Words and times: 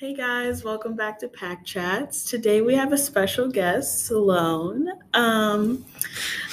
Hey 0.00 0.14
guys, 0.14 0.64
welcome 0.64 0.96
back 0.96 1.18
to 1.18 1.28
Pack 1.28 1.62
Chats. 1.62 2.24
Today 2.24 2.62
we 2.62 2.74
have 2.74 2.94
a 2.94 2.96
special 2.96 3.50
guest, 3.50 4.06
Salone. 4.06 4.88
Um, 5.12 5.84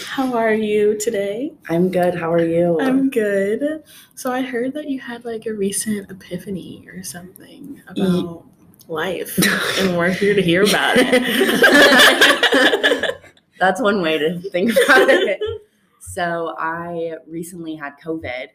how 0.06 0.36
are 0.36 0.54
you 0.54 1.00
today? 1.00 1.54
I'm 1.70 1.90
good. 1.90 2.14
How 2.14 2.30
are 2.30 2.44
you? 2.44 2.78
I'm 2.82 3.10
good. 3.10 3.86
So 4.16 4.34
I 4.34 4.42
heard 4.42 4.74
that 4.74 4.90
you 4.90 5.00
had 5.00 5.24
like 5.24 5.46
a 5.46 5.54
recent 5.54 6.12
epiphany 6.12 6.86
or 6.90 7.04
something 7.04 7.82
about 7.88 8.44
life, 8.90 9.40
and 9.80 9.98
we're 9.98 10.10
here 10.10 10.34
to 10.34 10.42
hear 10.42 10.64
about 10.64 10.98
it. 10.98 11.22
That's 13.62 13.80
one 13.80 14.02
way 14.02 14.18
to 14.18 14.42
think 14.50 14.72
about 14.72 15.08
it. 15.10 15.40
So 16.00 16.56
I 16.58 17.16
recently 17.28 17.76
had 17.76 17.94
COVID, 18.04 18.48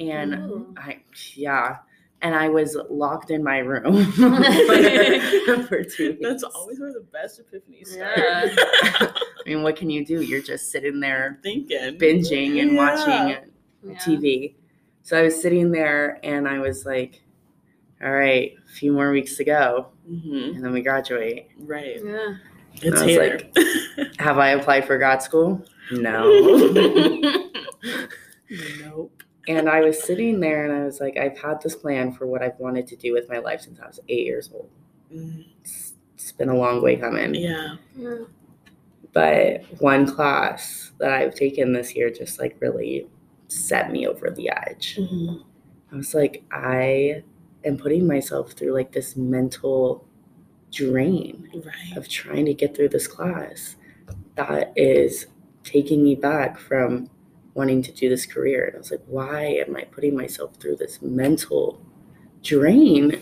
and 0.00 0.34
Ooh. 0.34 0.74
I 0.76 1.02
yeah, 1.34 1.78
and 2.22 2.34
I 2.34 2.48
was 2.48 2.76
locked 2.90 3.30
in 3.30 3.42
my 3.44 3.58
room 3.58 4.04
for 4.12 5.84
two 5.84 6.10
weeks. 6.10 6.18
That's 6.22 6.42
always 6.42 6.80
where 6.80 6.92
the 6.92 7.06
best 7.12 7.40
epiphanies 7.40 7.88
start. 7.88 8.18
Yeah. 8.18 8.48
I 9.12 9.14
mean, 9.46 9.62
what 9.62 9.76
can 9.76 9.88
you 9.90 10.04
do? 10.04 10.20
You're 10.22 10.42
just 10.42 10.70
sitting 10.70 11.00
there 11.00 11.38
Thinking. 11.42 11.96
binging 11.98 12.60
and 12.60 12.72
Yeah. 12.72 12.76
watching 12.76 13.50
Yeah. 13.84 13.94
TV. 13.98 14.54
So 15.02 15.16
I 15.18 15.22
was 15.22 15.40
sitting 15.40 15.70
there, 15.70 16.18
and 16.22 16.46
I 16.46 16.58
was 16.58 16.84
like, 16.84 17.22
"All 18.02 18.10
right, 18.10 18.52
a 18.62 18.68
few 18.72 18.92
more 18.92 19.10
weeks 19.10 19.36
to 19.36 19.44
go, 19.44 19.88
hmm 20.06 20.52
and 20.54 20.62
then 20.64 20.72
we 20.72 20.82
graduate." 20.82 21.48
Right. 21.58 21.96
Yeah. 22.04 22.34
It's 22.82 23.00
I 23.00 23.04
was 23.06 23.14
here. 23.14 23.40
Have 24.18 24.38
I 24.38 24.50
applied 24.50 24.84
for 24.86 24.98
grad 24.98 25.22
school? 25.22 25.64
No. 25.92 26.28
nope. 28.80 29.17
And 29.48 29.68
I 29.68 29.80
was 29.80 30.02
sitting 30.02 30.40
there 30.40 30.64
and 30.64 30.72
I 30.72 30.84
was 30.84 31.00
like, 31.00 31.16
I've 31.16 31.38
had 31.38 31.60
this 31.62 31.74
plan 31.74 32.12
for 32.12 32.26
what 32.26 32.42
I've 32.42 32.58
wanted 32.58 32.86
to 32.88 32.96
do 32.96 33.12
with 33.14 33.28
my 33.28 33.38
life 33.38 33.62
since 33.62 33.80
I 33.80 33.86
was 33.86 33.98
eight 34.08 34.26
years 34.26 34.50
old. 34.52 34.68
Mm, 35.12 35.46
It's, 35.62 35.94
it's 36.14 36.32
been 36.32 36.50
a 36.50 36.56
long 36.56 36.82
way 36.82 36.96
coming. 36.96 37.34
Yeah. 37.34 37.76
Yeah. 37.96 38.18
But 39.12 39.62
one 39.80 40.06
class 40.06 40.92
that 40.98 41.12
I've 41.12 41.34
taken 41.34 41.72
this 41.72 41.94
year 41.96 42.10
just 42.10 42.38
like 42.38 42.56
really 42.60 43.08
set 43.48 43.90
me 43.90 44.06
over 44.06 44.30
the 44.30 44.50
edge. 44.50 44.98
Mhm. 45.00 45.42
I 45.92 45.96
was 45.96 46.14
like, 46.14 46.44
I 46.52 47.22
am 47.64 47.78
putting 47.78 48.06
myself 48.06 48.52
through 48.52 48.72
like 48.74 48.92
this 48.92 49.16
mental 49.16 50.06
drain 50.70 51.48
Right. 51.54 51.96
of 51.96 52.06
trying 52.08 52.44
to 52.44 52.54
get 52.54 52.76
through 52.76 52.90
this 52.90 53.06
class 53.06 53.76
that 54.34 54.72
is 54.76 55.26
taking 55.64 56.02
me 56.04 56.14
back 56.14 56.58
from 56.58 57.08
wanting 57.58 57.82
to 57.82 57.92
do 57.92 58.08
this 58.08 58.24
career. 58.24 58.66
And 58.66 58.76
I 58.76 58.78
was 58.78 58.90
like, 58.92 59.02
why 59.06 59.62
am 59.66 59.74
I 59.76 59.82
putting 59.82 60.16
myself 60.16 60.54
through 60.60 60.76
this 60.76 61.02
mental 61.02 61.84
drain? 62.42 63.20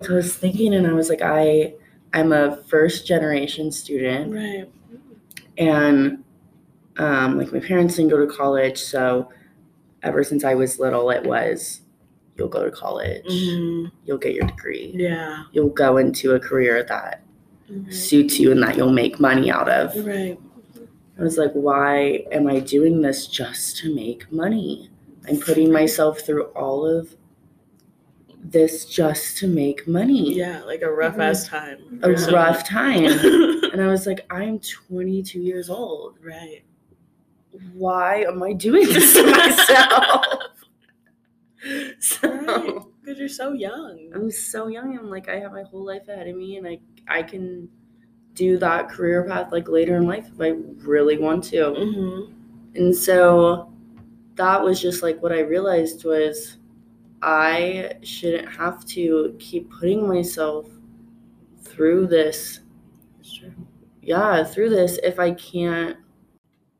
So 0.00 0.14
I 0.14 0.16
was 0.16 0.34
thinking 0.34 0.74
and 0.74 0.86
I 0.86 0.92
was 0.94 1.08
like, 1.10 1.20
I 1.22 1.74
I'm 2.14 2.32
a 2.32 2.56
first 2.68 3.06
generation 3.06 3.70
student 3.70 4.32
Right. 4.32 4.66
and 5.58 6.24
um, 6.96 7.36
like 7.36 7.52
my 7.52 7.60
parents 7.60 7.96
didn't 7.96 8.10
go 8.10 8.26
to 8.26 8.32
college, 8.32 8.78
so 8.78 9.30
ever 10.02 10.24
since 10.24 10.42
I 10.44 10.54
was 10.54 10.78
little 10.78 11.10
it 11.10 11.24
was 11.24 11.82
you'll 12.38 12.48
go 12.48 12.64
to 12.64 12.70
college, 12.70 13.26
Mhm. 13.26 13.90
you'll 14.06 14.18
get 14.18 14.32
your 14.34 14.46
degree, 14.46 14.92
Yeah. 14.94 15.44
you'll 15.52 15.68
go 15.84 15.98
into 15.98 16.32
a 16.34 16.40
career 16.40 16.82
that 16.88 17.22
Mhm. 17.70 17.92
suits 17.92 18.38
you 18.40 18.50
and 18.52 18.62
that 18.62 18.76
you'll 18.78 18.92
make 18.92 19.20
money 19.20 19.50
out 19.50 19.68
of. 19.68 19.94
Right. 20.06 20.38
I 21.18 21.22
was 21.22 21.38
like, 21.38 21.52
why 21.52 22.26
am 22.30 22.46
I 22.46 22.60
doing 22.60 23.00
this 23.00 23.26
just 23.26 23.78
to 23.78 23.94
make 23.94 24.30
money? 24.30 24.90
I'm 25.28 25.40
putting 25.40 25.72
myself 25.72 26.20
through 26.20 26.44
all 26.48 26.86
of 26.86 27.16
this 28.50 28.84
just 28.84 29.38
to 29.38 29.48
make 29.48 29.88
money. 29.88 30.34
Yeah, 30.34 30.62
like 30.62 30.82
a 30.82 30.90
rough 30.90 31.18
ass 31.18 31.48
mm-hmm. 31.48 31.56
time. 31.56 32.00
A 32.02 32.12
rough 32.32 32.64
time. 32.68 33.04
and 33.72 33.82
I 33.82 33.86
was 33.86 34.06
like, 34.06 34.26
I'm 34.30 34.60
22 34.60 35.40
years 35.40 35.70
old. 35.70 36.16
right. 36.22 36.62
Why 37.72 38.24
am 38.24 38.42
I 38.42 38.52
doing 38.52 38.86
this 38.86 39.14
to 39.14 39.30
myself? 39.30 40.24
Right. 41.66 41.94
so 41.98 42.92
Because 43.00 43.18
you're 43.18 43.28
so 43.28 43.52
young. 43.52 44.12
I'm 44.14 44.30
so 44.30 44.68
young. 44.68 44.96
I'm 44.96 45.10
like, 45.10 45.28
I 45.28 45.40
have 45.40 45.50
my 45.50 45.64
whole 45.64 45.84
life 45.84 46.06
ahead 46.06 46.28
of 46.28 46.36
me, 46.36 46.58
and 46.58 46.68
I 46.68 46.78
I 47.08 47.24
can 47.24 47.68
do 48.36 48.56
that 48.58 48.88
career 48.88 49.24
path 49.24 49.50
like 49.50 49.68
later 49.68 49.96
in 49.96 50.06
life 50.06 50.28
if 50.32 50.40
I 50.40 50.50
really 50.86 51.18
want 51.18 51.42
to. 51.44 51.74
hmm 51.74 52.32
And 52.78 52.94
so 52.94 53.72
that 54.36 54.62
was 54.62 54.80
just 54.80 55.02
like 55.02 55.20
what 55.22 55.32
I 55.32 55.40
realized 55.40 56.04
was 56.04 56.58
I 57.22 57.92
shouldn't 58.02 58.48
have 58.48 58.84
to 58.86 59.34
keep 59.40 59.70
putting 59.70 60.06
myself 60.06 60.66
through 61.62 62.06
this 62.06 62.60
That's 63.18 63.34
true. 63.34 63.52
yeah, 64.02 64.44
through 64.44 64.70
this 64.70 64.98
if 65.02 65.18
I 65.18 65.32
can't 65.32 65.96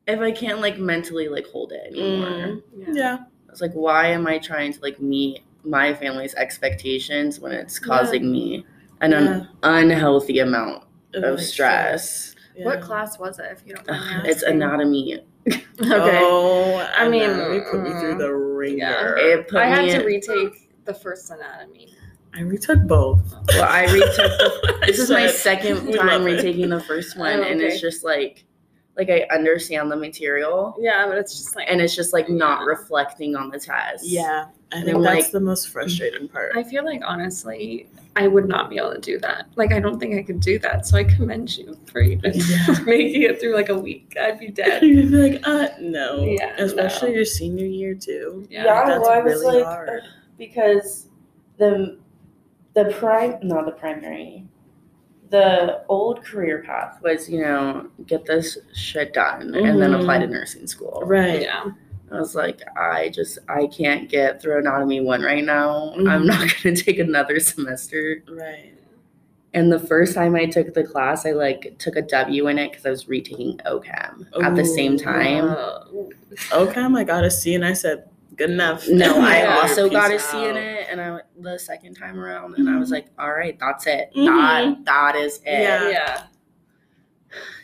if 0.06 0.20
I 0.20 0.30
can't 0.30 0.60
like 0.60 0.78
mentally 0.78 1.28
like 1.28 1.46
hold 1.46 1.72
it 1.72 1.82
anymore. 1.86 2.28
Mhm. 2.28 2.62
Yeah. 2.76 2.86
Yeah. 2.92 3.18
I 3.48 3.50
was 3.50 3.60
like, 3.60 3.72
why 3.72 4.08
am 4.08 4.26
I 4.26 4.38
trying 4.38 4.72
to 4.74 4.80
like 4.82 5.00
meet 5.00 5.40
my 5.64 5.92
family's 5.94 6.34
expectations 6.34 7.40
when 7.40 7.52
it's 7.52 7.80
Yeah. 7.80 7.86
causing 7.88 8.30
me 8.30 8.64
an 9.00 9.12
un- 9.14 9.48
unhealthy 9.62 10.38
amount 10.38 10.84
Of, 11.14 11.24
of 11.24 11.36
like, 11.38 11.44
stress? 11.46 12.34
Yeah. 12.56 12.64
What 12.66 12.80
class 12.80 13.18
was 13.18 13.38
it, 13.38 13.46
if 13.52 13.62
you 13.66 13.74
don't 13.74 13.86
mind 13.86 14.22
me 14.24 14.30
it's 14.30 14.42
anatomy. 14.42 15.20
Okay. 15.78 16.18
Oh, 16.22 16.78
I 16.96 17.08
mean, 17.08 17.22
anatomy 17.30 17.60
put 17.70 17.82
me 17.82 17.90
through 18.00 18.16
the 18.18 18.32
ringer. 18.34 18.76
yeah. 18.78 19.14
It 19.16 19.46
put 19.48 19.58
I 19.60 19.66
had 19.66 19.84
me 19.84 19.90
to 19.92 20.00
in- 20.00 20.06
retake 20.06 20.70
the 20.84 20.94
first 20.94 21.30
anatomy. 21.30 21.94
I 22.34 22.40
retook 22.40 22.80
both. 22.86 23.20
Well, 23.48 23.64
I 23.64 23.84
retook 23.84 24.16
the 24.16 24.78
This 24.86 24.98
is 24.98 25.10
my 25.10 25.26
second 25.28 25.92
time 25.92 26.06
love 26.06 26.22
it. 26.22 26.24
retaking 26.24 26.68
the 26.70 26.80
first 26.80 27.14
oh, 27.16 27.20
one, 27.20 27.40
Oh, 27.40 27.42
and 27.44 27.60
it's 27.60 27.80
just 27.80 28.04
like, 28.04 28.44
like 28.96 29.08
I 29.10 29.26
understand 29.34 29.90
the 29.92 29.96
material, 29.96 30.74
Yeah, 30.78 31.06
but 31.06 31.16
it's 31.18 31.36
just 31.36 31.54
like 31.56 31.66
and 31.70 31.80
it's 31.80 31.94
just 31.94 32.12
like 32.12 32.28
not 32.28 32.60
Yeah. 32.60 32.66
reflecting 32.66 33.36
on 33.36 33.50
the 33.50 33.58
test. 33.60 34.04
Yeah, 34.06 34.46
I 34.72 34.76
And 34.76 34.84
think 34.86 34.96
I'm 34.96 35.02
that's 35.02 35.24
like- 35.24 35.30
the 35.32 35.40
most 35.40 35.68
frustrating 35.68 36.28
part. 36.28 36.56
I 36.56 36.62
feel 36.64 36.84
like 36.84 37.02
honestly, 37.06 37.86
I 38.16 38.26
would 38.28 38.48
not 38.48 38.70
be 38.70 38.78
able 38.78 38.94
to 38.94 39.00
do 39.00 39.18
that. 39.20 39.46
Like 39.56 39.72
I 39.72 39.78
don't 39.80 39.98
think 40.00 40.14
I 40.16 40.22
could 40.22 40.40
do 40.40 40.58
that. 40.60 40.86
So 40.86 40.96
I 40.96 41.04
commend 41.04 41.56
you 41.56 41.78
for 41.86 42.00
even 42.00 42.32
Yeah. 42.34 42.66
making 42.86 43.22
it 43.22 43.38
through 43.40 43.54
like 43.54 43.68
a 43.68 43.78
week. 43.78 44.16
I'd 44.20 44.38
be 44.40 44.48
dead. 44.48 44.82
You'd 44.82 45.10
be 45.10 45.30
like, 45.32 45.46
uh, 45.46 45.68
no. 45.80 46.24
Yeah, 46.24 46.54
Especially 46.58 47.10
no. 47.10 47.16
your 47.16 47.24
senior 47.26 47.66
year 47.66 47.94
too. 47.94 48.46
Yeah. 48.50 48.64
that's 48.64 49.00
well, 49.02 49.10
I 49.10 49.20
was 49.20 49.34
really 49.40 49.58
like, 49.58 49.64
hard. 49.66 50.02
because 50.38 51.08
the 51.58 51.98
the 52.74 52.86
prime, 52.98 53.36
not 53.42 53.66
the 53.66 53.72
primary, 53.72 54.46
the 55.30 55.82
old 55.88 56.24
career 56.24 56.62
path 56.66 56.98
was 57.02 57.28
you 57.28 57.40
know 57.42 57.88
get 58.06 58.24
this 58.24 58.56
shit 58.74 59.12
done 59.12 59.54
and 59.54 59.80
then 59.80 59.92
apply 59.94 60.18
to 60.18 60.26
nursing 60.26 60.66
school. 60.66 61.02
Right. 61.04 61.42
Yeah. 61.42 61.64
I 62.10 62.18
was 62.18 62.34
like, 62.34 62.60
I 62.78 63.08
just 63.08 63.38
I 63.48 63.66
can't 63.66 64.08
get 64.08 64.40
through 64.40 64.58
anatomy 64.58 65.00
one 65.00 65.22
right 65.22 65.44
now. 65.44 65.92
I'm 65.96 66.04
Mhm. 66.22 66.26
not 66.26 66.54
gonna 66.62 66.76
take 66.76 66.98
another 66.98 67.40
semester. 67.40 68.22
Right. 68.28 68.72
And 69.54 69.72
the 69.72 69.80
first 69.80 70.14
time 70.14 70.36
I 70.36 70.44
took 70.46 70.74
the 70.74 70.84
class, 70.84 71.24
I 71.24 71.30
like 71.32 71.76
took 71.78 71.96
a 71.96 72.02
W 72.02 72.48
in 72.48 72.58
it 72.58 72.70
because 72.72 72.84
I 72.86 72.90
was 72.90 73.08
retaking 73.08 73.58
OChem 73.66 74.26
at 74.42 74.54
the 74.54 74.64
same 74.64 74.96
time. 74.98 75.46
Uh, 75.48 75.80
Okay, 76.52 76.80
I 76.82 77.04
got 77.04 77.24
a 77.24 77.30
C, 77.30 77.54
and 77.54 77.64
I 77.64 77.72
said, 77.72 78.10
good 78.36 78.50
enough. 78.50 78.86
No, 78.88 79.18
I 79.20 79.38
Yeah. 79.38 79.60
also 79.62 79.88
got 79.88 80.10
a 80.12 80.18
C 80.18 80.24
Peace 80.24 80.30
C 80.30 80.44
in 80.50 80.56
it, 80.58 80.86
and 80.90 81.00
I 81.00 81.20
the 81.40 81.58
second 81.58 81.94
time 81.94 82.18
around, 82.20 82.56
and 82.58 82.68
I 82.68 82.78
was 82.78 82.90
like, 82.90 83.06
all 83.18 83.32
right, 83.32 83.58
that's 83.58 83.86
it. 83.86 84.10
Mhm. 84.14 84.26
That 84.26 84.84
that 84.84 85.16
is 85.16 85.38
it. 85.46 85.62
Yeah. 85.62 85.88
yeah. 85.88 86.22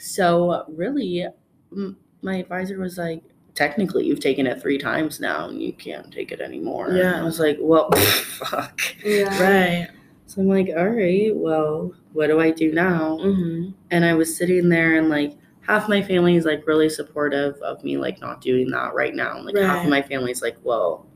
So 0.00 0.64
really, 0.69 1.26
m- 1.72 1.97
my 2.22 2.36
advisor 2.36 2.78
was 2.78 2.97
like, 2.98 3.22
technically, 3.54 4.06
you've 4.06 4.20
taken 4.20 4.46
it 4.46 4.60
three 4.60 4.78
times 4.78 5.20
now, 5.20 5.48
and 5.48 5.62
you 5.62 5.72
can't 5.72 6.12
take 6.12 6.32
it 6.32 6.40
anymore. 6.40 6.92
Yeah. 6.92 7.20
I 7.20 7.22
was 7.22 7.38
like, 7.40 7.58
well, 7.60 7.90
fuck. 7.92 8.80
Yeah. 9.04 9.42
Right. 9.42 9.88
So 10.26 10.40
I'm 10.40 10.48
like, 10.48 10.70
all 10.76 10.88
right, 10.88 11.31
well, 11.37 11.93
what 12.14 12.28
do 12.28 12.40
I 12.40 12.50
do 12.50 12.72
now? 12.72 13.19
Mm-hmm. 13.19 13.72
and 13.90 14.04
I 14.04 14.14
was 14.14 14.34
sitting 14.37 14.69
there 14.70 14.96
and 14.96 15.08
like 15.10 15.37
half 15.60 15.88
my 15.88 16.02
family 16.02 16.37
is 16.37 16.44
like 16.46 16.66
really 16.66 16.88
supportive 16.88 17.54
of 17.56 17.84
me 17.84 17.96
like 17.99 18.20
not 18.20 18.40
doing 18.40 18.70
that 18.70 18.94
right 18.94 19.14
now. 19.14 19.40
Like 19.43 19.56
half 19.56 19.84
of 19.84 19.90
my 19.90 20.00
family's 20.02 20.40
like, 20.43 20.56
well, 20.62 21.06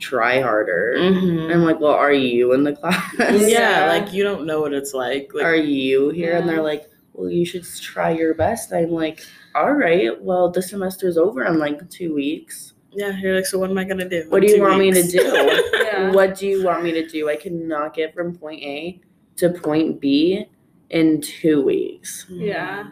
try 0.00 0.40
harder. 0.40 0.96
Mm-hmm. 0.98 1.38
And 1.44 1.52
I'm 1.52 1.64
like, 1.64 1.78
well, 1.78 1.92
are 1.92 2.12
you 2.12 2.52
in 2.52 2.64
the 2.64 2.72
class? 2.76 3.14
yeah, 3.18 3.36
Yeah. 3.46 3.86
like 3.86 4.12
you 4.12 4.24
don't 4.24 4.46
know 4.46 4.60
what 4.60 4.72
it's 4.72 4.94
like. 4.94 5.30
Like, 5.32 5.44
are 5.44 5.54
you 5.54 6.10
here? 6.10 6.36
And 6.36 6.48
they're 6.48 6.62
like, 6.62 6.90
well, 7.20 7.30
you 7.30 7.44
should 7.44 7.64
try 7.80 8.10
your 8.10 8.34
best. 8.34 8.72
I'm 8.72 8.90
like, 8.90 9.24
all 9.54 9.72
right, 9.72 10.10
well, 10.22 10.50
the 10.50 10.62
semester's 10.62 11.16
over 11.18 11.44
in 11.44 11.58
like 11.58 11.88
two 11.90 12.14
weeks. 12.14 12.72
yeah, 12.92 13.16
you're 13.18 13.36
like, 13.36 13.46
so 13.46 13.58
what 13.58 13.70
am 13.70 13.78
I 13.78 13.84
gonna 13.84 14.08
do? 14.08 14.24
What 14.28 14.40
do 14.42 14.48
you 14.48 14.56
two 14.56 14.62
want 14.62 14.78
me 14.78 14.90
to 14.90 15.02
do? 15.02 15.66
Yeah. 15.90 16.12
What 16.12 16.36
do 16.38 16.46
you 16.46 16.64
want 16.64 16.84
me 16.84 16.92
to 16.92 17.06
do? 17.06 17.28
I 17.28 17.34
cannot 17.36 17.94
get 17.94 18.14
from 18.14 18.36
point 18.36 18.62
A 18.62 19.00
to 19.36 19.50
point 19.50 20.00
B 20.00 20.46
in 20.90 21.20
two 21.20 21.62
weeks. 21.62 22.26
Yeah. 22.28 22.90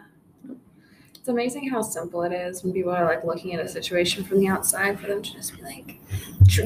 It's 1.19 1.27
amazing 1.27 1.69
how 1.69 1.81
simple 1.81 2.23
it 2.23 2.31
is 2.31 2.63
when 2.63 2.71
people 2.71 2.91
are 2.93 3.03
like 3.05 3.25
looking 3.25 3.53
at 3.53 3.59
a 3.63 3.67
situation 3.67 4.23
from 4.23 4.39
the 4.39 4.47
outside 4.47 4.97
for 4.99 5.07
them 5.07 5.21
to 5.21 5.33
just 5.33 5.53
be 5.57 5.61
like, 5.63 5.99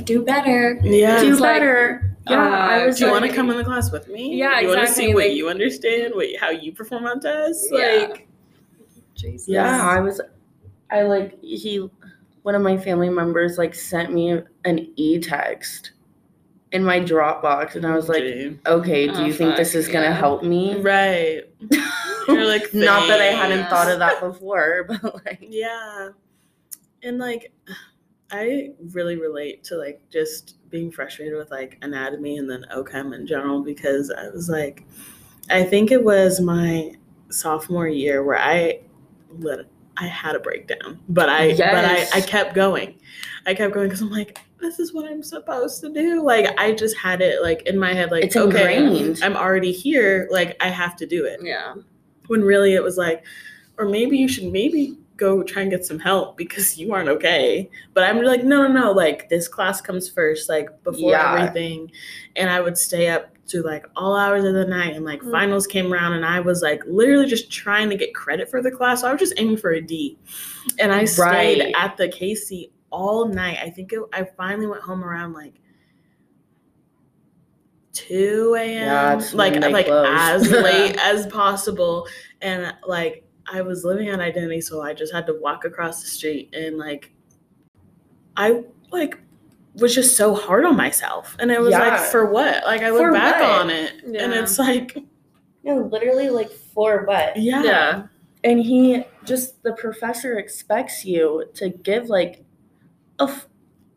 do 0.05 0.21
better. 0.23 0.79
Yeah. 0.83 1.19
Do 1.21 1.31
It's 1.31 1.39
like, 1.41 1.55
better. 1.55 2.15
yeah, 2.29 2.37
I 2.39 2.83
uh, 2.83 2.85
was 2.85 2.99
Do 2.99 3.05
you 3.07 3.11
want 3.11 3.25
to 3.25 3.33
come 3.33 3.49
in 3.49 3.57
the 3.57 3.63
class 3.63 3.91
with 3.91 4.07
me? 4.09 4.35
Yeah, 4.35 4.59
Do 4.59 4.67
You 4.67 4.75
want 4.75 4.87
to 4.87 4.93
see 4.93 5.07
what 5.13 5.25
like- 5.25 5.33
you 5.35 5.49
understand, 5.49 6.13
what 6.13 6.27
how 6.39 6.51
you 6.51 6.71
perform 6.71 7.05
on 7.07 7.19
tests? 7.19 7.67
Yeah. 7.71 8.07
Like, 8.11 8.27
Jesus. 9.15 9.47
Yeah, 9.47 9.81
I 9.83 9.99
was. 9.99 10.21
I 10.91 11.01
like 11.01 11.41
he. 11.41 11.89
One 12.43 12.55
of 12.55 12.61
my 12.61 12.77
family 12.77 13.09
members 13.09 13.57
like 13.57 13.73
sent 13.73 14.13
me 14.13 14.41
an 14.65 14.91
e 14.97 15.19
text 15.19 15.91
in 16.73 16.83
my 16.83 16.99
Dropbox, 16.99 17.75
and 17.75 17.85
I 17.85 17.95
was 17.95 18.09
like, 18.09 18.21
gee. 18.23 18.59
"Okay, 18.67 19.07
do 19.07 19.13
Oh, 19.15 19.25
you 19.25 19.33
think 19.33 19.55
this 19.55 19.75
is 19.75 19.87
gonna 19.87 20.05
yeah. 20.07 20.13
help 20.13 20.43
me?" 20.43 20.75
right. 20.81 21.41
You're 22.27 22.45
like, 22.45 22.73
Not 22.73 23.07
that 23.07 23.21
I 23.21 23.25
hadn't 23.25 23.69
thought 23.69 23.91
of 23.91 23.99
that 23.99 24.19
before, 24.19 24.85
but 24.87 25.25
like, 25.25 25.39
Yeah. 25.41 26.09
And 27.03 27.17
like 27.17 27.51
I 28.31 28.71
really 28.93 29.17
relate 29.17 29.63
to 29.65 29.75
like 29.75 30.01
just 30.09 30.57
being 30.69 30.91
frustrated 30.91 31.37
with 31.37 31.51
like 31.51 31.77
anatomy 31.81 32.37
and 32.37 32.49
then 32.49 32.65
OCHEM 32.73 33.13
in 33.13 33.27
general 33.27 33.61
because 33.61 34.09
I 34.11 34.29
was 34.29 34.49
like 34.49 34.85
I 35.49 35.63
think 35.63 35.91
it 35.91 36.03
was 36.03 36.39
my 36.39 36.93
sophomore 37.29 37.87
year 37.87 38.23
where 38.23 38.37
I 38.39 38.79
lit 39.39 39.67
I 39.97 40.07
had 40.07 40.35
a 40.35 40.39
breakdown. 40.39 40.99
But 41.09 41.29
I 41.29 41.45
Yes. 41.47 41.59
but 41.59 41.85
I, 42.15 42.17
I 42.19 42.21
kept 42.21 42.55
going. 42.55 42.99
I 43.45 43.53
kept 43.53 43.73
going 43.73 43.87
because 43.87 44.01
I'm 44.01 44.09
like, 44.09 44.39
this 44.59 44.79
is 44.79 44.93
what 44.93 45.05
I'm 45.05 45.21
supposed 45.21 45.81
to 45.81 45.93
do. 45.93 46.23
Like 46.23 46.57
I 46.57 46.71
just 46.71 46.97
had 46.97 47.21
it 47.21 47.43
like 47.43 47.63
in 47.63 47.77
my 47.77 47.93
head, 47.93 48.09
like 48.09 48.23
It's 48.23 48.35
okay, 48.35 48.77
ingrained. 48.77 49.19
I'm 49.21 49.35
already 49.37 49.71
here, 49.71 50.27
like 50.31 50.55
I 50.61 50.69
have 50.69 50.95
to 50.97 51.05
do 51.05 51.25
it 51.25 51.41
Yeah. 51.43 51.75
When 52.27 52.41
really 52.41 52.73
it 52.75 52.83
was 52.83 52.97
like, 52.97 53.23
or 53.77 53.87
maybe 53.89 54.17
you 54.17 54.27
should 54.27 54.51
maybe 54.51 54.97
go 55.17 55.43
try 55.43 55.61
and 55.61 55.71
get 55.71 55.85
some 55.85 55.99
help 55.99 56.35
because 56.37 56.77
you 56.77 56.91
aren't 56.93 57.09
okay. 57.09 57.69
But 57.93 58.03
I'm 58.03 58.21
like, 58.23 58.43
no, 58.43 58.67
no, 58.67 58.73
no, 58.73 58.91
like 58.91 59.29
this 59.29 59.47
class 59.47 59.79
comes 59.81 60.09
first, 60.09 60.49
like 60.49 60.69
before 60.83 61.11
Yeah. 61.11 61.35
everything. 61.35 61.91
And 62.35 62.49
I 62.49 62.61
would 62.61 62.77
stay 62.77 63.09
up 63.09 63.29
to 63.47 63.61
like 63.61 63.85
all 63.95 64.15
hours 64.15 64.43
of 64.45 64.53
the 64.53 64.65
night 64.65 64.95
and 64.95 65.03
like 65.05 65.21
Mm. 65.21 65.31
finals 65.31 65.67
came 65.67 65.93
around 65.93 66.13
and 66.13 66.25
I 66.25 66.39
was 66.39 66.61
like 66.61 66.81
literally 66.87 67.27
just 67.27 67.51
trying 67.51 67.89
to 67.89 67.95
get 67.97 68.15
credit 68.15 68.49
for 68.49 68.61
the 68.61 68.71
class. 68.71 69.01
So 69.01 69.07
I 69.07 69.11
was 69.11 69.19
just 69.19 69.33
aiming 69.37 69.57
for 69.57 69.71
a 69.71 69.81
D. 69.81 70.17
And 70.79 70.91
I 70.93 71.05
stayed 71.05 71.73
at 71.75 71.97
the 71.97 72.07
KC 72.07 72.71
all 72.89 73.27
night. 73.27 73.59
I 73.61 73.69
think 73.69 73.91
it, 73.93 73.99
I 74.13 74.23
finally 74.37 74.67
went 74.67 74.81
home 74.81 75.03
around 75.03 75.33
like 75.33 75.53
2 77.93 78.55
a.m. 78.59 79.21
Yeah, 79.21 79.21
like 79.33 79.55
like 79.71 79.85
close. 79.85 80.07
as 80.09 80.51
late 80.51 80.97
as 80.97 81.27
possible. 81.27 82.07
And 82.41 82.73
like 82.85 83.25
I 83.51 83.61
was 83.61 83.85
living 83.85 84.09
on 84.11 84.19
identity, 84.19 84.61
so 84.61 84.81
I 84.81 84.93
just 84.93 85.13
had 85.13 85.25
to 85.27 85.33
walk 85.39 85.65
across 85.65 86.01
the 86.01 86.07
street 86.07 86.53
and 86.55 86.77
like 86.77 87.11
I 88.35 88.63
like 88.91 89.19
was 89.75 89.93
just 89.95 90.15
so 90.17 90.35
hard 90.35 90.65
on 90.65 90.75
myself. 90.75 91.35
And 91.39 91.51
it 91.51 91.59
was 91.59 91.71
like 91.71 91.99
for 91.99 92.25
what? 92.31 92.63
Like 92.65 92.81
I 92.81 92.89
look 92.91 93.01
For 93.01 93.11
back 93.11 93.41
what? 93.41 93.61
on 93.61 93.69
it 93.69 94.03
and 94.03 94.33
it's 94.33 94.59
like 94.59 94.97
no, 95.63 95.77
literally 95.77 96.29
like 96.29 96.51
for 96.51 97.05
what? 97.05 97.37
yeah. 97.37 97.63
Yeah. 97.63 98.03
And 98.43 98.59
he 98.59 99.03
just 99.23 99.63
the 99.63 99.73
professor 99.73 100.37
expects 100.37 101.05
you 101.05 101.45
to 101.55 101.69
give 101.69 102.09
like 102.09 102.43
a, 103.19 103.23
f- 103.23 103.47
a 103.47 103.52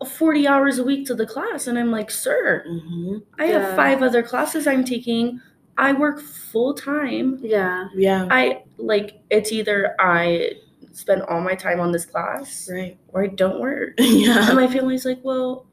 40 0.09 0.47
hours 0.47 0.79
a 0.79 0.85
week 0.85 1.07
to 1.07 1.15
the 1.15 1.27
class 1.27 1.67
and 1.67 1.79
I'm 1.79 1.91
like, 1.91 2.11
"Sir, 2.11 2.65
Mhm. 2.69 3.23
I 3.39 3.47
Yeah. 3.47 3.61
have 3.61 3.77
five 3.77 4.03
other 4.03 4.23
classes 4.23 4.67
I'm 4.67 4.85
taking. 4.85 5.41
I 5.79 5.93
work 5.93 6.21
full 6.21 6.75
time. 6.75 7.39
Yeah. 7.43 7.89
Yeah. 7.95 8.27
I 8.31 8.63
like 8.79 9.21
it's 9.31 9.53
either 9.53 9.95
I 9.99 10.53
spend 10.93 11.23
all 11.23 11.41
my 11.41 11.55
time 11.55 11.79
on 11.81 11.93
this 11.93 12.07
class 12.07 12.69
Right. 12.73 12.97
or 13.09 13.25
I 13.25 13.27
don't 13.29 13.61
work." 13.61 13.95
yeah. 13.99 14.49
And 14.49 14.57
my 14.57 14.67
family's 14.67 15.05
like, 15.05 15.21
"Well, 15.23 15.67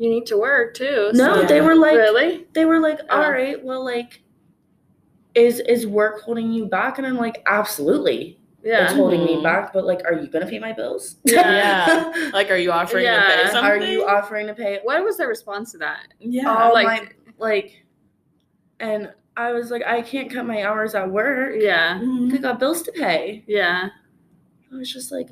You 0.00 0.08
need 0.10 0.26
to 0.26 0.38
work 0.38 0.74
too. 0.74 1.10
no, 1.14 1.40
so- 1.40 1.46
they 1.46 1.60
were 1.60 1.74
like 1.74 1.96
really? 1.96 2.46
they 2.52 2.64
were 2.64 2.78
like, 2.78 3.00
Oh. 3.10 3.22
"All 3.22 3.30
right, 3.32 3.62
well 3.64 3.84
like 3.84 4.22
is 5.34 5.60
is 5.60 5.86
work 5.86 6.20
holding 6.22 6.52
you 6.52 6.66
back?" 6.66 6.98
And 6.98 7.06
I'm 7.06 7.16
like, 7.16 7.42
"Absolutely. 7.46 8.38
Yeah. 8.62 8.84
It's 8.84 8.94
holding 8.94 9.24
me 9.24 9.36
Mhm. 9.36 9.42
back, 9.44 9.72
but 9.72 9.84
like 9.84 10.00
are 10.04 10.14
you 10.14 10.26
going 10.28 10.44
to 10.44 10.50
pay 10.50 10.58
my 10.58 10.72
bills?" 10.72 11.16
Yeah. 11.24 12.12
Like, 12.32 12.50
are 12.50 12.56
you 12.56 12.72
offering 12.72 13.04
to 13.06 13.10
pay 13.26 13.50
something? 13.50 13.64
Are 13.64 13.76
you 13.84 14.04
offering 14.06 14.46
to 14.48 14.54
pay 14.54 14.80
What 14.82 15.02
was 15.04 15.16
their 15.16 15.28
response 15.28 15.72
to 15.72 15.78
that? 15.78 16.08
Yeah. 16.18 16.68
Oh 16.68 16.72
like- 16.72 16.86
my, 16.86 17.08
like, 17.38 17.84
and 18.80 19.12
I 19.36 19.52
was 19.52 19.70
like, 19.70 19.82
I 19.86 20.02
can't 20.02 20.30
cut 20.32 20.44
my 20.46 20.64
hours 20.64 20.94
at 20.96 21.08
work. 21.08 21.54
Yeah. 21.58 21.98
Mhm. 22.00 22.34
I 22.34 22.36
got 22.38 22.58
bills 22.58 22.82
to 22.82 22.92
pay. 22.92 23.44
Yeah. 23.46 23.88
I 24.72 24.76
was 24.76 24.92
just 24.92 25.12
like, 25.12 25.28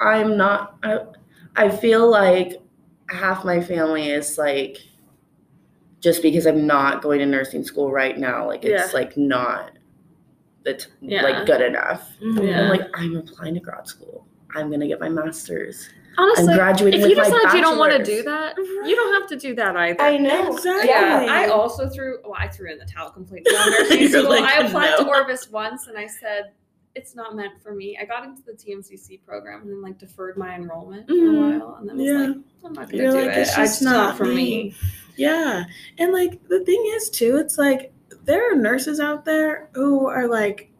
I'm 0.00 0.36
not. 0.36 0.76
I, 0.84 1.00
I 1.56 1.68
feel 1.68 2.08
like 2.08 2.62
half 3.10 3.44
my 3.44 3.60
family 3.60 4.08
is 4.10 4.38
like, 4.38 4.78
just 6.00 6.22
because 6.22 6.46
I'm 6.46 6.66
not 6.66 7.02
going 7.02 7.18
to 7.18 7.26
nursing 7.26 7.64
school 7.64 7.90
right 7.90 8.16
now, 8.16 8.46
like 8.46 8.64
it's 8.64 8.92
Yeah. 8.92 8.98
like 8.98 9.16
not, 9.16 9.72
it's 10.64 10.88
Yeah. 11.00 11.22
like 11.22 11.46
good 11.46 11.60
enough. 11.60 12.10
Mhm. 12.22 12.48
Yeah. 12.48 12.62
I'm 12.62 12.68
like, 12.70 12.88
I'm 12.94 13.16
applying 13.16 13.54
to 13.54 13.60
grad 13.60 13.86
school. 13.86 14.26
I'm 14.54 14.70
gonna 14.70 14.86
get 14.86 15.00
my 15.00 15.08
master's. 15.08 15.88
Honestly, 16.16 16.48
I'm 16.52 16.56
graduating 16.58 17.00
if 17.00 17.04
with 17.08 17.10
you 17.10 17.16
my 17.16 17.24
decide 17.28 17.56
you 17.56 17.60
don't 17.62 17.76
want 17.76 17.90
to 17.92 18.04
do 18.04 18.22
that, 18.22 18.56
you 18.56 18.94
don't 18.94 19.20
have 19.20 19.28
to 19.30 19.36
do 19.36 19.52
that 19.56 19.76
either. 19.76 20.00
I 20.00 20.16
know. 20.16 20.52
Exactly. 20.54 20.88
Yeah, 20.88 21.26
I 21.28 21.48
also 21.48 21.88
threw. 21.88 22.18
Well, 22.22 22.36
I 22.38 22.46
threw 22.46 22.70
in 22.70 22.78
the 22.78 22.84
towel 22.84 23.10
completely 23.10 23.52
on 23.52 23.70
nursing 23.90 24.08
school. 24.08 24.28
like, 24.28 24.44
I 24.44 24.64
applied 24.64 24.96
to 24.98 25.02
no. 25.02 25.08
Orvis 25.08 25.50
once, 25.50 25.88
and 25.88 25.98
I 25.98 26.06
said 26.06 26.52
it's 26.94 27.16
not 27.16 27.34
meant 27.34 27.60
for 27.60 27.74
me. 27.74 27.98
I 28.00 28.04
got 28.04 28.22
into 28.24 28.42
the 28.42 28.52
TMCC 28.52 29.24
program 29.26 29.62
and 29.62 29.70
then 29.72 29.82
like 29.82 29.98
deferred 29.98 30.36
my 30.36 30.54
enrollment 30.54 31.08
for 31.08 31.14
a 31.14 31.32
while, 31.32 31.78
and 31.80 31.88
then 31.88 31.96
was 31.98 32.06
like, 32.28 32.36
I'm 32.64 32.72
not 32.74 32.90
gonna 32.90 33.02
You're 33.02 33.10
do 33.10 33.18
like, 33.18 33.36
it. 33.36 33.38
it's 33.38 33.52
I- 33.58 33.62
just 33.64 33.72
it's 33.74 33.82
not, 33.82 33.92
not 34.10 34.16
for 34.16 34.26
me. 34.26 34.34
me. 34.34 34.74
Yeah. 35.16 35.64
And 35.98 36.12
like 36.12 36.46
the 36.48 36.64
thing 36.64 36.80
is 36.94 37.10
too, 37.10 37.38
it's 37.38 37.58
like 37.58 37.92
there 38.24 38.52
are 38.52 38.56
nurses 38.56 39.00
out 39.00 39.24
there 39.24 39.68
who 39.74 40.06
are 40.06 40.26
like 40.28 40.70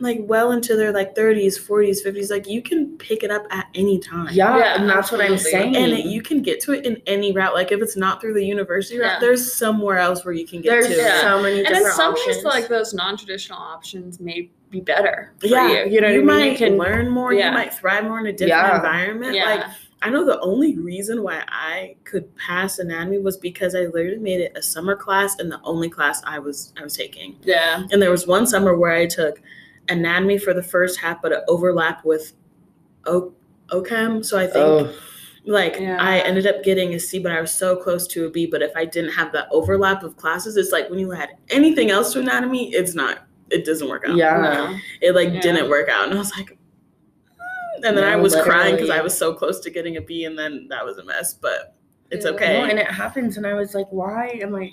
like 0.00 0.18
well 0.22 0.50
into 0.50 0.74
their 0.74 0.90
like 0.90 1.14
30s, 1.14 1.60
40s, 1.60 2.04
50s. 2.04 2.28
Like 2.28 2.48
you 2.48 2.60
can 2.60 2.96
pick 2.98 3.22
it 3.22 3.30
up 3.30 3.44
at 3.50 3.68
any 3.76 4.00
time. 4.00 4.28
Yeah, 4.32 4.58
Yeah, 4.58 4.80
and 4.80 4.88
that's 4.88 5.12
what 5.12 5.20
I'm 5.20 5.38
saying. 5.38 5.76
And 5.76 5.92
it, 5.92 6.06
you 6.06 6.20
can 6.20 6.42
get 6.42 6.58
to 6.62 6.72
it 6.72 6.84
in 6.84 7.00
any 7.06 7.30
route. 7.30 7.54
Like 7.54 7.70
if 7.70 7.80
it's 7.80 7.96
not 7.96 8.20
through 8.20 8.34
the 8.34 8.44
university 8.44 8.98
route, 8.98 9.12
Yeah. 9.12 9.18
there's 9.20 9.52
somewhere 9.54 9.98
else 9.98 10.24
where 10.24 10.34
you 10.34 10.44
can 10.44 10.60
get 10.60 10.70
There's 10.70 10.88
to. 10.88 10.96
Yeah. 10.96 11.18
it. 11.18 11.20
so 11.20 11.40
many 11.40 11.58
And 11.58 11.68
different 11.68 11.86
in 11.86 11.92
some 11.92 12.14
options. 12.14 12.36
ways, 12.38 12.44
like 12.44 12.66
those 12.68 12.92
non-traditional 12.94 13.58
options 13.60 14.18
may 14.18 14.50
be 14.70 14.80
better 14.80 15.34
for 15.38 15.46
Yeah, 15.46 15.84
you. 15.84 15.90
You 15.92 16.00
know 16.00 16.08
you 16.08 16.24
what 16.24 16.34
I 16.34 16.38
mean? 16.38 16.46
might 16.48 16.52
You 16.60 16.66
can, 16.66 16.78
learn 16.78 17.08
more. 17.08 17.32
yeah. 17.32 17.50
You 17.50 17.54
might 17.54 17.72
thrive 17.72 18.02
more 18.02 18.18
in 18.18 18.26
a 18.26 18.32
different 18.32 18.48
Yeah. 18.48 18.76
environment. 18.76 19.36
yeah, 19.36 19.44
Like 19.44 19.64
I 20.02 20.10
know 20.10 20.24
the 20.26 20.40
only 20.40 20.76
reason 20.76 21.22
why 21.22 21.42
I 21.48 21.96
could 22.04 22.34
pass 22.36 22.78
anatomy 22.78 23.18
was 23.18 23.36
because 23.36 23.74
I 23.74 23.82
literally 23.86 24.18
made 24.18 24.40
it 24.40 24.52
a 24.56 24.62
summer 24.62 24.96
class 24.96 25.38
and 25.38 25.50
the 25.50 25.60
only 25.62 25.88
class 25.88 26.20
I 26.24 26.38
was 26.40 26.72
I 26.78 26.82
was 26.82 26.96
taking. 26.96 27.36
yeah, 27.42 27.84
And 27.90 28.02
there 28.02 28.10
was 28.10 28.26
one 28.26 28.46
summer 28.46 28.76
where 28.76 28.92
I 28.92 29.06
took 29.06 29.40
anatomy 29.88 30.38
for 30.38 30.52
the 30.54 30.62
first 30.62 30.98
half, 31.00 31.22
but 31.22 31.32
it 31.32 31.40
overlapped 31.48 32.04
with 32.04 32.32
O- 33.06 33.32
OCHEM. 33.70 34.24
So 34.24 34.38
I 34.38 34.46
think 34.46 34.56
oh, 34.56 34.92
like 35.46 35.76
Yeah. 35.80 35.96
I 36.00 36.18
ended 36.18 36.46
up 36.46 36.62
getting 36.62 36.94
a 36.94 36.98
C, 37.00 37.18
but 37.18 37.32
I 37.32 37.40
was 37.40 37.52
so 37.52 37.76
close 37.76 38.06
to 38.08 38.26
a 38.26 38.30
B. 38.30 38.46
But 38.46 38.62
if 38.62 38.72
I 38.76 38.84
didn't 38.84 39.12
have 39.12 39.32
that 39.32 39.48
overlap 39.50 40.02
of 40.02 40.16
classes, 40.16 40.56
it's 40.56 40.72
like 40.72 40.90
when 40.90 40.98
you 40.98 41.12
add 41.12 41.30
anything 41.50 41.90
else 41.90 42.12
to 42.14 42.20
anatomy, 42.20 42.72
it's 42.72 42.94
not. 42.94 43.26
It 43.50 43.64
doesn't 43.64 43.88
work 43.88 44.04
out. 44.08 44.16
yeah. 44.16 44.38
no. 44.40 44.78
It 45.00 45.14
like 45.14 45.32
Yeah. 45.32 45.40
didn't 45.40 45.68
work 45.68 45.88
out, 45.88 46.04
and 46.06 46.14
I 46.14 46.18
was 46.18 46.32
like. 46.36 46.56
And 47.84 47.96
then 47.96 48.04
I 48.04 48.14
No, 48.16 48.22
was 48.22 48.34
crying 48.36 48.74
because 48.76 48.90
I 48.90 49.00
was 49.00 49.16
so 49.16 49.34
close 49.34 49.60
to 49.60 49.70
getting 49.70 49.96
a 49.96 50.00
B, 50.00 50.24
and 50.24 50.38
then 50.38 50.66
that 50.68 50.84
was 50.84 50.98
a 50.98 51.04
mess. 51.04 51.34
But 51.34 51.74
it's 52.10 52.26
okay. 52.26 52.58
No, 52.60 52.64
and 52.64 52.78
it 52.78 52.86
happens, 52.86 53.36
and 53.36 53.46
I 53.46 53.54
was 53.54 53.74
like, 53.74 53.86
why 53.90 54.28
am 54.42 54.54
I? 54.54 54.72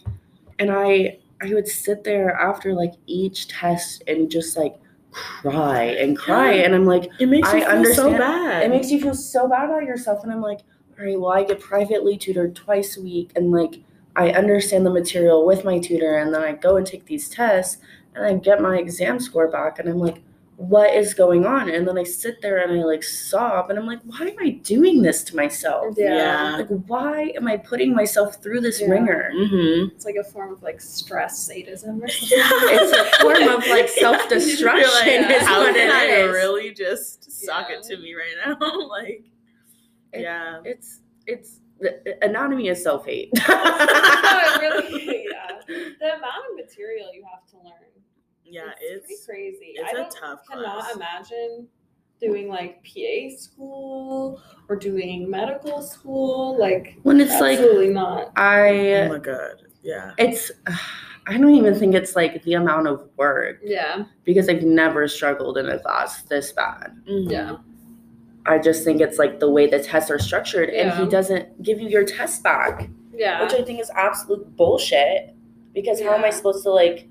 And 0.59 0.71
I, 0.71 1.19
I 1.41 1.53
would 1.53 1.67
sit 1.67 2.03
there 2.03 2.33
after 2.33 2.73
like 2.73 2.93
each 3.05 3.47
test 3.47 4.03
and 4.07 4.29
just 4.29 4.57
like 4.57 4.75
cry 5.11 5.83
and 5.83 6.17
cry, 6.17 6.53
Yeah. 6.53 6.65
and 6.65 6.75
I'm 6.75 6.85
like, 6.85 7.09
it 7.19 7.27
makes 7.27 7.49
I 7.49 7.57
you 7.59 7.83
feel 7.83 7.95
so 7.95 8.11
bad. 8.17 8.63
it 8.63 8.69
makes 8.69 8.91
you 8.91 8.99
feel 9.01 9.15
so 9.15 9.47
bad 9.47 9.65
about 9.65 9.83
yourself, 9.83 10.23
and 10.23 10.31
I'm 10.31 10.41
like, 10.41 10.59
all 10.99 11.05
right, 11.05 11.19
well, 11.19 11.31
I 11.31 11.43
get 11.43 11.59
privately 11.59 12.17
tutored 12.17 12.55
twice 12.55 12.97
a 12.97 13.01
week, 13.01 13.31
and 13.35 13.51
like 13.51 13.81
I 14.15 14.31
understand 14.31 14.85
the 14.85 14.89
material 14.91 15.45
with 15.45 15.63
my 15.63 15.79
tutor, 15.79 16.17
and 16.17 16.33
then 16.33 16.41
I 16.41 16.51
go 16.53 16.75
and 16.75 16.85
take 16.85 17.05
these 17.05 17.29
tests, 17.29 17.77
and 18.15 18.25
I 18.25 18.33
get 18.33 18.61
my 18.61 18.77
exam 18.77 19.19
score 19.19 19.49
back, 19.49 19.79
and 19.79 19.87
I'm 19.89 19.97
like. 19.99 20.21
What 20.59 20.93
is 20.93 21.13
going 21.13 21.45
on? 21.45 21.69
And 21.69 21.87
then 21.87 21.97
I 21.97 22.03
sit 22.03 22.41
there 22.41 22.57
and 22.57 22.77
I 22.77 22.83
like 22.83 23.01
sob, 23.01 23.69
and 23.69 23.79
I'm 23.79 23.85
like, 23.85 24.01
why 24.03 24.25
am 24.27 24.35
I 24.41 24.49
doing 24.49 25.01
this 25.01 25.23
to 25.25 25.35
myself? 25.37 25.95
yeah. 25.97 26.57
Like, 26.57 26.67
why 26.87 27.31
am 27.37 27.47
I 27.47 27.55
putting 27.55 27.95
myself 27.95 28.43
through 28.43 28.59
this 28.59 28.81
Yeah. 28.81 28.87
ringer? 28.89 29.31
Mm-hmm. 29.33 29.95
It's 29.95 30.03
like 30.03 30.17
a 30.19 30.23
form 30.25 30.51
of 30.51 30.61
like 30.61 30.81
stress 30.81 31.39
sadism 31.39 32.03
or 32.03 32.09
something. 32.09 32.37
It's 32.41 32.91
a 32.91 33.21
form 33.23 33.47
of 33.47 33.65
like 33.67 33.87
self 34.03 34.27
destruction. 34.27 34.81
You're 34.81 35.27
like, 35.27 35.41
is 35.41 35.47
how 35.47 35.61
what 35.61 35.75
can 35.75 35.87
it 35.89 35.93
I 35.93 36.05
is. 36.23 36.29
really 36.33 36.73
just 36.73 37.31
suck 37.31 37.67
Yeah. 37.69 37.77
it 37.77 37.83
to 37.83 37.97
me 37.97 38.13
right 38.15 38.35
now? 38.59 38.87
like, 38.89 39.23
It- 40.11 40.21
yeah. 40.23 40.59
It's 40.65 40.99
it's 41.25 41.61
the 41.79 42.17
anatomy 42.21 42.67
is 42.67 42.83
self 42.83 43.05
hate. 43.05 43.29
no, 43.47 44.57
really, 44.59 45.25
yeah. 45.31 45.61
The 45.67 46.15
amount 46.17 46.43
of 46.51 46.55
material 46.57 47.07
you 47.13 47.23
have 47.31 47.47
to 47.51 47.57
learn 47.57 47.88
Yeah, 48.49 48.71
it's, 48.81 49.09
it's, 49.09 49.25
pretty 49.25 49.51
crazy. 49.51 49.73
it's 49.75 49.87
I 49.87 49.91
a 49.91 49.93
don't, 50.03 50.11
tough 50.11 50.39
cannot 50.49 50.83
class. 50.83 50.95
imagine 50.95 51.67
doing 52.19 52.49
like 52.49 52.83
PA 52.83 53.35
school 53.37 54.41
or 54.67 54.75
doing 54.75 55.29
medical 55.29 55.81
school. 55.81 56.57
Like 56.59 56.97
When 57.03 57.19
it's 57.21 57.39
like 57.39 57.59
absolutely 57.59 57.89
not. 57.89 58.31
I 58.35 58.93
oh 59.03 59.09
my 59.09 59.19
god. 59.19 59.63
Yeah. 59.81 60.11
it's 60.17 60.51
I 61.27 61.37
don't 61.37 61.53
even 61.55 61.75
think 61.75 61.93
it's 61.95 62.15
like 62.15 62.43
the 62.43 62.53
amount 62.55 62.87
of 62.87 63.07
work 63.15 63.59
Yeah, 63.63 64.05
because 64.23 64.49
I've 64.49 64.63
never 64.63 65.07
struggled 65.07 65.57
in 65.57 65.69
a 65.69 65.79
class 65.79 66.23
this 66.23 66.51
bad. 66.51 66.91
Mhm. 67.09 67.31
yeah, 67.31 67.57
I 68.45 68.57
just 68.57 68.83
think 68.83 68.99
it's 68.99 69.17
like 69.19 69.39
the 69.39 69.49
way 69.49 69.67
the 69.67 69.79
tests 69.79 70.09
are 70.09 70.19
structured 70.19 70.69
and 70.69 70.91
he 70.99 71.07
doesn't 71.07 71.61
give 71.61 71.79
you 71.79 71.87
your 71.87 72.03
test 72.03 72.43
back, 72.43 72.89
yeah. 73.13 73.43
which 73.43 73.53
I 73.53 73.61
think 73.61 73.79
is 73.79 73.91
absolute 73.91 74.55
bullshit 74.55 75.35
because 75.73 76.01
how 76.01 76.15
am 76.15 76.23
I 76.25 76.31
supposed 76.31 76.63
to 76.63 76.71
like. 76.71 77.07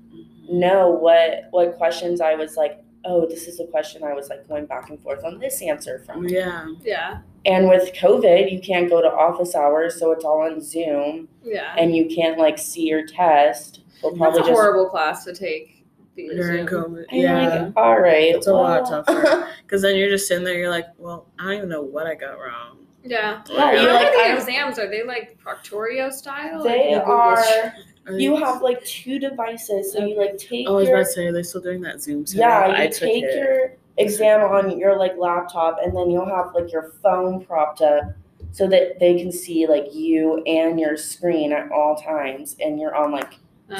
Know 0.51 0.89
what 0.89 1.45
what 1.51 1.77
questions 1.77 2.21
I 2.21 2.35
was 2.35 2.55
like, 2.57 2.81
oh, 3.05 3.25
this 3.27 3.47
is 3.47 3.59
a 3.59 3.65
question 3.67 4.03
I 4.03 4.13
was 4.13 4.29
like 4.29 4.47
going 4.47 4.65
back 4.65 4.89
and 4.89 5.01
forth 5.01 5.23
on 5.23 5.39
this 5.39 5.61
answer 5.61 5.99
from. 6.05 6.27
Yeah. 6.27 6.67
yeah, 6.83 7.19
And 7.45 7.69
with 7.69 7.93
COVID, 7.93 8.51
you 8.51 8.59
can't 8.59 8.89
go 8.89 9.01
to 9.01 9.07
office 9.07 9.55
hours, 9.55 9.97
so 9.99 10.11
it's 10.11 10.25
all 10.25 10.41
on 10.41 10.59
Zoom 10.61 11.29
yeah. 11.43 11.75
and 11.77 11.95
you 11.95 12.13
can't 12.13 12.37
like 12.37 12.57
see 12.59 12.83
your 12.87 13.05
test. 13.07 13.81
We'll 14.03 14.15
That's 14.15 14.37
a 14.37 14.41
just 14.41 14.51
horrible 14.51 14.89
class 14.89 15.23
to 15.25 15.33
take. 15.33 15.75
During 16.17 16.67
Zoom. 16.67 16.83
COVID. 16.83 17.05
And 17.11 17.21
Yeah. 17.21 17.63
like, 17.63 17.73
all 17.77 17.99
right. 18.01 18.35
It's 18.35 18.47
a 18.47 18.53
lot 18.53 18.85
tougher. 18.89 19.47
Because 19.63 19.81
then 19.83 19.95
you're 19.95 20.09
just 20.09 20.27
sitting 20.27 20.43
there, 20.43 20.57
you're 20.57 20.69
like, 20.69 20.87
well, 20.97 21.27
I 21.39 21.43
don't 21.45 21.53
even 21.57 21.69
know 21.69 21.81
what 21.83 22.07
I 22.07 22.15
got 22.15 22.31
wrong. 22.39 22.79
Yeah. 23.05 23.41
Yeah, 23.49 23.55
What 23.65 23.73
you're 23.75 23.83
the 23.83 23.99
I 23.99 24.27
don't- 24.27 24.37
exams? 24.37 24.79
Are 24.79 24.89
they 24.89 25.03
like 25.03 25.39
Proctorio 25.41 26.11
style? 26.11 26.61
they 26.63 26.95
Like, 26.95 27.07
are. 27.07 27.73
Are 28.09 28.17
You 28.19 28.35
have 28.35 28.61
like 28.61 28.83
two 28.85 29.19
devices, 29.19 29.93
so 29.93 30.05
you 30.05 30.17
like 30.17 30.37
take 30.37 30.67
Oh, 30.67 30.73
I 30.73 30.75
was 30.75 30.87
your 30.87 30.97
about 30.97 31.05
to 31.07 31.11
say, 31.13 31.31
they're 31.31 31.43
still 31.43 31.61
doing 31.61 31.81
that 31.81 32.01
Zoom 32.01 32.25
setup? 32.25 32.39
yeah, 32.69 32.83
you 32.83 32.89
took 32.89 32.99
take 32.99 33.23
it. 33.23 33.35
your 33.35 33.73
exam 33.97 34.41
on 34.41 34.77
your 34.79 34.97
like 34.97 35.17
laptop, 35.17 35.77
and 35.83 35.95
then 35.95 36.09
you'll 36.09 36.25
have 36.25 36.53
like 36.55 36.71
your 36.71 36.93
phone 37.03 37.45
propped 37.45 37.81
up 37.81 38.03
so 38.51 38.67
that 38.67 38.99
they 38.99 39.17
can 39.17 39.31
see 39.31 39.67
like 39.67 39.93
you 39.93 40.41
and 40.45 40.79
your 40.79 40.97
screen 40.97 41.51
at 41.53 41.71
all 41.71 41.95
times, 41.95 42.55
and 42.59 42.79
you're 42.79 42.95
on 42.95 43.11
like 43.11 43.33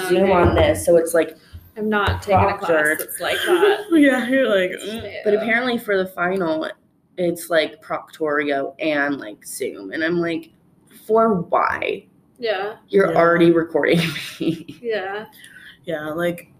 Zoom 0.07 0.23
Okay. 0.23 0.31
on 0.31 0.55
this, 0.55 0.85
so 0.85 0.95
it's 0.97 1.13
like. 1.13 1.35
I'm 1.77 1.87
not 1.87 2.21
taking 2.21 2.33
a 2.43 2.57
class 2.57 2.69
Proctored. 2.71 2.97
that's 2.99 3.19
like 3.21 3.37
that. 3.45 3.85
yeah, 3.93 4.27
you're 4.27 4.49
like, 4.49 4.71
mm. 4.71 5.13
But 5.23 5.33
apparently 5.35 5.77
for 5.77 5.97
the 5.97 6.07
final, 6.07 6.69
it's 7.17 7.49
like 7.49 7.81
Proctorio 7.81 8.75
and 8.79 9.17
like 9.17 9.45
Zoom, 9.45 9.91
and 9.93 10.03
I'm 10.03 10.17
like, 10.17 10.49
for 11.07 11.35
why? 11.35 12.05
Yeah, 12.39 12.77
You're 12.87 13.11
Yeah. 13.11 13.17
already 13.17 13.51
recording 13.51 13.99
me. 14.39 14.79
yeah, 14.81 15.25
yeah, 15.83 16.07
like, 16.07 16.51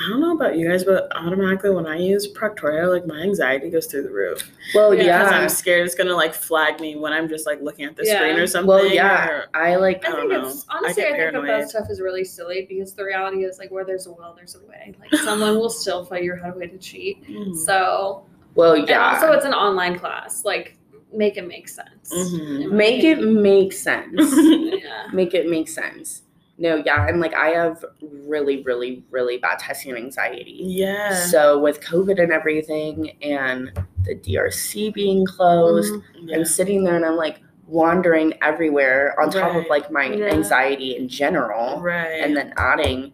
I 0.00 0.08
don't 0.08 0.20
know 0.20 0.32
about 0.36 0.56
you 0.56 0.68
guys, 0.68 0.84
but 0.84 1.08
automatically 1.16 1.70
when 1.70 1.84
I 1.86 1.96
use 1.98 2.32
Proctorio, 2.32 2.88
like 2.88 3.04
my 3.04 3.18
anxiety 3.20 3.68
goes 3.68 3.86
through 3.86 4.04
the 4.04 4.10
roof. 4.12 4.48
well, 4.72 4.94
Yeah. 4.94 5.02
yeah. 5.02 5.18
Because 5.24 5.34
I'm 5.34 5.48
scared 5.48 5.84
it's 5.84 5.96
gonna 5.96 6.14
like 6.14 6.32
flag 6.34 6.78
me 6.80 6.94
when 6.94 7.12
I'm 7.12 7.28
just 7.28 7.46
like 7.46 7.60
looking 7.60 7.84
at 7.84 7.96
the 7.96 8.04
Yeah. 8.06 8.14
screen 8.18 8.36
or 8.38 8.46
something. 8.46 8.68
Well, 8.68 8.86
yeah. 8.86 9.28
or- 9.28 9.44
I 9.54 9.74
like 9.74 10.04
I 10.04 10.10
I 10.10 10.12
think 10.12 10.30
don't 10.30 10.42
know. 10.42 10.48
it's 10.48 10.64
I 10.68 10.76
honestly, 10.76 11.02
get 11.02 11.12
I, 11.14 11.16
think 11.16 11.24
that 11.24 11.32
paranoid. 11.32 11.48
that 11.62 11.68
stuff 11.70 11.90
is 11.90 12.00
really 12.00 12.24
silly 12.24 12.64
because 12.68 12.94
the 12.94 13.02
reality 13.04 13.42
is 13.44 13.58
like 13.58 13.72
where 13.72 13.84
there's 13.84 14.06
a 14.06 14.12
will, 14.12 14.34
there's 14.36 14.54
a 14.54 14.60
way. 14.68 14.94
Like 15.00 15.20
someone 15.24 15.56
will 15.58 15.68
still 15.70 16.04
figure 16.04 16.40
out 16.44 16.54
a 16.54 16.58
way 16.60 16.68
to 16.68 16.78
cheat. 16.78 17.24
Mhm. 17.26 17.56
So 17.56 18.24
well, 18.54 18.74
and 18.74 18.88
yeah. 18.88 19.14
also 19.14 19.32
it's 19.32 19.44
an 19.46 19.52
online 19.52 19.98
class. 19.98 20.44
Like 20.44 20.77
make 21.12 21.36
it 21.36 21.46
make 21.46 21.68
sense. 21.68 22.12
Mhm. 22.12 22.70
Make 22.72 23.04
it 23.04 23.20
make 23.22 23.72
sense. 23.72 24.12
Yeah. 24.78 25.06
make 25.12 25.34
it 25.34 25.48
make 25.50 25.68
sense. 25.68 26.22
No, 26.60 26.82
yeah, 26.84 27.06
and 27.08 27.20
like 27.20 27.34
I 27.34 27.48
have 27.50 27.84
really, 28.00 28.62
really, 28.62 29.04
really 29.10 29.38
bad 29.38 29.58
testing 29.60 29.94
anxiety. 29.94 30.58
yeah. 30.62 31.14
So 31.14 31.58
with 31.58 31.80
COVID 31.80 32.20
and 32.22 32.32
everything, 32.32 33.10
and 33.22 33.70
the 34.04 34.14
DRC 34.16 34.92
being 34.92 35.24
closed, 35.26 35.92
Mhm. 35.92 36.02
yeah. 36.22 36.36
I'm 36.36 36.44
sitting 36.44 36.84
there 36.84 36.96
and 36.96 37.04
I'm 37.04 37.16
like 37.16 37.40
wandering 37.66 38.34
everywhere 38.42 39.14
on 39.20 39.30
top 39.30 39.54
of 39.54 39.66
like 39.68 39.90
my 39.92 40.06
Yeah. 40.06 40.26
anxiety 40.26 40.96
in 40.96 41.08
general, 41.08 41.80
right. 41.80 42.22
and 42.22 42.36
then 42.36 42.52
adding 42.56 43.12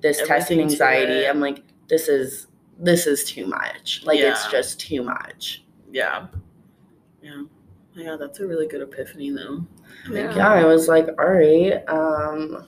this 0.00 0.18
testing 0.26 0.58
Everything 0.60 0.68
to 0.78 0.84
anxiety. 0.84 1.26
I'm 1.28 1.40
like, 1.40 1.62
this 1.88 2.08
is 2.08 2.46
this 2.80 3.06
is 3.06 3.22
too 3.24 3.46
much. 3.46 4.02
Like 4.04 4.18
it's 4.18 4.46
just 4.50 4.80
too 4.80 5.02
much. 5.02 5.62
yeah. 5.92 6.26
Yeah. 7.22 7.42
Yeah, 7.94 8.16
that's 8.18 8.40
a 8.40 8.46
really 8.46 8.66
good 8.66 8.80
epiphany 8.82 9.30
though. 9.30 9.66
Yeah. 10.10 10.34
Yeah, 10.34 10.50
I 10.52 10.64
was 10.64 10.88
like, 10.88 11.08
all 11.18 11.30
right, 11.30 11.82
um, 11.88 12.66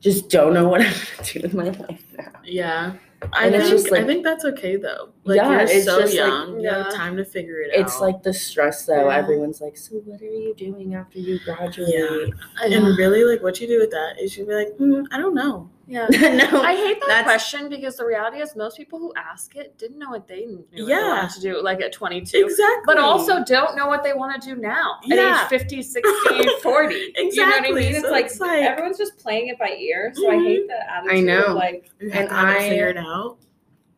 just 0.00 0.28
don't 0.28 0.52
know 0.52 0.68
what 0.70 0.82
I'm 0.82 0.92
gonna 0.92 1.28
do 1.32 1.40
with 1.42 1.54
my 1.54 1.70
life 1.70 2.04
now. 2.16 2.32
Yeah. 2.44 2.94
I 3.32 3.46
And 3.46 3.52
think 3.54 3.72
it's 3.72 3.82
just 3.84 3.92
I 3.94 4.04
think 4.04 4.22
that's 4.22 4.44
okay 4.44 4.76
though. 4.76 5.08
Like 5.24 5.36
Yeah, 5.36 5.50
you're 5.52 5.60
it's 5.62 5.84
so 5.86 5.98
just 6.00 6.12
like- 6.12 6.26
young. 6.26 6.60
you 6.60 6.68
have 6.68 6.88
Yeah. 6.90 6.96
time 6.98 7.16
to 7.16 7.24
figure 7.24 7.60
it 7.62 7.72
out. 7.74 7.80
It's 7.80 7.98
like 8.00 8.22
the 8.22 8.34
stress 8.34 8.84
though. 8.84 9.08
Yeah. 9.08 9.16
Everyone's 9.16 9.62
like, 9.62 9.78
so 9.78 9.94
what 10.04 10.20
are 10.20 10.24
you 10.26 10.54
doing 10.54 10.94
after 10.94 11.18
you 11.20 11.38
graduate? 11.42 11.88
Yeah. 11.88 12.66
and 12.66 12.98
really 12.98 13.24
like 13.24 13.42
what 13.42 13.58
you 13.62 13.66
do 13.66 13.78
with 13.80 13.90
that 13.92 14.20
is 14.20 14.36
you'd 14.36 14.48
be 14.48 14.54
like, 14.54 14.76
mm, 14.78 15.06
I 15.10 15.16
don't 15.16 15.34
know. 15.34 15.70
Yeah. 15.86 16.06
no, 16.10 16.62
I 16.62 16.74
hate 16.74 17.02
that 17.08 17.24
question 17.24 17.68
because 17.68 17.96
the 17.96 18.06
reality 18.06 18.38
is 18.38 18.56
most 18.56 18.76
people 18.76 18.98
who 18.98 19.12
ask 19.16 19.54
it 19.56 19.76
didn't 19.76 19.98
know 19.98 20.10
what 20.10 20.26
they 20.26 20.46
knew 20.46 20.56
what 20.58 20.70
they 20.72 20.82
Yeah. 20.82 21.08
wanted 21.22 21.30
to 21.34 21.40
do 21.40 21.62
like 21.62 21.80
at 21.82 21.92
22. 21.92 22.38
Exactly. 22.38 22.82
But 22.86 22.98
also 22.98 23.44
don't 23.44 23.76
know 23.76 23.86
what 23.86 24.02
they 24.02 24.12
want 24.14 24.40
to 24.40 24.54
do 24.54 24.60
now 24.60 24.98
Yeah. 25.04 25.42
at 25.44 25.52
age 25.52 25.60
50, 25.60 25.82
60, 25.82 26.10
40. 26.62 26.94
You 26.94 27.00
know 27.02 27.12
what 27.12 27.18
I 27.18 27.22
Exactly. 27.26 27.72
mean? 27.74 27.94
It's 27.96 28.00
So 28.04 28.10
like, 28.10 28.26
it's 28.26 28.40
like- 28.40 28.62
everyone's 28.62 28.98
just 28.98 29.18
playing 29.18 29.48
it 29.48 29.58
by 29.58 29.70
ear. 29.78 30.12
So 30.14 30.30
I 30.30 30.34
Mhm. 30.36 30.44
hate 30.46 30.68
the 30.68 30.92
attitude 30.92 31.18
I 31.18 31.20
know. 31.20 31.44
of 31.48 31.54
like, 31.56 31.90
and 32.00 32.12
to 32.12 32.16
have 32.16 32.48
it 32.48 32.56
I- 32.62 32.68
figured 32.68 32.96
out. 32.96 33.36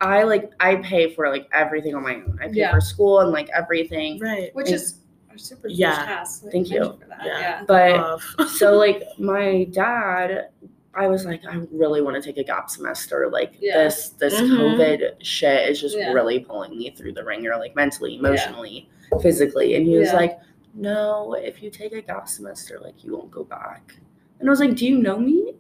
I 0.01 0.25
like 0.25 0.53
I 0.61 0.77
pay 0.77 1.15
for 1.15 1.31
like 1.31 1.49
everything 1.53 1.95
on 1.95 2.03
my 2.03 2.17
own. 2.17 2.39
I 2.43 2.49
pay 2.49 2.55
Yeah. 2.55 2.73
for 2.73 2.81
school 2.83 3.21
and 3.21 3.31
like 3.33 3.49
everything. 3.55 4.19
Right. 4.19 4.55
which 4.55 4.67
And- 4.67 4.75
is 4.77 5.01
super 5.37 5.69
huge 5.69 5.79
Yeah. 5.81 5.95
task. 5.97 6.45
Like, 6.45 6.53
Thank 6.53 6.71
you. 6.71 6.99
that. 7.09 7.19
Yeah. 7.25 7.39
Yeah. 7.41 7.63
But 7.67 8.49
so 8.49 8.73
like 8.77 9.03
my 9.19 9.65
dad, 9.71 10.49
I 10.97 11.09
was 11.09 11.25
like, 11.27 11.43
I 11.47 11.61
really 11.71 12.01
want 12.01 12.17
to 12.17 12.23
take 12.23 12.39
a 12.39 12.45
gap 12.45 12.71
semester. 12.71 13.29
Like 13.31 13.55
Yeah. 13.61 13.85
this 13.85 14.11
this 14.11 14.35
Mhm. 14.35 14.57
COVID 14.59 15.13
shit 15.23 15.69
is 15.69 15.81
just 15.81 15.97
Yeah. 15.97 16.13
really 16.13 16.41
pulling 16.41 16.77
me 16.79 16.91
through 16.97 17.13
the 17.13 17.25
ringer, 17.25 17.57
like 17.59 17.77
mentally, 17.77 18.17
emotionally, 18.17 18.89
physically. 19.21 19.75
And 19.75 19.87
he 19.87 19.99
was 19.99 20.09
Yeah. 20.09 20.17
like, 20.17 20.39
No, 20.79 21.33
if 21.35 21.63
you 21.63 21.71
take 21.71 21.93
a 21.95 22.03
gap 22.03 22.29
semester, 22.29 22.79
like 22.83 23.03
you 23.05 23.13
won't 23.17 23.31
go 23.31 23.45
back. 23.45 23.95
And 24.41 24.49
I 24.49 24.51
was 24.51 24.61
like, 24.61 24.75
Do 24.75 24.87
you 24.87 24.99
know 24.99 25.19
me? 25.19 25.55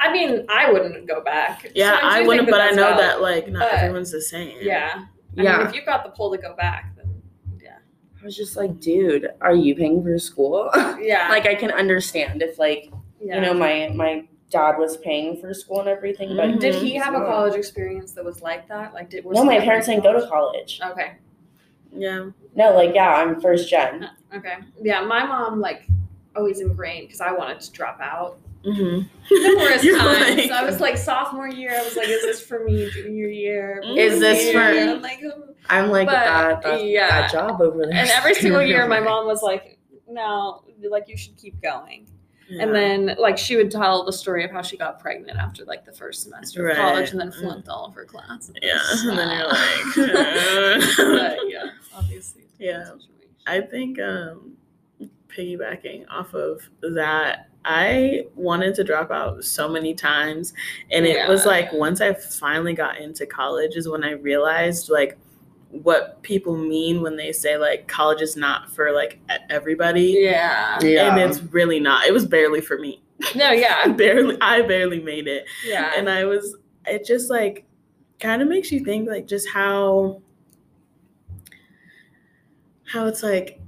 I 0.00 0.12
mean, 0.12 0.44
I 0.48 0.70
wouldn't 0.72 1.06
go 1.08 1.20
back. 1.22 1.70
yeah, 1.74 1.98
So 2.00 2.06
I 2.06 2.22
wouldn't, 2.26 2.46
that 2.46 2.52
but 2.52 2.60
I 2.60 2.70
know 2.70 2.84
valid. 2.94 2.98
that 2.98 3.20
like 3.22 3.48
not 3.48 3.70
But- 3.70 3.78
everyone's 3.80 4.12
the 4.12 4.20
same. 4.22 4.56
Yeah. 4.60 5.04
I 5.36 5.42
yeah. 5.42 5.58
mean, 5.58 5.66
if 5.66 5.74
you've 5.74 5.84
got 5.86 6.04
the 6.04 6.10
pull 6.10 6.30
to 6.32 6.38
go 6.38 6.54
back, 6.56 6.94
then 6.96 7.20
yeah. 7.62 7.76
I 8.20 8.24
was 8.24 8.36
just 8.36 8.56
like, 8.56 8.80
dude, 8.80 9.28
are 9.40 9.54
you 9.54 9.74
paying 9.74 10.02
for 10.02 10.18
school? 10.18 10.70
Yeah. 11.00 11.28
like 11.30 11.46
I 11.46 11.54
can 11.54 11.70
understand 11.70 12.42
if 12.42 12.58
like 12.58 12.90
yeah. 13.20 13.34
you 13.36 13.40
know 13.42 13.54
my 13.54 13.90
my 13.94 14.26
dad 14.50 14.78
was 14.78 14.96
paying 14.98 15.40
for 15.40 15.52
school 15.52 15.80
and 15.80 15.88
everything, 15.88 16.36
but 16.36 16.46
Mhm. 16.48 16.60
Did 16.60 16.74
he 16.76 16.94
have 16.94 17.14
a 17.14 17.18
college 17.20 17.54
experience 17.54 18.12
that 18.12 18.24
was 18.24 18.40
like 18.42 18.66
that? 18.68 18.94
Like, 18.94 19.10
did 19.10 19.24
was 19.24 19.36
No, 19.36 19.44
my 19.44 19.58
parents 19.60 19.86
didn't 19.86 20.02
go 20.04 20.18
to 20.18 20.26
college. 20.26 20.80
Okay. 20.84 21.12
Yeah. 21.92 22.30
No, 22.54 22.72
like 22.74 22.94
yeah, 22.94 23.14
I'm 23.14 23.40
first 23.40 23.68
gen. 23.68 24.08
Okay. 24.34 24.54
Yeah, 24.82 25.00
my 25.02 25.24
mom 25.24 25.60
like 25.60 25.86
always 26.36 26.60
ingrained 26.60 27.06
because 27.08 27.20
I 27.20 27.32
wanted 27.32 27.60
to 27.60 27.72
drop 27.72 27.98
out 28.00 28.38
Mm-hmm. 28.64 29.06
numerous 29.30 29.84
You're 29.84 29.98
times. 29.98 30.36
like- 30.36 30.50
I 30.50 30.64
was 30.64 30.80
like 30.80 30.96
sophomore 30.98 31.48
year. 31.48 31.70
I 31.78 31.84
was 31.84 31.96
like, 31.96 32.08
"Is 32.08 32.22
this 32.22 32.40
for 32.40 32.64
me? 32.64 32.90
Junior 32.90 33.28
year? 33.28 33.80
Is 33.84 34.18
this 34.18 34.50
for- 34.52 34.58
Year?" 34.72 34.90
I'm 34.94 35.00
like, 35.00 35.20
um, 35.24 35.44
I'm 35.70 35.90
like 35.90 36.08
But, 36.08 36.14
that, 36.14 36.62
that 36.62 36.84
yeah. 36.84 37.08
that 37.08 37.30
job 37.32 37.60
over 37.62 37.86
there. 37.86 37.94
and 37.94 38.10
every 38.10 38.34
single 38.42 38.60
year, 38.62 38.86
my 38.88 38.98
mom 38.98 39.26
was 39.26 39.42
like, 39.42 39.78
"No, 40.08 40.64
like 40.90 41.04
you 41.08 41.16
should 41.16 41.36
keep 41.36 41.62
going." 41.62 42.08
Yeah. 42.48 42.62
And 42.62 42.74
then 42.74 43.16
like 43.18 43.36
she 43.36 43.56
would 43.56 43.70
tell 43.70 44.04
the 44.04 44.12
story 44.12 44.44
of 44.44 44.50
how 44.50 44.62
she 44.62 44.76
got 44.76 44.98
pregnant 45.00 45.38
after 45.38 45.64
like 45.66 45.84
the 45.84 45.92
first 45.92 46.22
semester 46.22 46.62
Right. 46.64 46.72
of 46.72 46.78
college 46.78 47.10
and 47.10 47.20
then 47.20 47.30
flunked 47.30 47.68
all 47.68 47.84
of 47.86 47.94
her 47.94 48.04
classes. 48.06 48.52
yeah, 48.62 48.78
and 49.04 49.18
then 49.18 49.38
you're 49.38 49.48
But, 50.96 51.08
like, 51.08 51.38
yeah, 51.48 51.64
obviously. 51.94 52.44
Yeah. 52.58 52.90
I 53.46 53.60
think 53.60 53.98
um, 54.00 54.52
piggybacking 55.28 56.06
off 56.10 56.34
of 56.34 56.62
that, 56.94 57.48
I 57.64 58.26
wanted 58.34 58.74
to 58.76 58.84
drop 58.84 59.10
out 59.10 59.44
so 59.44 59.68
many 59.68 59.94
times, 59.94 60.54
and 60.90 61.04
it 61.04 61.28
was 61.28 61.44
like 61.44 61.72
once 61.72 62.00
I 62.00 62.14
finally 62.14 62.72
got 62.72 62.98
into 62.98 63.26
college 63.26 63.76
is 63.76 63.88
when 63.88 64.04
I 64.04 64.12
realized 64.12 64.88
like 64.90 65.18
what 65.70 66.22
people 66.22 66.56
mean 66.56 67.02
when 67.02 67.16
they 67.16 67.30
say 67.32 67.56
like 67.58 67.86
college 67.88 68.22
is 68.22 68.36
not 68.36 68.70
for 68.74 68.90
like 68.92 69.18
everybody, 69.50 70.18
Yeah. 70.22 70.78
Yeah. 70.82 71.10
and 71.12 71.20
it's 71.30 71.42
really 71.42 71.78
not. 71.80 72.06
It 72.06 72.12
was 72.12 72.24
barely 72.26 72.60
for 72.60 72.78
me. 72.78 73.02
No, 73.34 73.46
I 73.46 73.52
yeah. 73.54 73.86
barely, 73.92 74.36
I 74.40 74.62
barely 74.62 75.00
made 75.00 75.26
it. 75.26 75.44
Yeah. 75.66 75.92
and 75.96 76.08
I 76.08 76.24
was 76.24 76.56
it 76.86 77.04
just 77.04 77.30
like 77.30 77.64
kind 78.20 78.40
of 78.42 78.48
makes 78.48 78.72
you 78.72 78.80
think 78.84 79.08
like 79.08 79.26
just 79.26 79.48
how 79.50 80.22
how 82.90 83.06
it's 83.06 83.22
like 83.22 83.60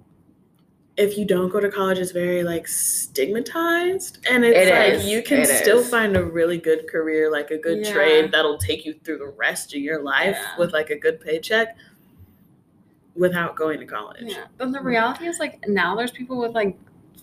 if 0.97 1.17
you 1.17 1.25
don't 1.25 1.49
go 1.49 1.61
to 1.61 1.71
college, 1.71 1.97
it's 1.99 2.11
very 2.13 2.43
like 2.43 2.67
stigmatized, 2.69 4.19
and 4.31 4.45
it's 4.45 4.69
It 4.69 4.75
like 4.75 4.93
is. 4.95 5.07
you 5.07 5.23
can 5.23 5.41
It 5.41 5.47
still 5.49 5.79
is. 5.79 5.89
find 5.89 6.15
a 6.15 6.23
really 6.23 6.59
good 6.59 6.89
career, 6.89 7.31
like 7.31 7.51
a 7.51 7.57
good 7.57 7.87
Yeah. 7.87 7.93
trade 7.93 8.33
that'll 8.33 8.59
take 8.59 8.85
you 8.85 8.95
through 9.03 9.19
the 9.19 9.29
rest 9.29 9.73
of 9.75 9.81
your 9.81 10.03
life 10.03 10.37
Yeah. 10.39 10.59
with 10.59 10.73
like 10.75 10.91
a 10.91 10.97
good 10.99 11.19
paycheck, 11.21 11.75
without 13.21 13.55
going 13.55 13.79
to 13.79 13.87
college. 13.87 14.23
Yeah. 14.23 14.47
But 14.59 14.73
the 14.73 14.81
reality 14.81 15.27
is 15.27 15.39
like 15.39 15.63
now 15.69 15.95
there's 15.95 16.11
people 16.11 16.39
with 16.41 16.53
like 16.53 16.77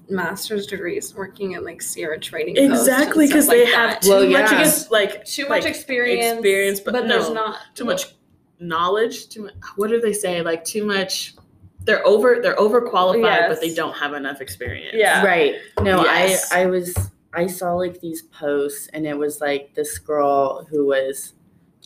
master's 0.09 0.65
degrees 0.67 1.13
working 1.15 1.55
at 1.55 1.63
like 1.65 1.81
Sierra 1.81 2.19
Trading. 2.19 2.55
Post 2.55 2.63
and 2.63 2.73
Exactly, 2.73 3.25
stuff 3.27 3.33
because 3.35 3.47
like 3.47 3.57
they 3.57 3.65
that. 3.65 3.89
have 3.89 3.99
too 3.99 4.09
Well, 4.11 4.29
much 4.29 4.51
yeah. 4.51 4.59
ex- 4.61 4.91
like 4.91 5.25
too 5.25 5.41
like, 5.43 5.63
much 5.63 5.65
experience. 5.65 6.33
experience, 6.37 6.79
but 6.79 6.93
there's 7.07 7.27
no, 7.29 7.33
not 7.33 7.57
too 7.75 7.83
much 7.85 8.15
knowledge. 8.59 9.27
Too 9.29 9.43
much. 9.43 9.53
What 9.75 9.89
do 9.89 9.99
they 9.99 10.13
say? 10.13 10.41
Like 10.41 10.63
too 10.63 10.85
much. 10.85 11.35
They're 11.81 12.05
over. 12.05 12.39
They're 12.41 12.55
overqualified, 12.55 13.21
Yes. 13.23 13.49
but 13.49 13.61
they 13.61 13.73
don't 13.73 13.93
have 13.95 14.13
enough 14.13 14.39
experience. 14.41 14.93
Yeah. 14.97 15.25
Right. 15.25 15.55
No, 15.81 16.03
Yes. 16.03 16.51
I 16.51 16.61
I 16.61 16.65
was 16.67 16.95
I 17.33 17.47
saw 17.47 17.73
like 17.73 17.99
these 18.01 18.21
posts 18.23 18.87
and 18.93 19.05
it 19.05 19.17
was 19.17 19.41
like 19.41 19.73
this 19.73 19.97
girl 19.97 20.65
who 20.69 20.85
was 20.87 21.33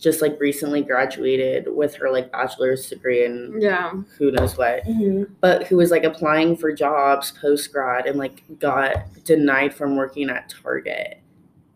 just 0.02 0.20
like 0.20 0.38
recently 0.40 0.82
graduated 0.82 1.68
with 1.74 1.94
her 1.94 2.10
like 2.10 2.30
bachelor's 2.32 2.88
degree 2.90 3.24
and 3.24 3.62
Yeah. 3.62 3.92
who 4.18 4.32
knows 4.32 4.58
what, 4.58 4.84
Mm-hmm. 4.84 5.32
but 5.40 5.62
who 5.68 5.76
was 5.76 5.90
like 5.92 6.02
applying 6.04 6.56
for 6.56 6.72
jobs 6.72 7.30
post 7.40 7.72
grad 7.72 8.06
and 8.06 8.18
like 8.18 8.42
got 8.58 8.96
denied 9.24 9.72
from 9.72 9.96
working 9.96 10.28
at 10.28 10.48
Target. 10.62 11.18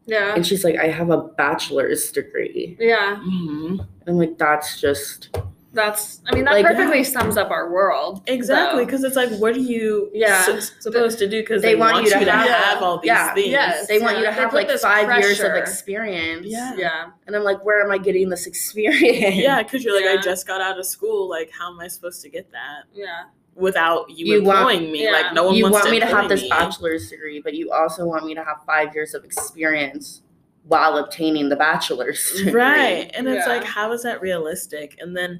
Yeah. 0.07 0.35
And 0.35 0.45
she's 0.47 0.65
like, 0.65 0.77
I 0.77 0.89
have 0.89 1.11
a 1.11 1.19
bachelor's 1.23 2.11
degree. 2.13 2.77
Yeah. 2.81 3.17
Mm-hmm. 3.21 3.79
And 3.81 4.09
I'm 4.09 4.17
like, 4.19 4.39
that's 4.39 4.81
just 4.81 5.37
That's 5.77 6.21
I 6.27 6.35
mean 6.35 6.45
that 6.47 6.55
Like, 6.55 6.67
perfectly 6.67 7.05
sums 7.05 7.37
up 7.37 7.51
our 7.51 7.71
world. 7.71 8.23
Exactly, 8.27 8.85
because 8.85 9.05
it's 9.05 9.15
like, 9.15 9.31
what 9.39 9.55
are 9.55 9.61
you 9.61 10.11
Yeah. 10.13 10.43
su- 10.43 10.61
supposed 10.81 11.19
to 11.19 11.29
do? 11.29 11.41
Because 11.43 11.63
They 11.63 11.75
they, 11.75 11.75
want 11.77 11.93
want, 11.93 12.07
you 12.07 12.13
you 12.15 12.19
to 12.19 12.25
to, 12.25 12.31
have- 12.33 12.49
have, 12.49 12.83
all 12.83 12.99
these 12.99 13.07
yeah, 13.09 13.35
things. 13.35 13.49
yes. 13.49 13.87
they 13.87 13.99
want 14.01 14.17
you 14.19 14.25
to 14.25 14.33
have 14.33 14.53
like 14.55 14.71
five 14.81 15.17
years 15.21 15.39
of 15.41 15.53
experience. 15.55 16.47
Yeah. 16.49 16.75
Yeah. 16.77 17.07
And 17.27 17.37
I'm 17.37 17.45
like, 17.45 17.65
where 17.65 17.85
am 17.85 17.91
I 17.93 17.99
getting 17.99 18.29
this 18.31 18.47
experience? 18.47 19.37
Yeah, 19.37 19.63
because 19.63 19.85
you're 19.85 19.95
like, 19.95 20.05
Yeah. 20.05 20.19
I 20.19 20.23
just 20.23 20.47
got 20.47 20.61
out 20.61 20.79
of 20.79 20.87
school. 20.87 21.29
Like, 21.29 21.51
how 21.57 21.71
am 21.73 21.79
I 21.79 21.89
supposed 21.89 22.23
to 22.23 22.29
get 22.31 22.51
that 22.53 22.85
Yeah. 22.95 23.25
without 23.55 24.09
you, 24.11 24.35
You 24.37 24.43
want- 24.45 24.59
employing 24.73 24.93
me? 24.93 25.05
yeah. 25.05 25.11
Like, 25.13 25.35
no 25.35 25.45
one 25.45 25.55
you 25.55 25.65
wants 25.65 25.75
want 25.77 25.85
to 25.87 25.91
me 25.93 26.01
to 26.01 26.07
have 26.07 26.29
this 26.29 26.43
me. 26.43 26.49
bachelor's 26.49 27.11
degree, 27.11 27.41
but 27.41 27.55
you 27.55 27.71
also 27.71 28.07
want 28.07 28.25
me 28.25 28.35
to 28.35 28.43
have 28.43 28.59
five 28.67 28.95
years 28.95 29.15
of 29.15 29.25
experience 29.25 30.23
while 30.69 30.97
obtaining 30.97 31.49
the 31.49 31.55
bachelor's 31.57 32.33
degree. 32.39 32.53
right 32.53 33.11
and 33.15 33.29
it's 33.29 33.47
like 33.47 33.63
how 33.63 33.93
is 33.93 34.03
that 34.03 34.21
realistic 34.21 34.97
and 35.01 35.17
then 35.17 35.39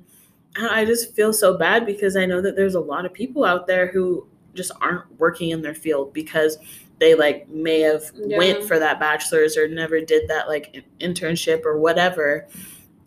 I 0.59 0.81
I 0.81 0.85
just 0.85 1.15
feel 1.15 1.33
so 1.33 1.57
bad 1.57 1.87
because 1.87 2.17
I 2.17 2.27
know 2.27 2.41
that 2.41 2.57
there's 2.57 2.75
a 2.75 2.81
lot 2.81 3.05
of 3.07 3.13
people 3.13 3.45
out 3.45 3.67
there 3.67 3.87
who 3.89 4.27
just 4.55 4.73
aren't 4.81 5.05
working 5.19 5.51
in 5.51 5.63
their 5.63 5.75
field 5.75 6.13
because 6.13 6.59
they 6.99 7.15
like 7.15 7.49
may 7.49 7.81
have 7.81 8.03
Yeah. 8.15 8.39
went 8.39 8.65
for 8.65 8.79
that 8.79 8.99
bachelor's 8.99 9.57
or 9.57 9.69
never 9.69 10.01
did 10.01 10.29
that 10.29 10.49
like 10.49 10.83
internship 11.01 11.65
or 11.67 11.79
whatever 11.79 12.47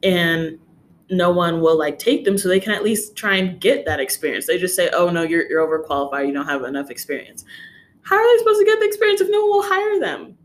and 0.04 0.60
no 1.10 1.32
one 1.32 1.60
will 1.60 1.76
like 1.78 1.98
take 1.98 2.24
them 2.24 2.38
so 2.38 2.48
they 2.48 2.60
can 2.60 2.72
at 2.72 2.84
least 2.84 3.16
try 3.16 3.36
and 3.38 3.60
get 3.60 3.86
that 3.86 4.00
experience 4.00 4.46
they 4.46 4.60
just 4.60 4.76
say 4.76 4.90
oh 4.94 5.10
no 5.10 5.24
you're, 5.24 5.50
you're 5.50 5.66
overqualified 5.68 6.28
you 6.28 6.34
don't 6.34 6.46
have 6.46 6.64
enough 6.64 6.92
experience 6.92 7.46
how 8.04 8.16
are 8.16 8.34
they 8.34 8.38
supposed 8.40 8.60
to 8.60 8.66
get 8.66 8.80
the 8.80 8.86
experience 8.86 9.20
if 9.22 9.28
no 9.32 9.42
one 9.42 9.50
will 9.50 9.64
hire 9.64 10.00
them 10.00 10.36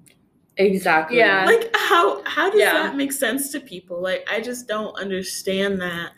Exactly. 0.57 1.19
Yeah. 1.19 1.45
like 1.45 1.71
how 1.75 2.23
how 2.25 2.49
does 2.51 2.61
Yeah. 2.61 2.73
that 2.75 2.97
make 2.97 3.13
sense 3.13 3.51
to 3.53 3.61
people 3.61 4.01
like 4.01 4.27
i 4.31 4.41
just 4.41 4.67
don't 4.69 4.97
understand 4.99 5.81
that 5.83 6.13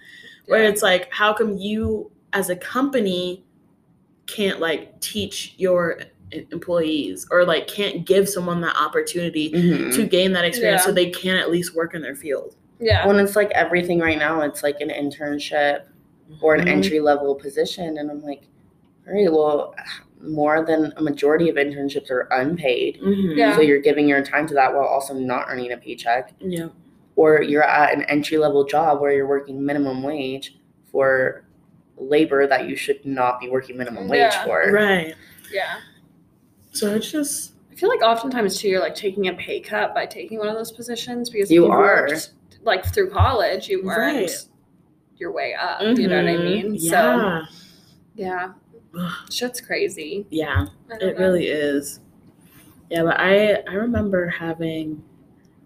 where 0.46 0.62
Yeah. 0.62 0.68
it's 0.70 0.82
like 0.82 1.12
how 1.12 1.32
come 1.32 1.56
you 1.56 2.10
as 2.32 2.50
a 2.50 2.56
company 2.56 3.44
can't 4.26 4.60
like 4.60 5.00
teach 5.00 5.54
your 5.56 6.00
employees 6.50 7.26
or 7.30 7.44
like 7.44 7.66
can't 7.68 8.04
give 8.04 8.28
someone 8.28 8.60
that 8.60 8.76
opportunity 8.76 9.50
Mhm. 9.52 9.94
to 9.94 10.04
gain 10.06 10.32
that 10.32 10.44
experience 10.44 10.82
Yeah. 10.82 10.86
so 10.86 10.92
they 10.92 11.10
can 11.10 11.36
at 11.36 11.50
least 11.50 11.74
work 11.74 11.94
in 11.94 12.02
their 12.02 12.16
field 12.16 12.56
Yeah. 12.78 13.06
When 13.06 13.18
it's 13.18 13.36
like 13.36 13.50
everything 13.52 14.00
right 14.00 14.18
now, 14.18 14.42
it's 14.42 14.62
like 14.62 14.80
an 14.82 14.90
internship 14.90 15.84
or 16.42 16.54
an 16.54 16.66
Mhm. 16.66 16.68
entry 16.68 17.00
level 17.00 17.34
position. 17.34 17.96
And 17.96 18.10
I'm 18.10 18.22
like, 18.22 18.42
all 19.08 19.14
right, 19.14 19.32
well, 19.32 19.74
more 20.20 20.62
than 20.62 20.92
a 20.98 21.02
majority 21.02 21.48
of 21.48 21.56
internships 21.56 22.10
are 22.10 22.28
unpaid. 22.32 22.98
Mhm. 23.00 23.34
Yeah. 23.36 23.54
So 23.56 23.62
you're 23.62 23.80
giving 23.80 24.06
your 24.08 24.22
time 24.22 24.46
to 24.48 24.54
that 24.54 24.74
while 24.74 24.84
also 24.84 25.14
not 25.14 25.46
earning 25.48 25.72
a 25.72 25.76
paycheck. 25.78 26.32
yeah 26.40 26.68
Or 27.16 27.42
you're 27.42 27.62
at 27.64 27.94
an 27.94 28.02
entry 28.04 28.38
level 28.38 28.64
job 28.64 29.00
where 29.00 29.12
you're 29.12 29.26
working 29.26 29.64
minimum 29.64 30.02
wage 30.02 30.58
for 30.92 31.44
labor 31.96 32.46
that 32.46 32.68
you 32.68 32.76
should 32.76 33.04
not 33.06 33.40
be 33.40 33.48
working 33.48 33.76
minimum 33.76 34.06
wage 34.06 34.18
Yeah. 34.20 34.44
for. 34.44 34.70
right 34.70 35.14
Yeah. 35.52 35.76
so 36.72 36.94
it's 36.94 37.10
just 37.10 37.52
I 37.72 37.74
feel 37.74 37.88
like 37.90 38.02
oftentimes 38.02 38.58
too, 38.58 38.68
you're 38.68 38.80
like 38.80 38.94
taking 38.94 39.28
a 39.28 39.34
pay 39.34 39.60
cut 39.60 39.94
by 39.94 40.06
taking 40.06 40.38
one 40.38 40.48
of 40.48 40.54
those 40.54 40.72
positions 40.72 41.28
because 41.30 41.50
You 41.50 41.64
if 41.66 41.70
are. 41.70 41.78
worked, 42.08 42.30
like 42.62 42.84
through 42.92 43.10
college, 43.10 43.68
you 43.68 43.82
weren't 43.84 44.16
Right. 44.16 44.30
your 45.18 45.30
way 45.32 45.54
up. 45.54 45.80
You 45.82 46.06
know 46.08 46.16
what 46.16 46.26
I 46.30 46.36
Mhm. 46.36 46.44
mean? 46.44 46.78
So 46.78 46.86
yeah 46.90 47.42
yeah, 48.14 48.52
Ugh. 48.98 49.12
shit's 49.30 49.60
crazy. 49.60 50.26
yeah 50.30 50.66
It 51.00 51.18
know. 51.18 51.24
really 51.24 51.46
is. 51.48 52.00
Yeah, 52.90 53.02
but 53.04 53.18
I 53.18 53.62
I 53.68 53.74
remember 53.74 54.26
having 54.28 55.02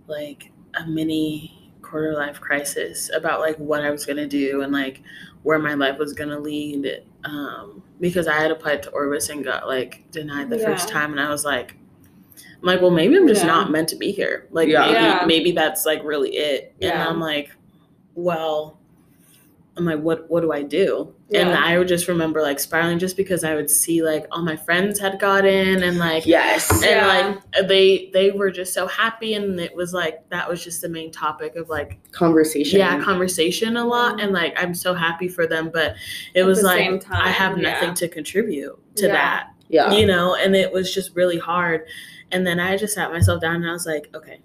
like 0.06 0.50
a 0.80 0.86
mini 0.88 1.72
quarter 1.82 2.14
life 2.14 2.40
crisis 2.40 3.10
about 3.14 3.40
like 3.40 3.56
what 3.58 3.82
I 3.84 3.90
was 3.90 4.06
gonna 4.06 4.26
do 4.26 4.62
and 4.62 4.72
like 4.72 5.02
where 5.42 5.58
my 5.58 5.74
life 5.74 5.98
was 5.98 6.12
gonna 6.12 6.38
lead. 6.38 7.02
Um, 7.24 7.82
because 8.00 8.26
I 8.26 8.38
had 8.40 8.50
applied 8.50 8.82
to 8.84 8.90
Orvis 8.90 9.28
and 9.28 9.44
got 9.44 9.66
like 9.66 10.04
denied 10.10 10.48
the 10.50 10.58
first 10.58 10.88
time, 10.88 11.10
and 11.12 11.20
I 11.20 11.28
was 11.28 11.44
like, 11.44 11.76
I'm 12.36 12.62
like, 12.66 12.80
well, 12.80 12.90
maybe 12.90 13.16
I'm 13.16 13.26
just 13.28 13.42
Yeah. 13.42 13.48
not 13.48 13.70
meant 13.70 13.88
to 13.90 13.96
be 13.96 14.10
here. 14.12 14.46
Like 14.50 14.68
Yeah. 14.68 14.80
maybe 14.86 14.94
Yeah. 14.94 15.24
maybe 15.26 15.52
that's 15.52 15.84
like 15.86 16.02
really 16.04 16.36
it. 16.36 16.74
And 16.80 16.92
I'm 17.02 17.20
like, 17.20 17.50
well, 18.14 18.78
I'm 19.76 19.84
like, 19.84 20.00
what 20.00 20.30
what 20.30 20.40
do 20.40 20.52
I 20.52 20.62
do? 20.62 21.14
And 21.32 21.50
I 21.50 21.78
would 21.78 21.86
just 21.86 22.08
remember 22.08 22.42
like 22.42 22.58
spiraling 22.58 22.98
just 22.98 23.16
because 23.16 23.44
I 23.44 23.54
would 23.54 23.70
see 23.70 24.02
like 24.02 24.26
all 24.32 24.42
my 24.42 24.56
friends 24.56 24.98
had 24.98 25.20
got 25.20 25.44
in 25.46 25.82
and 25.84 25.96
like 25.98 26.26
Yes. 26.26 26.70
and 26.72 26.82
Yeah. 26.82 27.06
like 27.52 27.68
they 27.68 28.10
they 28.12 28.32
were 28.32 28.50
just 28.50 28.74
so 28.74 28.86
happy 28.88 29.34
and 29.34 29.60
it 29.60 29.74
was 29.74 29.92
like 29.92 30.28
that 30.30 30.48
was 30.48 30.62
just 30.64 30.82
the 30.82 30.88
main 30.88 31.12
topic 31.12 31.54
of 31.56 31.68
like 31.68 31.98
Conversation. 32.10 32.78
yeah 32.80 33.00
conversation 33.02 33.76
a 33.76 33.84
lot 33.84 34.12
mm-hmm. 34.16 34.20
and 34.24 34.32
like 34.32 34.54
i'm 34.60 34.74
so 34.74 34.92
happy 34.94 35.28
for 35.28 35.46
them 35.46 35.70
but 35.72 35.94
it 36.34 36.40
At 36.40 36.46
was 36.46 36.62
like 36.62 37.00
time, 37.02 37.22
i 37.22 37.30
have 37.30 37.56
yeah. 37.58 37.70
nothing 37.72 37.94
to 37.94 38.08
contribute 38.08 38.76
to 38.96 39.06
Yeah. 39.06 39.12
that 39.12 39.50
Yeah. 39.68 39.92
you 39.92 40.06
know 40.06 40.34
and 40.34 40.56
it 40.56 40.72
was 40.72 40.92
just 40.92 41.14
really 41.14 41.38
hard 41.38 41.86
and 42.32 42.44
then 42.46 42.58
i 42.58 42.76
just 42.76 42.94
sat 42.94 43.10
myself 43.12 43.40
down 43.40 43.56
and 43.56 43.68
i 43.68 43.72
was 43.72 43.86
like 43.86 44.08
okay 44.14 44.40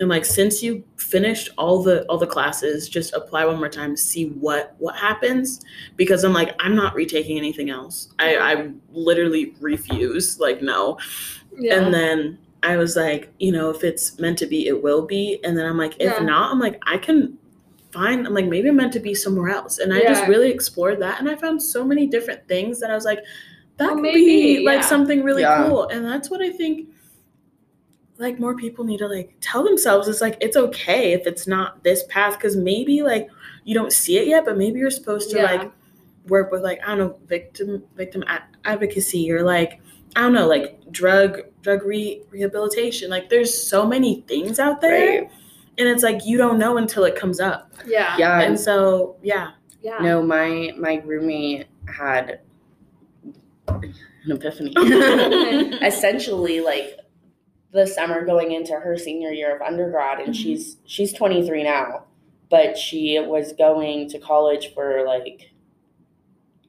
and 0.00 0.08
like 0.08 0.24
since 0.24 0.62
you 0.62 0.82
finished 0.96 1.50
all 1.58 1.82
the 1.82 2.04
all 2.06 2.18
the 2.18 2.26
classes 2.26 2.88
just 2.88 3.12
apply 3.14 3.44
one 3.44 3.56
more 3.58 3.68
time 3.68 3.96
see 3.96 4.28
what 4.30 4.74
what 4.78 4.96
happens 4.96 5.60
because 5.96 6.24
i'm 6.24 6.32
like 6.32 6.54
i'm 6.58 6.74
not 6.74 6.94
retaking 6.94 7.36
anything 7.38 7.68
else 7.70 8.08
i 8.18 8.36
i 8.36 8.70
literally 8.90 9.54
refuse 9.60 10.40
like 10.40 10.62
no 10.62 10.98
Yeah. 11.58 11.76
and 11.82 11.92
then 11.94 12.38
I 12.62 12.76
was 12.76 12.94
like, 12.94 13.32
you 13.38 13.52
know, 13.52 13.70
if 13.70 13.84
it's 13.84 14.18
meant 14.18 14.36
to 14.40 14.46
be, 14.46 14.66
it 14.66 14.82
will 14.82 15.06
be. 15.06 15.40
And 15.44 15.56
then 15.56 15.64
I'm 15.64 15.78
like, 15.78 15.94
if 15.98 16.12
Yeah. 16.12 16.22
not, 16.22 16.52
I'm 16.52 16.60
like, 16.60 16.78
I 16.86 16.98
can 16.98 17.38
find, 17.90 18.26
I'm 18.26 18.34
like, 18.34 18.44
maybe 18.44 18.68
I'm 18.68 18.76
meant 18.76 18.92
to 18.92 19.00
be 19.00 19.14
somewhere 19.14 19.48
else. 19.48 19.78
And 19.78 19.94
I 19.94 20.02
just 20.02 20.26
really 20.28 20.50
explored 20.50 21.00
that. 21.00 21.18
And 21.20 21.30
I 21.30 21.36
found 21.36 21.62
so 21.62 21.82
many 21.86 22.06
different 22.06 22.46
things 22.48 22.78
that 22.80 22.90
I 22.90 22.94
was 22.94 23.06
like, 23.06 23.20
that 23.78 23.86
Well, 23.86 23.94
could 23.94 24.02
maybe, 24.02 24.58
be 24.58 24.66
like 24.66 24.80
yeah. 24.82 24.86
something 24.94 25.22
really 25.24 25.40
Yeah. 25.40 25.68
cool. 25.68 25.88
And 25.88 26.04
that's 26.04 26.28
what 26.28 26.42
I 26.42 26.50
think 26.50 26.88
like 28.20 28.38
more 28.38 28.54
people 28.54 28.84
need 28.84 28.98
to 28.98 29.08
like 29.08 29.34
tell 29.40 29.64
themselves 29.64 30.06
it's 30.08 30.20
like 30.20 30.36
it's 30.40 30.56
okay 30.56 31.12
if 31.12 31.26
it's 31.26 31.46
not 31.46 31.82
this 31.82 32.04
path 32.08 32.34
because 32.34 32.54
maybe 32.56 33.02
like 33.02 33.28
you 33.64 33.74
don't 33.74 33.92
see 33.92 34.18
it 34.18 34.26
yet 34.28 34.44
but 34.44 34.56
maybe 34.56 34.78
you're 34.78 34.90
supposed 34.90 35.30
to 35.30 35.36
Yeah. 35.38 35.44
like 35.44 35.72
work 36.28 36.52
with 36.52 36.62
like 36.62 36.80
i 36.84 36.88
don't 36.88 36.98
know 36.98 37.18
victim 37.26 37.82
victim 37.96 38.22
ad- 38.26 38.42
advocacy 38.64 39.32
or 39.32 39.42
like 39.42 39.80
i 40.16 40.20
don't 40.20 40.34
know 40.34 40.46
like 40.46 40.78
drug 40.92 41.40
drug 41.62 41.82
re- 41.84 42.22
rehabilitation 42.30 43.10
like 43.10 43.28
there's 43.30 43.52
so 43.52 43.86
many 43.86 44.20
things 44.28 44.58
out 44.60 44.80
there 44.80 45.20
Right. 45.22 45.30
and 45.78 45.88
it's 45.88 46.02
like 46.02 46.24
you 46.26 46.36
don't 46.36 46.58
know 46.58 46.76
until 46.76 47.04
it 47.04 47.16
comes 47.16 47.40
up 47.40 47.72
yeah. 47.86 48.16
Yeah. 48.18 48.40
and 48.40 48.58
so 48.60 49.16
yeah 49.22 49.52
Yeah. 49.82 49.98
No, 50.02 50.22
my 50.22 50.72
my 50.76 51.00
roommate 51.06 51.66
had 51.88 52.40
an 53.68 53.94
epiphany. 54.30 54.74
Essentially, 55.82 56.60
like 56.60 56.98
the 57.72 57.86
summer 57.86 58.24
going 58.24 58.52
into 58.52 58.74
her 58.74 58.96
senior 58.96 59.30
year 59.30 59.54
of 59.54 59.62
undergrad, 59.62 60.20
and 60.20 60.34
Mhm. 60.34 60.42
she's 60.42 60.76
she's 60.86 61.12
23 61.12 61.62
now, 61.62 62.04
but 62.48 62.76
she 62.76 63.18
was 63.20 63.52
going 63.52 64.08
to 64.10 64.18
college 64.18 64.74
for 64.74 65.04
like 65.06 65.50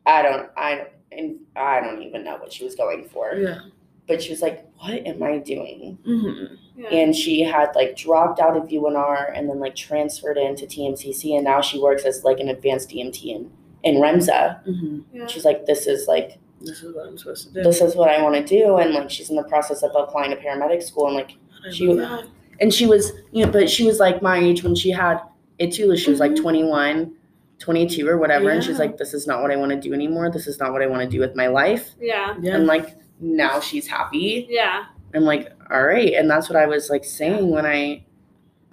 I 0.06 0.22
don't 0.22 0.50
I 0.58 0.76
don't 0.76 0.88
and 1.12 1.36
I 1.56 1.82
don't 1.82 2.02
even 2.04 2.24
know 2.24 2.38
what 2.38 2.54
she 2.54 2.64
was 2.64 2.76
going 2.76 3.08
for. 3.10 3.36
yeah 3.36 3.60
But 4.08 4.22
she 4.22 4.30
was 4.32 4.42
like, 4.42 4.66
"What 4.80 5.06
am 5.06 5.22
I 5.24 5.38
doing?" 5.40 5.98
hmm 6.04 6.56
Yeah. 6.78 6.88
and 6.90 7.16
she 7.16 7.42
had 7.42 7.70
like 7.76 7.96
dropped 7.96 8.40
out 8.40 8.56
of 8.58 8.64
UNR 8.70 9.32
and 9.36 9.50
then 9.50 9.60
like 9.60 9.76
transferred 9.76 10.38
into 10.38 10.66
TMCC 10.66 11.36
and 11.36 11.44
now 11.44 11.62
she 11.62 11.80
works 11.80 12.06
as 12.06 12.24
like 12.24 12.40
an 12.40 12.50
advanced 12.50 12.90
EMT 12.92 13.26
in, 13.36 13.52
in 13.84 13.96
REMSA. 14.02 14.64
hmm 14.64 15.00
Yeah. 15.14 15.28
She's 15.28 15.46
like, 15.46 15.66
this 15.66 15.86
is 15.88 16.08
like 16.08 16.38
This 16.63 16.84
is 16.84 16.95
what 16.95 17.08
I'm 17.08 17.17
supposed 17.17 17.47
to 17.47 17.54
do. 17.54 17.63
this 17.63 17.82
is 17.82 17.95
what 17.95 18.10
I 18.10 18.21
want 18.21 18.36
to 18.36 18.43
do. 18.45 18.78
And 18.78 18.93
like, 18.93 19.10
she's 19.10 19.30
in 19.30 19.36
the 19.36 19.43
process 19.43 19.84
of 19.84 19.91
applying 19.95 20.32
to 20.32 20.38
paramedic 20.38 20.84
school. 20.84 21.08
And 21.08 21.15
like, 21.15 21.32
I 21.67 21.71
she- 21.71 21.88
love 21.88 21.97
that. 21.97 22.28
and 22.60 22.74
she 22.74 22.86
was, 22.86 23.12
you 23.32 23.45
know, 23.45 23.52
but 23.52 23.69
she 23.69 23.86
was 23.86 24.00
like 24.00 24.21
my 24.21 24.38
age 24.38 24.63
when 24.63 24.76
she 24.76 24.91
had 24.91 25.19
it 25.60 25.71
too. 25.74 25.95
She 25.97 26.10
was 26.10 26.19
like 26.19 26.32
Mhm. 26.32 26.41
21, 26.41 27.12
22 27.60 28.08
or 28.08 28.17
whatever. 28.17 28.50
And 28.50 28.63
she's 28.63 28.80
like, 28.80 28.97
this 28.97 29.13
is 29.13 29.28
not 29.28 29.41
what 29.41 29.52
I 29.52 29.56
want 29.56 29.71
to 29.71 29.80
do 29.80 29.93
anymore. 29.93 30.30
This 30.32 30.47
is 30.47 30.60
not 30.60 30.71
what 30.71 30.82
I 30.82 30.88
want 30.88 31.04
to 31.04 31.10
do 31.10 31.19
with 31.19 31.36
my 31.36 31.47
life. 31.47 31.91
Yeah. 32.00 32.36
Yeah. 32.41 32.56
And 32.56 32.65
like, 32.67 32.95
now 33.19 33.60
she's 33.60 33.86
happy. 33.88 34.47
Yeah. 34.50 34.86
I'm 35.13 35.24
like, 35.24 35.52
all 35.69 35.84
right. 35.84 36.13
And 36.13 36.30
that's 36.30 36.50
what 36.50 36.56
I 36.58 36.65
was 36.65 36.89
like 36.89 37.04
saying 37.04 37.50
when 37.50 37.65
I 37.65 38.06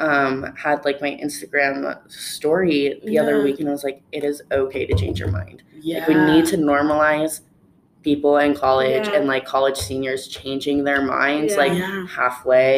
um 0.00 0.54
had 0.56 0.84
like 0.84 1.00
my 1.00 1.18
Instagram 1.22 1.98
story 2.10 3.00
the 3.04 3.18
other 3.18 3.42
week 3.42 3.58
and 3.60 3.68
I 3.68 3.72
was 3.72 3.82
like, 3.84 4.00
it 4.12 4.22
is 4.24 4.40
okay 4.52 4.86
to 4.86 4.94
change 4.94 5.18
your 5.18 5.30
mind. 5.30 5.62
yeah. 5.80 5.98
Like 5.98 6.08
we 6.08 6.14
need 6.14 6.46
to 6.46 6.56
normalize 6.56 7.40
people 8.08 8.38
in 8.38 8.54
college 8.54 9.06
Yeah. 9.06 9.16
and 9.16 9.26
like 9.26 9.44
college 9.44 9.76
seniors 9.88 10.22
changing 10.28 10.78
their 10.88 11.02
minds 11.02 11.52
Yeah. 11.52 11.58
like 11.64 11.74
Yeah. 11.78 12.06
halfway, 12.20 12.72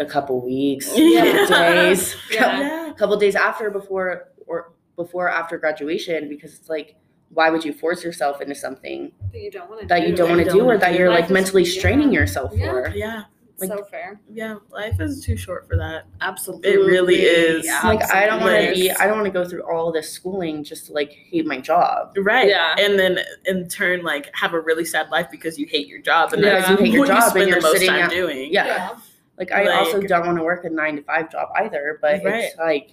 a 0.00 0.06
couple 0.14 0.36
weeks, 0.54 0.86
Yeah. 0.96 1.46
couple 1.46 1.56
days, 1.56 2.16
Yeah. 2.32 2.60
Yeah. 2.86 2.92
couple 3.00 3.16
days 3.16 3.36
after 3.48 3.70
before 3.70 4.06
or 4.50 4.72
before 4.96 5.26
or 5.28 5.30
after 5.40 5.54
graduation 5.64 6.28
because 6.28 6.52
it's 6.58 6.68
like 6.76 6.88
why 7.36 7.46
would 7.52 7.62
you 7.68 7.72
force 7.82 8.00
yourself 8.02 8.40
into 8.40 8.54
something 8.54 9.12
That 9.32 9.40
you 9.46 9.50
don't 9.56 9.68
want 9.70 9.80
to 9.82 9.86
that 9.92 10.00
you 10.02 10.08
do. 10.08 10.16
don't 10.16 10.30
want 10.30 10.40
to 10.40 10.46
don't 10.50 10.58
do 10.58 10.64
or 10.70 10.78
that 10.78 10.92
you're 10.98 11.10
like 11.18 11.26
is- 11.26 11.30
mentally 11.38 11.62
yeah. 11.64 11.78
straining 11.78 12.10
yourself 12.18 12.50
Yeah. 12.54 12.70
for? 12.70 12.88
Yeah. 13.04 13.22
Like- 13.60 13.68
so 13.70 13.84
fair. 13.84 14.20
Yeah. 14.32 14.56
Life 14.70 15.00
is 15.00 15.24
too 15.24 15.36
short 15.36 15.66
for 15.68 15.76
that. 15.76 16.04
Absolutely. 16.20 16.70
It 16.70 16.76
really 16.76 17.16
is. 17.22 17.64
Yeah, 17.66 17.80
like 17.84 18.02
I 18.12 18.26
don't 18.26 18.40
want 18.40 18.64
to 18.68 18.72
be 18.74 18.90
I 18.92 19.06
don't 19.06 19.16
want 19.16 19.26
to 19.26 19.32
go 19.32 19.44
through 19.48 19.62
all 19.62 19.90
this 19.92 20.10
schooling 20.12 20.62
just 20.64 20.86
to 20.86 20.92
like 20.92 21.10
hate 21.12 21.46
my 21.46 21.58
job. 21.60 22.12
Right. 22.16 22.48
Yeah. 22.48 22.74
And 22.78 22.98
then 22.98 23.18
in 23.46 23.68
turn, 23.68 24.02
like 24.04 24.30
have 24.34 24.54
a 24.54 24.60
really 24.60 24.84
sad 24.84 25.10
life 25.10 25.26
because 25.30 25.58
you 25.58 25.66
hate 25.66 25.88
your 25.88 26.00
job 26.00 26.32
and 26.32 26.42
Yeah. 26.42 26.60
that's 26.60 26.70
You 26.70 26.76
hate 26.76 26.92
your 26.92 27.00
what 27.00 27.08
job 27.08 27.22
and 27.22 27.30
spend 27.30 27.48
you're 27.50 27.60
the 27.60 27.62
most 27.62 27.86
time 27.86 28.00
at- 28.02 28.10
doing. 28.10 28.52
Yeah. 28.52 28.96
Like 29.38 29.52
I 29.52 29.68
also 29.78 30.00
don't 30.02 30.26
want 30.26 30.38
to 30.38 30.42
work 30.44 30.64
a 30.64 30.70
9 30.70 30.96
to 30.96 31.02
5 31.02 31.30
job 31.30 31.48
either, 31.56 31.98
but 32.02 32.24
Right. 32.24 32.44
it's 32.44 32.56
like 32.58 32.90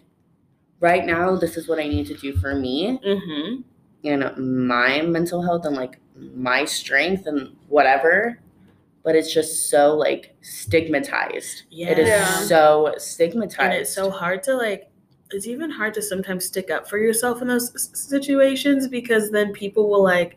right 0.80 1.06
now 1.06 1.36
this 1.36 1.58
is 1.58 1.68
what 1.68 1.80
I 1.80 1.84
need 1.88 2.06
to 2.08 2.14
do 2.16 2.34
for 2.34 2.54
me 2.56 3.00
Mm-hmm. 3.04 3.62
and 4.08 4.68
my 4.68 5.02
mental 5.02 5.42
health 5.42 5.66
and 5.66 5.76
like 5.76 5.98
my 6.16 6.66
strength 6.66 7.26
and 7.28 7.56
whatever. 7.68 8.40
But 9.06 9.16
it's 9.16 9.34
just 9.34 9.70
so 9.70 9.96
like 9.96 10.36
stigmatized. 10.42 11.64
Yeah. 11.70 11.92
It 11.92 12.00
is 12.00 12.48
so 12.50 12.94
stigmatized. 12.98 13.60
and 13.62 13.74
it's 13.74 13.94
so 13.94 14.10
hard 14.10 14.44
to 14.44 14.56
like 14.56 14.90
it's 15.32 15.48
even 15.48 15.70
hard 15.72 15.94
to 15.96 16.02
sometimes 16.02 16.46
stick 16.46 16.70
up 16.70 16.88
for 16.90 16.98
yourself 16.98 17.42
in 17.42 17.48
those 17.48 17.74
s- 17.76 17.90
situations 17.94 18.88
because 18.88 19.32
then 19.32 19.54
people 19.54 19.90
will 19.90 20.04
like 20.04 20.36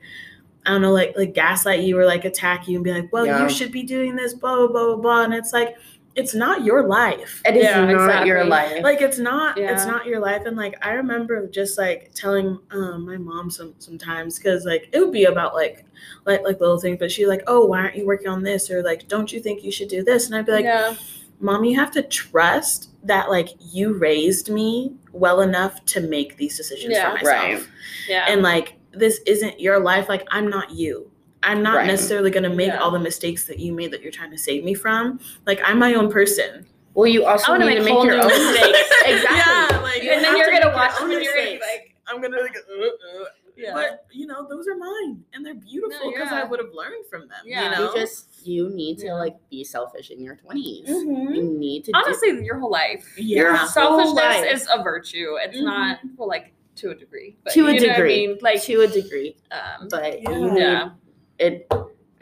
I 0.66 0.70
don't 0.72 0.83
know, 0.83 0.92
like 0.92 1.14
like 1.16 1.33
gaslight 1.35 1.81
you 1.81 1.98
or 1.98 2.04
like 2.04 2.24
attack 2.26 2.68
you 2.68 2.76
and 2.76 2.85
be 2.85 2.92
like, 2.92 3.11
"Well, 3.12 3.24
Yeah. 3.24 3.42
you 3.42 3.48
should 3.48 3.72
be 3.72 3.83
doing 3.85 4.16
this, 4.16 4.35
blah 4.35 4.54
blah 4.57 4.66
blah 4.66 4.87
blah 4.87 4.96
blah," 4.96 5.22
and 5.24 5.33
it's 5.33 5.52
like, 5.52 5.74
it's 6.18 6.35
not 6.35 6.64
your 6.64 6.83
life. 6.87 7.40
It 7.46 7.57
is 7.57 7.62
Yeah, 7.64 7.85
not 7.87 8.26
your 8.26 8.44
life. 8.44 8.83
Like 8.83 9.00
it's 9.00 9.18
not, 9.18 9.57
Yeah. 9.57 9.72
it's 9.72 9.87
not 9.87 10.04
your 10.04 10.20
life. 10.20 10.42
And 10.44 10.57
like 10.57 10.74
I 10.85 10.90
remember 10.92 11.46
just 11.46 11.78
like 11.78 12.11
telling 12.14 12.59
um, 12.72 13.07
my 13.07 13.16
mom 13.16 13.50
some 13.50 13.74
sometimes 13.78 14.37
because 14.37 14.64
like 14.66 14.88
it 14.92 14.98
would 15.00 15.12
be 15.12 15.24
about 15.24 15.54
like 15.54 15.85
like 16.26 16.42
like 16.42 16.61
little 16.61 16.78
things, 16.78 16.98
but 16.98 17.11
she's 17.11 17.28
like, 17.28 17.42
"Oh, 17.46 17.64
why 17.66 17.81
aren't 17.81 17.96
you 17.96 18.04
working 18.07 18.28
on 18.28 18.42
this?" 18.42 18.70
Or 18.70 18.83
like, 18.83 19.09
"Don't 19.09 19.33
you 19.33 19.40
think 19.40 19.62
you 19.64 19.72
should 19.72 19.88
do 19.88 20.02
this?" 20.02 20.26
And 20.26 20.35
I'd 20.37 20.44
be 20.46 20.52
like, 20.52 20.64
yeah. 20.64 20.94
mom 21.40 21.64
you 21.64 21.76
have 21.78 21.92
to 21.92 22.02
trust 22.02 22.90
that 23.04 23.31
like 23.31 23.48
you 23.61 23.92
raised 23.94 24.50
me 24.50 24.92
well 25.12 25.40
enough 25.40 25.85
to 25.87 26.00
make 26.00 26.37
these 26.37 26.57
decisions 26.57 26.92
Yeah. 26.94 27.11
for 27.11 27.14
myself 27.24 27.42
Right. 27.61 27.66
Yeah. 28.09 28.24
and 28.28 28.42
like 28.42 28.74
this 28.92 29.20
isn't 29.24 29.61
your 29.61 29.78
life 29.78 30.09
like 30.09 30.26
i'm 30.33 30.48
not 30.48 30.70
you 30.72 31.09
i'm 31.42 31.62
not 31.62 31.77
Right. 31.77 31.87
necessarily 31.87 32.31
going 32.31 32.42
to 32.44 32.51
make 32.55 32.68
Yeah. 32.68 32.79
all 32.79 32.90
the 32.90 32.98
mistakes 32.98 33.44
that 33.46 33.59
you 33.59 33.72
made 33.72 33.90
that 33.92 34.03
you're 34.03 34.12
trying 34.12 34.31
to 34.33 34.38
save 34.38 34.64
me 34.64 34.74
from 34.74 35.20
like 35.46 35.61
i'm 35.64 35.79
my 35.79 35.94
own 35.94 36.11
person 36.11 36.66
well, 36.94 37.07
you 37.07 37.24
also 37.24 37.53
I 37.53 37.59
wanna 37.59 37.66
need 37.66 37.77
to 37.77 37.85
make 37.85 37.94
make 37.94 38.05
your 38.07 38.20
own 38.20 38.27
mistakes. 38.27 38.61
mistakes. 38.61 38.88
exactly. 39.07 39.37
yeah 39.37 39.81
like 39.83 40.03
You 40.03 40.11
and 40.11 40.24
then 40.24 40.37
you're 40.37 40.46
to 40.46 40.53
gonna 40.53 40.66
make 40.66 40.74
watch 40.74 40.98
them 40.98 41.11
and 41.12 41.22
you're 41.22 41.33
gonna 41.35 41.46
be 41.46 41.61
like, 41.61 41.94
i'm 42.09 42.20
gonna 42.20 42.40
like 42.40 42.57
uh, 42.57 42.85
uh. 43.20 43.24
Yeah. 43.57 43.72
but 43.74 44.07
you 44.12 44.27
know 44.27 44.46
those 44.48 44.66
are 44.68 44.77
mine 44.77 45.22
and 45.33 45.44
they're 45.44 45.55
beautiful 45.55 46.11
because 46.12 46.29
yeah. 46.31 46.40
i 46.40 46.44
would 46.44 46.59
have 46.61 46.72
learned 46.72 47.07
from 47.11 47.22
them 47.22 47.38
Yeah. 47.44 47.64
you 47.64 47.70
know 47.77 47.92
You 47.92 48.01
just 48.01 48.46
you 48.46 48.70
need 48.70 48.98
to 48.98 49.14
like 49.14 49.37
be 49.51 49.62
selfish 49.64 50.11
in 50.11 50.22
your 50.22 50.37
20s. 50.37 50.88
Mhm. 50.88 51.37
You 51.37 51.42
need 51.42 51.85
to 51.85 51.92
do 51.92 51.98
honestly, 51.98 52.44
your 52.44 52.59
whole 52.59 52.70
life. 52.70 53.05
yeah 53.16 53.57
whole 53.59 53.68
Selfishness 53.68 54.14
life. 54.16 54.53
is 54.55 54.68
a 54.72 54.83
virtue. 54.83 55.37
It's 55.42 55.61
not 55.61 55.98
well, 56.16 56.29
like 56.29 56.53
to 56.77 56.90
a 56.90 56.94
degree. 56.94 57.37
But 57.44 57.53
To 57.55 57.66
a 57.66 57.72
you 57.74 57.81
know 57.81 57.87
what 57.88 57.90
I 57.90 57.94
degree. 57.96 58.27
mean? 58.29 58.38
Like, 58.40 58.62
to 58.62 58.81
a 58.83 58.87
degree, 58.87 59.37
um, 59.51 59.88
but 59.90 60.22
Yeah. 60.22 60.31
you 60.31 60.51
need 60.53 60.61
yeah, 60.61 60.90
it. 61.38 61.70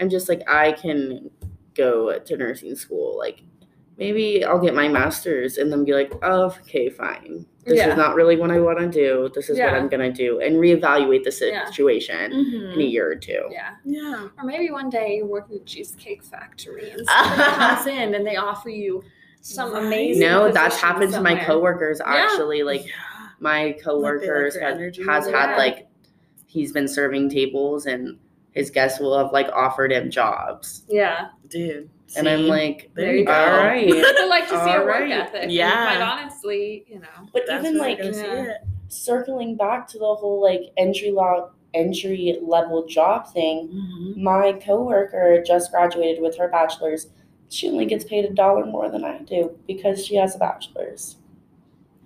I'm 0.01 0.11
just 0.11 0.29
like 0.29 0.43
I 0.49 0.73
can 0.73 1.31
go 1.75 2.19
to 2.19 2.37
nursing 2.37 2.75
school. 2.77 3.17
Like 3.19 3.43
maybe 3.99 4.45
I'll 4.45 4.59
get 4.61 4.75
my 4.75 4.89
master's 4.89 5.57
and 5.59 5.73
then 5.73 5.85
be 5.85 5.93
like, 5.95 6.13
oh, 6.23 6.45
okay, 6.61 6.89
fine. 6.91 7.47
This 7.65 7.79
Yeah. 7.79 7.91
is 7.91 7.97
not 7.97 8.15
really 8.15 8.37
what 8.37 8.51
I 8.51 8.61
want 8.61 8.79
to 8.79 8.89
do. 8.89 9.29
This 9.35 9.51
is 9.51 9.59
what 9.59 9.75
I'm 9.75 9.89
gonna 9.89 10.13
do, 10.13 10.41
and 10.41 10.57
reevaluate 10.57 11.25
the 11.25 11.35
Yeah. 11.49 11.65
situation 11.67 12.33
in 12.33 12.71
a 12.73 12.77
Mhm. 12.77 12.91
year 12.93 13.11
or 13.11 13.17
two. 13.17 13.47
yeah. 13.51 13.71
yeah 13.85 14.29
Or 14.39 14.45
maybe 14.45 14.71
one 14.71 14.89
day 14.89 15.17
you're 15.17 15.27
working 15.27 15.57
at 15.57 15.67
Cheesecake 15.67 16.23
Factory 16.23 16.91
and 16.91 17.07
somebody 17.09 17.43
comes 17.53 17.87
in 17.89 18.15
and 18.15 18.25
they 18.27 18.37
offer 18.37 18.69
you 18.69 19.03
some 19.41 19.73
Right. 19.73 19.85
amazing. 19.85 20.21
No, 20.29 20.53
that's 20.53 20.75
position 20.77 20.89
happened 20.89 21.13
to 21.15 21.21
my 21.23 21.35
coworkers 21.45 22.01
actually. 22.05 22.63
Like 22.63 22.85
my 23.41 23.73
coworkers 23.83 24.55
their 24.55 24.75
has, 24.75 24.97
has 24.99 25.27
had 25.27 25.49
there. 25.51 25.59
like 25.59 25.89
he's 26.47 26.71
been 26.73 26.87
serving 26.89 27.31
tables 27.31 27.87
and 27.87 28.17
his 28.57 28.71
guests 28.71 28.99
will 28.99 29.17
have 29.17 29.33
like 29.33 29.49
offered 29.53 29.93
him 29.93 30.11
jobs 30.11 30.83
Yeah, 30.89 31.29
dude 31.49 31.89
and 32.17 32.29
i'm 32.29 32.47
like 32.47 32.91
there 32.95 33.15
you 33.17 33.25
go 33.25 33.33
all 33.33 33.57
right 33.65 33.87
people 33.93 34.29
like 34.29 34.45
to 34.49 34.65
see 34.65 34.73
a 34.73 34.79
work 34.85 35.03
Alright. 35.03 35.11
ethic. 35.13 35.47
Yeah. 35.51 35.87
quite 35.97 36.01
honestly, 36.03 36.85
you 36.89 37.01
know. 37.01 37.29
but 37.33 37.43
even 37.53 37.79
like 37.79 37.99
you're 37.99 38.13
gonna 38.13 38.15
see 38.15 38.21
yeah. 38.49 38.57
circling 38.89 39.57
back 39.57 39.89
to 39.89 39.99
the 39.99 40.05
whole 40.15 40.41
like 40.43 40.63
entry 40.77 41.11
law 41.11 41.51
entry 41.75 42.39
level 42.43 42.87
job 42.87 43.31
thing 43.33 43.69
Mhm. 43.69 44.17
my 44.23 44.53
coworker 44.65 45.43
just 45.45 45.71
graduated 45.73 46.23
with 46.23 46.37
her 46.39 46.49
bachelor's 46.49 47.09
she 47.49 47.69
only 47.69 47.87
gets 47.87 48.05
paid 48.05 48.25
a 48.25 48.31
dollar 48.33 48.65
more 48.65 48.89
than 48.89 49.05
i 49.05 49.19
do 49.19 49.57
because 49.67 50.05
she 50.07 50.15
has 50.17 50.35
a 50.37 50.39
bachelor's 50.39 51.17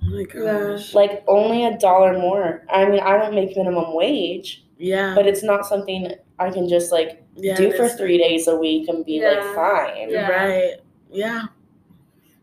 Oh 0.02 0.08
my 0.10 0.22
gosh. 0.24 0.94
like 0.94 1.22
only 1.28 1.64
a 1.64 1.76
dollar 1.78 2.14
more 2.18 2.64
i 2.70 2.84
mean 2.88 3.00
i 3.00 3.16
don't 3.18 3.34
make 3.34 3.56
minimum 3.56 3.94
wage 3.94 4.64
Yeah. 4.78 5.14
but 5.14 5.26
it's 5.26 5.42
not 5.42 5.66
something 5.66 6.10
i 6.38 6.50
can 6.50 6.68
just 6.68 6.90
like 6.90 7.22
yeah, 7.36 7.54
do 7.56 7.72
for 7.72 7.88
three 7.88 8.18
days 8.18 8.48
a 8.48 8.56
week 8.56 8.88
and 8.88 9.04
be 9.04 9.22
like 9.24 9.42
fine 9.54 10.10
Yeah. 10.10 10.28
Right. 10.28 10.74
Yeah. 11.10 11.42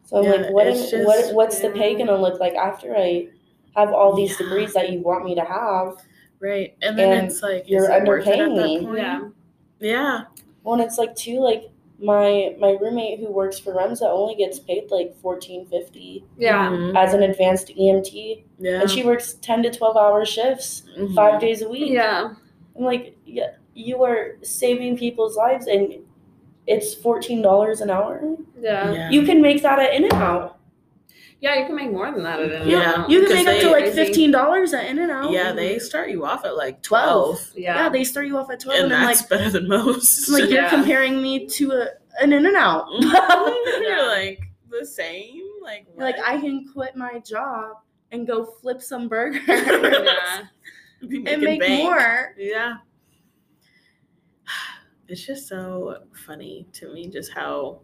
So 0.06 0.18
I'm 0.18 0.24
Yeah, 0.24 0.32
like, 0.32 0.52
what, 0.52 0.68
it's 0.68 0.94
am, 0.94 1.06
what 1.06 1.20
just- 1.20 1.34
what's 1.36 1.60
the 1.60 1.70
pay 1.72 1.96
gonna 1.96 2.16
look 2.16 2.40
like 2.40 2.54
after 2.56 2.96
I 2.96 3.28
have 3.76 3.92
all 3.94 4.16
these 4.16 4.32
Yeah. 4.32 4.46
degrees 4.48 4.74
that 4.74 4.92
you 4.92 5.00
want 5.02 5.26
me 5.26 5.36
to 5.36 5.42
have? 5.44 5.98
Right. 6.40 6.76
And 6.82 6.98
then 6.98 7.12
And 7.18 7.28
it's 7.28 7.42
like 7.42 7.66
you're 7.70 7.84
is 7.84 7.90
it 7.90 8.08
worth 8.08 8.28
it 8.28 8.40
at 8.40 8.50
underpaying 8.50 8.56
that 8.56 8.92
me. 8.92 8.98
Yeah. 8.98 9.22
Yeah. 9.80 10.22
Well, 10.64 10.76
and 10.76 10.84
it's 10.84 10.98
like 10.98 11.16
too 11.16 11.40
like 11.40 11.64
my 12.00 12.56
my 12.60 12.72
roommate 12.80 13.20
who 13.20 13.32
works 13.32 13.58
for 13.58 13.74
Remsa 13.74 14.04
only 14.04 14.36
gets 14.36 14.60
paid 14.60 14.92
like 14.92 15.16
fourteen 15.22 15.66
fifty 15.66 16.24
Yeah. 16.38 16.70
Mhm. 16.70 16.96
as 16.96 17.14
an 17.14 17.24
advanced 17.24 17.70
EMT, 17.76 18.44
Yeah. 18.60 18.82
and 18.82 18.90
she 18.90 19.04
works 19.04 19.34
ten 19.42 19.64
to 19.64 19.72
twelve 19.72 19.98
hour 19.98 20.24
shifts 20.26 20.84
Mhm. 20.98 21.16
five 21.16 21.40
days 21.40 21.62
a 21.64 21.70
week. 21.70 21.92
Yeah. 21.92 22.34
I'm 22.78 22.84
like, 22.86 23.18
yeah, 23.26 23.52
you 23.74 24.04
are 24.04 24.38
saving 24.44 24.98
people's 24.98 25.36
lives, 25.36 25.66
and 25.68 25.96
it's 26.68 26.94
fourteen 26.94 27.42
dollars 27.42 27.82
an 27.82 27.90
hour. 27.90 28.22
Yeah. 28.62 28.92
Yeah. 28.94 29.10
You 29.10 29.24
can 29.24 29.42
make 29.42 29.64
that 29.64 29.80
at 29.80 29.94
In 29.94 30.04
and 30.04 30.14
Out. 30.14 30.57
Yeah, 31.40 31.56
you 31.60 31.68
can 31.68 31.76
make 31.76 31.92
more 31.92 32.12
than 32.12 32.24
that 32.24 32.40
at 32.40 32.52
an 32.52 32.68
Yeah. 32.68 33.08
You 33.08 33.26
can 33.26 33.34
make 33.46 33.48
up 33.48 33.62
to 33.62 33.70
like 33.70 33.94
fifteen 33.94 34.32
dollars 34.32 34.74
at 34.74 34.86
In-N-Out. 34.86 35.32
Yeah, 35.32 35.52
they 35.52 35.78
start 35.78 36.10
you 36.10 36.26
off 36.26 36.46
at 36.46 36.58
like 36.58 36.82
12. 36.82 37.36
12. 37.38 37.52
yeah. 37.56 37.76
Yeah. 37.76 37.90
they 37.90 38.04
start 38.04 38.26
you 38.28 38.38
off 38.38 38.50
at 38.50 38.60
twelve, 38.60 38.80
And 38.84 38.92
and, 38.92 39.02
I'm 39.02 39.08
that's 39.08 39.22
like. 39.22 39.30
better 39.30 39.50
than 39.52 39.68
most. 39.68 40.30
Like 40.30 40.50
you're 40.50 40.68
comparing 40.70 41.22
me 41.22 41.46
to 41.48 41.72
a 41.74 41.88
an 42.20 42.34
in 42.34 42.46
and 42.48 42.56
out. 42.56 42.88
You're 43.02 44.08
like 44.08 44.40
the 44.70 44.86
same. 44.86 45.42
Like, 45.62 45.86
what? 45.94 46.04
like 46.06 46.16
I 46.26 46.40
can 46.42 46.66
quit 46.74 46.96
my 46.96 47.20
job 47.20 47.78
and 48.12 48.26
go 48.26 48.46
flip 48.46 48.82
some 48.82 49.08
burgers 49.08 49.42
yeah. 49.48 50.42
And 51.02 51.42
make 51.44 51.60
bank. 51.60 51.84
more. 51.84 52.34
Yeah. 52.38 52.78
It's 55.10 55.26
just 55.26 55.48
so 55.48 56.00
funny 56.26 56.68
to 56.74 56.94
me 56.94 57.08
just 57.10 57.32
how 57.32 57.80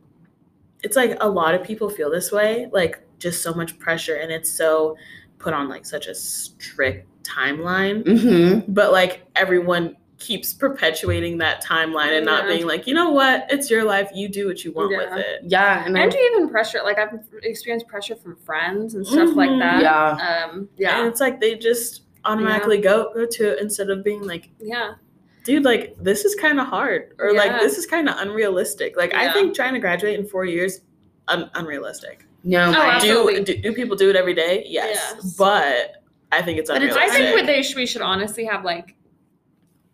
it's 0.82 0.98
like 0.98 1.16
a 1.22 1.28
lot 1.30 1.56
of 1.56 1.64
people 1.64 1.90
feel 1.90 2.10
this 2.12 2.32
way, 2.34 2.68
like 2.74 3.03
just 3.24 3.42
so 3.42 3.54
much 3.54 3.80
pressure 3.80 4.16
and 4.18 4.32
it's 4.32 4.52
so 4.52 4.96
put 5.40 5.54
on 5.54 5.68
like 5.70 5.86
such 5.86 6.08
a 6.08 6.14
strict 6.16 7.08
timeline. 7.24 8.04
Mm-hmm. 8.04 8.72
But 8.74 8.92
like 8.92 9.26
everyone 9.36 9.96
keeps 10.20 10.54
perpetuating 10.54 11.38
that 11.40 11.62
timeline 11.64 12.16
and 12.16 12.26
not 12.26 12.48
being 12.48 12.66
like, 12.66 12.88
you 12.88 12.94
know 12.94 13.10
what, 13.12 13.46
it's 13.50 13.70
your 13.70 13.84
life, 13.84 14.10
you 14.14 14.30
do 14.30 14.48
what 14.48 14.64
you 14.64 14.72
want 14.72 14.92
Yeah. 14.92 14.98
with 14.98 15.26
it. 15.26 15.42
Yeah, 15.44 15.84
and 15.86 15.98
I, 15.98 16.04
And 16.04 16.14
even 16.16 16.50
pressure, 16.50 16.80
like 16.84 16.98
I've 16.98 17.20
experienced 17.42 17.88
pressure 17.88 18.16
from 18.16 18.36
friends 18.38 18.94
and 18.96 19.06
stuff 19.06 19.36
like 19.36 19.50
Mhm. 19.50 19.60
that. 19.60 19.82
Yeah. 19.82 20.12
Um, 20.46 20.60
And 20.60 20.70
yeah. 20.78 21.08
it's 21.08 21.20
like 21.20 21.42
they 21.42 21.56
just 21.56 22.04
automatically 22.26 22.78
go 22.78 23.12
go 23.14 23.26
to 23.26 23.52
it 23.54 23.60
instead 23.60 23.90
of 23.90 24.02
being 24.04 24.22
like, 24.26 24.50
Yeah. 24.62 24.94
dude, 25.44 25.66
like 25.66 25.96
this 26.00 26.24
is 26.24 26.36
kind 26.36 26.58
of 26.60 26.68
hard, 26.68 27.14
or 27.20 27.34
like 27.34 27.60
this 27.60 27.78
is 27.78 27.86
kind 27.86 28.08
of 28.08 28.16
unrealistic. 28.18 28.96
Like 28.96 29.14
I 29.14 29.32
think 29.34 29.54
trying 29.56 29.74
to 29.74 29.80
graduate 29.80 30.18
in 30.18 30.26
four 30.26 30.46
years, 30.46 30.82
un- 31.28 31.50
unrealistic. 31.56 32.26
No, 32.44 32.74
Oh. 32.76 33.00
Do, 33.00 33.44
do 33.44 33.58
do 33.62 33.74
people 33.74 33.96
do 33.96 34.10
it 34.10 34.16
every 34.16 34.34
day? 34.34 34.66
Yes, 34.68 34.98
Yes. 35.16 35.36
but 35.36 36.04
I 36.32 36.42
think 36.42 36.60
it's 36.60 36.70
But 36.70 36.82
it's-. 36.84 36.96
I 36.98 37.08
think 37.10 37.36
what 37.36 37.46
they 37.46 37.62
should, 37.64 37.78
we 37.78 37.86
should 37.86 38.02
honestly 38.02 38.44
have 38.46 38.66
like 38.66 38.96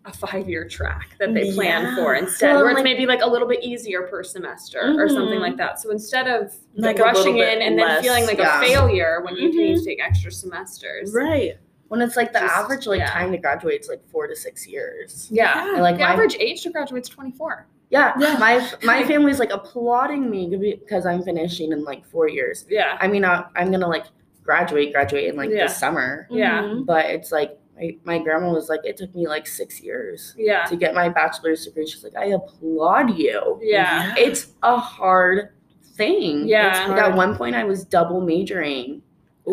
a 0.06 0.14
five 0.14 0.50
year 0.50 0.68
track 0.68 1.10
that 1.20 1.34
they 1.34 1.54
plan 1.54 1.84
Yeah. 1.84 1.96
for 1.96 2.16
instead, 2.16 2.54
Well, 2.54 2.62
where 2.64 2.70
it's 2.72 2.78
like- 2.78 2.84
maybe 2.86 3.06
like 3.06 3.22
a 3.22 3.28
little 3.30 3.48
bit 3.48 3.64
easier 3.64 4.04
per 4.04 4.24
semester 4.24 4.80
or 4.98 5.08
something 5.10 5.38
Mhm. 5.38 5.42
like 5.42 5.58
that. 5.58 5.80
So 5.80 5.92
instead 5.92 6.28
of 6.28 6.56
Like 6.76 6.98
rushing 6.98 7.38
in 7.38 7.62
and 7.62 7.78
then 7.78 8.02
feeling 8.02 8.26
like 8.26 8.38
yeah. 8.40 8.62
a 8.62 8.66
failure 8.66 9.22
when 9.24 9.36
you 9.36 9.50
need 9.52 9.76
Mhm. 9.76 9.80
to 9.80 9.86
take 9.86 10.02
extra 10.04 10.32
semesters. 10.32 11.14
right. 11.14 11.58
when 11.90 12.04
it's 12.04 12.16
like 12.16 12.32
the 12.32 12.40
Just- 12.40 12.54
average 12.56 12.86
like 12.86 13.00
yeah. 13.00 13.10
time 13.10 13.32
to 13.32 13.38
graduate 13.40 13.82
is 13.82 13.90
like 13.90 14.00
four 14.12 14.28
to 14.28 14.36
six 14.36 14.68
years. 14.68 15.28
Yeah. 15.32 15.74
And, 15.74 15.82
like 15.82 15.96
the 15.98 16.04
my 16.04 16.12
average 16.14 16.38
age 16.40 16.62
to 16.62 16.70
graduate 16.70 17.02
is 17.02 17.10
24. 17.10 17.66
Yeah, 17.90 18.14
Yeah. 18.20 18.38
my 18.38 18.70
my 18.84 19.04
family's 19.04 19.40
like 19.40 19.52
applauding 19.52 20.30
me 20.30 20.48
because 20.56 21.06
I'm 21.06 21.24
finishing 21.24 21.72
in 21.72 21.84
like 21.84 22.06
four 22.06 22.28
years. 22.28 22.66
Yeah. 22.70 22.98
I 23.00 23.08
mean, 23.08 23.26
I, 23.26 23.46
I'm 23.56 23.72
gonna 23.72 23.88
like 23.88 24.06
graduate, 24.44 24.94
graduate 24.94 25.26
in 25.26 25.36
like 25.36 25.50
Yeah. 25.50 25.68
this 25.68 25.78
summer, 25.78 26.28
Yeah. 26.30 26.62
Mhm. 26.64 26.86
but 26.86 27.06
it's 27.06 27.32
like 27.32 27.58
my, 27.76 27.96
my 28.04 28.20
grandma 28.20 28.52
was 28.52 28.68
like, 28.70 28.82
it 28.84 28.98
took 28.98 29.14
me 29.16 29.28
like 29.28 29.48
six 29.48 29.82
years 29.82 30.34
Yeah. 30.38 30.66
to 30.66 30.76
get 30.76 30.94
my 30.94 31.08
bachelor's 31.10 31.66
degree. 31.66 31.88
She's 31.88 32.04
like, 32.04 32.16
I 32.18 32.26
applaud 32.26 33.16
you. 33.18 33.60
Yeah. 33.62 34.14
It's 34.18 34.54
a 34.64 34.76
hard 34.78 35.50
thing. 35.96 36.48
Yeah. 36.48 36.82
It's 36.82 36.90
like, 36.90 37.00
at 37.02 37.16
one 37.16 37.36
point, 37.38 37.56
I 37.56 37.64
was 37.64 37.86
double 37.86 38.22
majoring. 38.22 39.02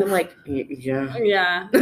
I'm 0.02 0.10
like, 0.10 0.34
yeah. 0.46 1.16
Yeah. 1.18 1.68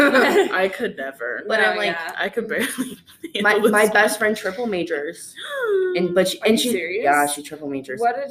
I 0.53 0.68
could 0.74 0.96
never. 0.96 1.42
But 1.48 1.61
No, 1.61 1.66
I'm 1.70 1.77
like, 1.77 1.87
yeah. 1.87 2.12
I 2.16 2.29
could 2.29 2.48
barely. 2.48 2.98
my 3.42 3.59
my 3.59 3.83
this 3.83 3.90
best 3.92 4.18
friend 4.18 4.37
triple 4.37 4.66
majors, 4.66 5.35
and 5.96 6.14
but 6.14 6.29
she, 6.29 6.38
Are 6.40 6.46
and 6.46 6.53
you 6.59 6.62
she 6.62 6.70
serious? 6.70 7.05
yeah 7.05 7.27
she 7.27 7.42
triple 7.42 7.68
majors. 7.68 8.00
what 8.00 8.16
did 8.16 8.31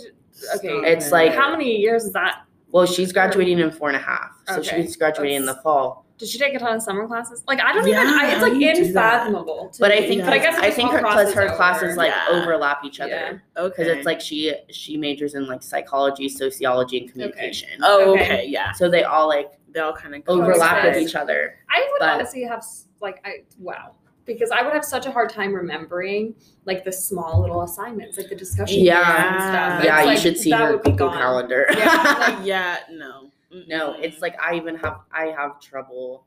okay. 0.56 0.92
It's 0.92 1.12
like- 1.12 1.34
how 1.34 1.52
many 1.52 1.78
years 1.78 2.06
is 2.06 2.14
that? 2.14 2.44
Well, 2.72 2.88
she's 2.88 3.14
graduating 3.14 3.60
in 3.60 3.70
four 3.70 3.90
and 3.90 3.98
a 3.98 4.00
half, 4.02 4.32
so 4.48 4.56
Okay. 4.56 4.82
she's 4.82 4.96
graduating 4.96 5.36
in 5.38 5.46
the 5.46 5.54
fall. 5.56 6.04
Did 6.18 6.28
she 6.30 6.40
take 6.40 6.54
a 6.56 6.60
ton 6.60 6.76
of 6.76 6.82
summer 6.82 7.06
classes? 7.08 7.44
Like 7.48 7.60
I 7.62 7.74
don't 7.74 7.88
even. 7.88 8.00
I, 8.08 8.32
it's 8.34 8.42
like 8.42 8.54
how 8.54 8.60
do 8.60 8.66
you 8.66 8.74
do 8.76 8.94
that? 8.94 9.28
unfathomable. 9.28 9.70
to 9.74 9.80
But 9.80 9.92
I 9.92 9.98
think 10.08 10.20
Yeah. 10.20 10.26
But 10.26 10.34
I 10.34 10.38
guess 10.40 10.58
I 10.58 10.72
think 10.72 10.92
her 10.92 11.00
because 11.00 11.34
her 11.34 11.56
classes 11.56 11.98
like 11.98 12.12
Yeah. 12.12 12.28
overlap 12.42 12.84
each 12.86 13.00
other. 13.00 13.10
Yeah. 13.56 13.62
okay. 13.64 13.84
Because 13.84 13.98
it's 13.98 14.06
like 14.06 14.22
she 14.22 14.54
she 14.72 14.96
majors 14.98 15.34
in 15.36 15.48
like 15.48 15.62
psychology, 15.62 16.30
sociology, 16.30 17.00
and 17.00 17.12
communication. 17.12 17.70
oh, 17.84 18.14
Okay. 18.14 18.24
okay, 18.24 18.46
yeah. 18.48 18.72
So 18.72 18.90
they 18.90 19.04
all 19.04 19.28
like 19.28 19.52
They 19.74 19.80
all 19.80 19.94
kind 19.94 20.16
of 20.16 20.22
overlap 20.28 20.84
with 20.84 20.98
each 20.98 21.16
other. 21.16 21.56
I 21.70 21.88
would 21.92 22.00
But- 22.00 22.10
honestly 22.10 22.44
have 22.44 22.64
like 23.02 23.20
I 23.26 23.44
wow 23.60 23.96
because 24.26 24.52
I 24.52 24.62
would 24.64 24.74
have 24.74 24.86
such 24.86 25.06
a 25.06 25.12
hard 25.12 25.30
time 25.30 25.54
remembering 25.54 26.36
like 26.66 26.84
the 26.86 26.92
small 26.92 27.42
little 27.42 27.64
assignments, 27.64 28.18
like 28.18 28.30
the 28.30 28.36
discussion 28.36 28.80
Yeah. 28.82 29.34
and 29.34 29.42
stuff. 29.44 29.80
It's 29.80 29.86
yeah, 29.86 30.00
you 30.02 30.06
like, 30.08 30.18
should 30.18 30.38
see 30.38 30.52
that 30.52 30.62
her 30.62 30.78
Google 30.78 31.10
gone. 31.10 31.18
calendar. 31.18 31.66
Yeah. 31.72 32.42
yeah, 32.44 32.78
no. 32.92 33.30
no, 33.68 33.94
it's 34.00 34.22
like 34.22 34.40
I 34.42 34.56
even 34.56 34.76
have 34.78 35.02
I 35.12 35.26
have 35.38 35.60
trouble 35.60 36.26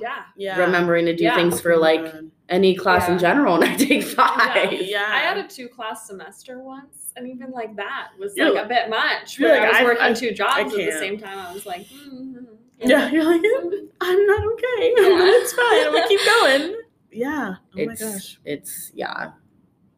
Yeah. 0.00 0.24
yeah. 0.36 0.58
remembering 0.58 1.06
to 1.06 1.16
do 1.16 1.24
Yeah. 1.24 1.34
things 1.36 1.60
for 1.60 1.76
like 1.76 2.00
mm-hmm. 2.00 2.26
any 2.48 2.74
class 2.74 3.08
in 3.08 3.18
general, 3.18 3.54
and 3.54 3.64
I 3.64 3.76
take 3.76 4.02
five. 4.20 4.72
Yeah. 4.72 5.06
I 5.08 5.18
had 5.20 5.38
a 5.38 5.48
two 5.48 5.68
class 5.68 6.06
semester 6.06 6.62
once, 6.62 7.01
and 7.16 7.28
even 7.28 7.50
like 7.50 7.76
that 7.76 8.08
was 8.18 8.36
You're 8.36 8.52
like 8.54 8.64
a 8.64 8.68
bit 8.68 8.88
much. 8.90 9.38
you're 9.38 9.50
Where 9.50 9.60
like, 9.60 9.68
I 9.68 9.70
was 9.70 9.80
I- 9.80 9.84
working 9.84 10.04
I- 10.04 10.12
two 10.14 10.32
jobs 10.32 10.72
at 10.74 10.78
the 10.78 10.92
same 10.98 11.18
time. 11.18 11.38
I 11.38 11.52
was 11.52 11.66
like, 11.66 11.86
mm 11.86 12.46
Yeah, 12.80 13.10
you're 13.12 13.24
like, 13.24 13.42
I'm 14.00 14.26
not 14.26 14.44
okay. 14.54 14.94
Yeah. 14.96 15.08
but 15.18 15.28
it's 15.28 15.52
fine. 15.52 15.86
I'm 15.86 15.92
gonna 15.92 16.08
keep 16.08 16.20
going. 16.24 16.76
Yeah. 17.12 17.54
Oh 17.60 17.66
it's 17.74 18.00
my 18.02 18.10
gosh. 18.10 18.40
it's 18.44 18.90
yeah, 18.94 19.32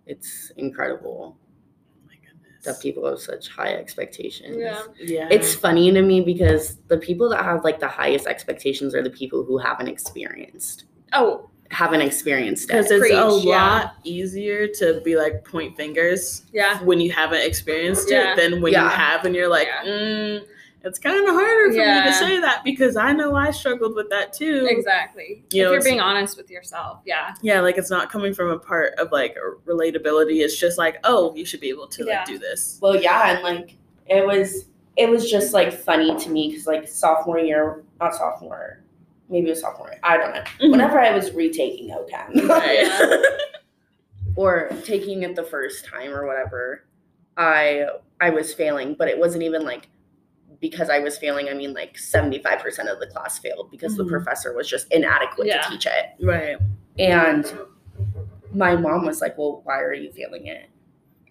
it's 0.06 0.50
incredible 0.56 1.36
Oh 1.38 2.06
my 2.08 2.14
goodness. 2.16 2.64
that 2.64 2.80
people 2.82 3.06
have 3.08 3.20
such 3.20 3.48
high 3.48 3.74
expectations. 3.74 4.56
Yeah. 4.58 4.82
Yeah. 5.00 5.28
It's 5.30 5.54
funny 5.54 5.92
to 5.92 6.02
me 6.02 6.20
because 6.20 6.76
the 6.88 6.98
people 6.98 7.28
that 7.30 7.44
have 7.44 7.62
like 7.64 7.78
the 7.80 7.88
highest 7.88 8.26
expectations 8.26 8.94
are 8.94 9.02
the 9.02 9.10
people 9.10 9.44
who 9.44 9.58
haven't 9.58 9.88
experienced 9.88 10.84
Oh, 11.12 11.48
haven't 11.74 12.00
experienced 12.00 12.64
it. 12.64 12.68
because 12.68 12.90
it. 12.90 12.94
it's 13.02 13.10
a 13.10 13.28
Preach, 13.28 13.44
yeah. 13.44 13.58
lot 13.80 13.94
easier 14.04 14.68
to 14.68 15.00
be 15.04 15.16
like 15.16 15.44
point 15.44 15.76
fingers 15.76 16.42
yeah. 16.52 16.80
when 16.82 17.00
you 17.00 17.10
haven't 17.12 17.42
experienced 17.42 18.10
Yeah. 18.10 18.32
it 18.32 18.36
than 18.36 18.62
when 18.62 18.72
Yeah. 18.72 18.84
you 18.84 18.88
have 18.90 19.24
and 19.24 19.34
you're 19.34 19.48
like, 19.48 19.66
Yeah. 19.66 19.90
mm, 19.90 20.44
it's 20.84 20.98
kind 20.98 21.26
of 21.26 21.34
harder 21.34 21.72
for 21.72 21.78
me 21.78 22.02
to 22.10 22.12
say 22.12 22.38
that 22.40 22.62
because 22.62 22.94
I 22.96 23.12
know 23.12 23.34
I 23.34 23.50
struggled 23.50 23.94
with 23.96 24.08
that 24.10 24.32
too. 24.34 24.66
Exactly. 24.70 25.42
You 25.50 25.62
know, 25.64 25.68
if 25.70 25.72
you're 25.76 25.82
being 25.82 26.00
honest 26.00 26.36
with 26.36 26.50
yourself, 26.50 27.00
yeah. 27.06 27.34
Yeah, 27.42 27.60
like 27.60 27.78
it's 27.78 27.90
not 27.90 28.10
coming 28.10 28.34
from 28.34 28.50
a 28.50 28.58
part 28.58 28.92
of 28.98 29.10
like 29.10 29.36
relatability. 29.66 30.44
It's 30.44 30.56
just 30.58 30.78
like, 30.78 30.98
oh, 31.04 31.34
you 31.34 31.44
should 31.44 31.60
be 31.60 31.70
able 31.70 31.86
to 31.88 32.04
Yeah. 32.04 32.18
like 32.18 32.26
do 32.26 32.38
this. 32.38 32.78
Well, 32.82 32.96
yeah, 32.96 33.30
and 33.34 33.42
like 33.42 33.76
it 34.06 34.26
was 34.26 34.66
it 34.96 35.08
was 35.08 35.28
just 35.28 35.52
like 35.54 35.72
funny 35.72 36.16
to 36.18 36.30
me 36.30 36.50
because 36.50 36.66
like 36.66 36.86
sophomore 36.86 37.38
year, 37.40 37.82
not 37.98 38.14
sophomore, 38.14 38.80
maybe 39.28 39.46
it 39.48 39.50
was 39.50 39.60
sophomore. 39.60 39.94
I 40.02 40.16
don't 40.16 40.34
know. 40.34 40.42
Mhm. 40.60 40.70
Whenever 40.70 41.00
I 41.00 41.12
was 41.14 41.32
retaking 41.32 41.90
OChem 41.90 42.48
Right. 42.48 43.24
or 44.36 44.68
taking 44.84 45.22
it 45.22 45.34
the 45.36 45.44
first 45.44 45.84
time 45.86 46.12
or 46.12 46.26
whatever, 46.26 46.84
I 47.36 47.86
I 48.20 48.30
was 48.30 48.54
failing, 48.54 48.94
but 48.98 49.08
it 49.08 49.18
wasn't 49.18 49.42
even 49.42 49.64
like 49.64 49.88
because 50.60 50.88
I 50.88 50.98
was 51.00 51.18
failing. 51.18 51.48
I 51.48 51.54
mean, 51.54 51.72
like 51.74 51.98
seventy 51.98 52.38
five 52.42 52.60
percent 52.60 52.88
of 52.88 53.00
the 53.00 53.06
class 53.06 53.38
failed 53.38 53.70
because 53.70 53.96
the 53.96 54.04
Mhm. 54.04 54.08
professor 54.10 54.54
was 54.54 54.68
just 54.68 54.90
inadequate 54.92 55.46
Yeah. 55.48 55.60
to 55.62 55.70
teach 55.70 55.86
it. 55.86 56.24
right. 56.24 56.56
And 56.98 57.50
my 58.52 58.76
mom 58.76 59.04
was 59.04 59.20
like, 59.20 59.36
"Well, 59.36 59.62
why 59.64 59.80
are 59.80 59.92
you 59.92 60.12
failing 60.12 60.46
it?" 60.46 60.66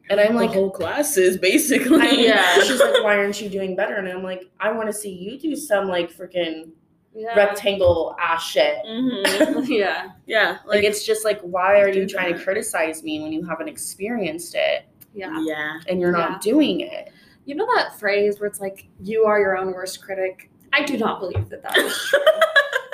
And 0.10 0.19
I'm 0.19 0.36
like, 0.36 0.49
the 0.51 0.56
whole 0.56 0.69
class 0.71 1.15
is 1.15 1.38
basically. 1.38 2.01
I- 2.01 2.10
Yeah. 2.12 2.53
She's 2.63 2.79
like, 2.82 3.01
why 3.01 3.15
aren't 3.17 3.39
you 3.41 3.47
doing 3.47 3.73
better? 3.77 3.95
And 3.95 4.10
I'm 4.10 4.21
like, 4.21 4.43
I 4.60 4.69
want 4.73 4.88
to 4.88 4.93
see 4.93 5.10
you 5.10 5.39
do 5.39 5.56
some 5.56 5.88
like 5.88 6.12
freaking 6.12 6.71
Yeah. 7.15 7.36
rectangle 7.36 8.15
ass 8.19 8.43
shit. 8.43 8.78
Mhm. 8.88 9.67
yeah. 9.67 10.10
Yeah. 10.26 10.58
Like, 10.65 10.78
Like, 10.78 10.84
it's 10.84 11.06
just 11.06 11.23
like, 11.23 11.39
why 11.41 11.80
are 11.80 11.88
you 11.88 11.93
do 11.93 12.08
trying 12.08 12.34
to 12.34 12.39
criticize 12.43 13.04
me 13.04 13.21
when 13.21 13.32
you 13.32 13.45
haven't 13.45 13.67
experienced 13.67 14.56
it 14.56 14.86
Yeah. 15.13 15.39
yeah. 15.43 15.80
and 15.88 15.99
you're 16.02 16.12
Yeah. 16.12 16.28
not 16.30 16.41
doing 16.41 16.80
it? 16.82 17.12
You 17.45 17.56
know 17.56 17.67
that 17.76 17.99
phrase 17.99 18.39
where 18.39 18.47
it's 18.47 18.60
like, 18.62 18.88
you 19.02 19.26
are 19.26 19.39
your 19.39 19.58
own 19.58 19.73
worst 19.73 20.02
critic? 20.04 20.49
I 20.71 20.84
do 20.84 20.97
not 20.97 21.19
believe 21.19 21.49
that 21.49 21.62
that 21.62 21.78
is 21.78 21.95
true. 22.10 22.19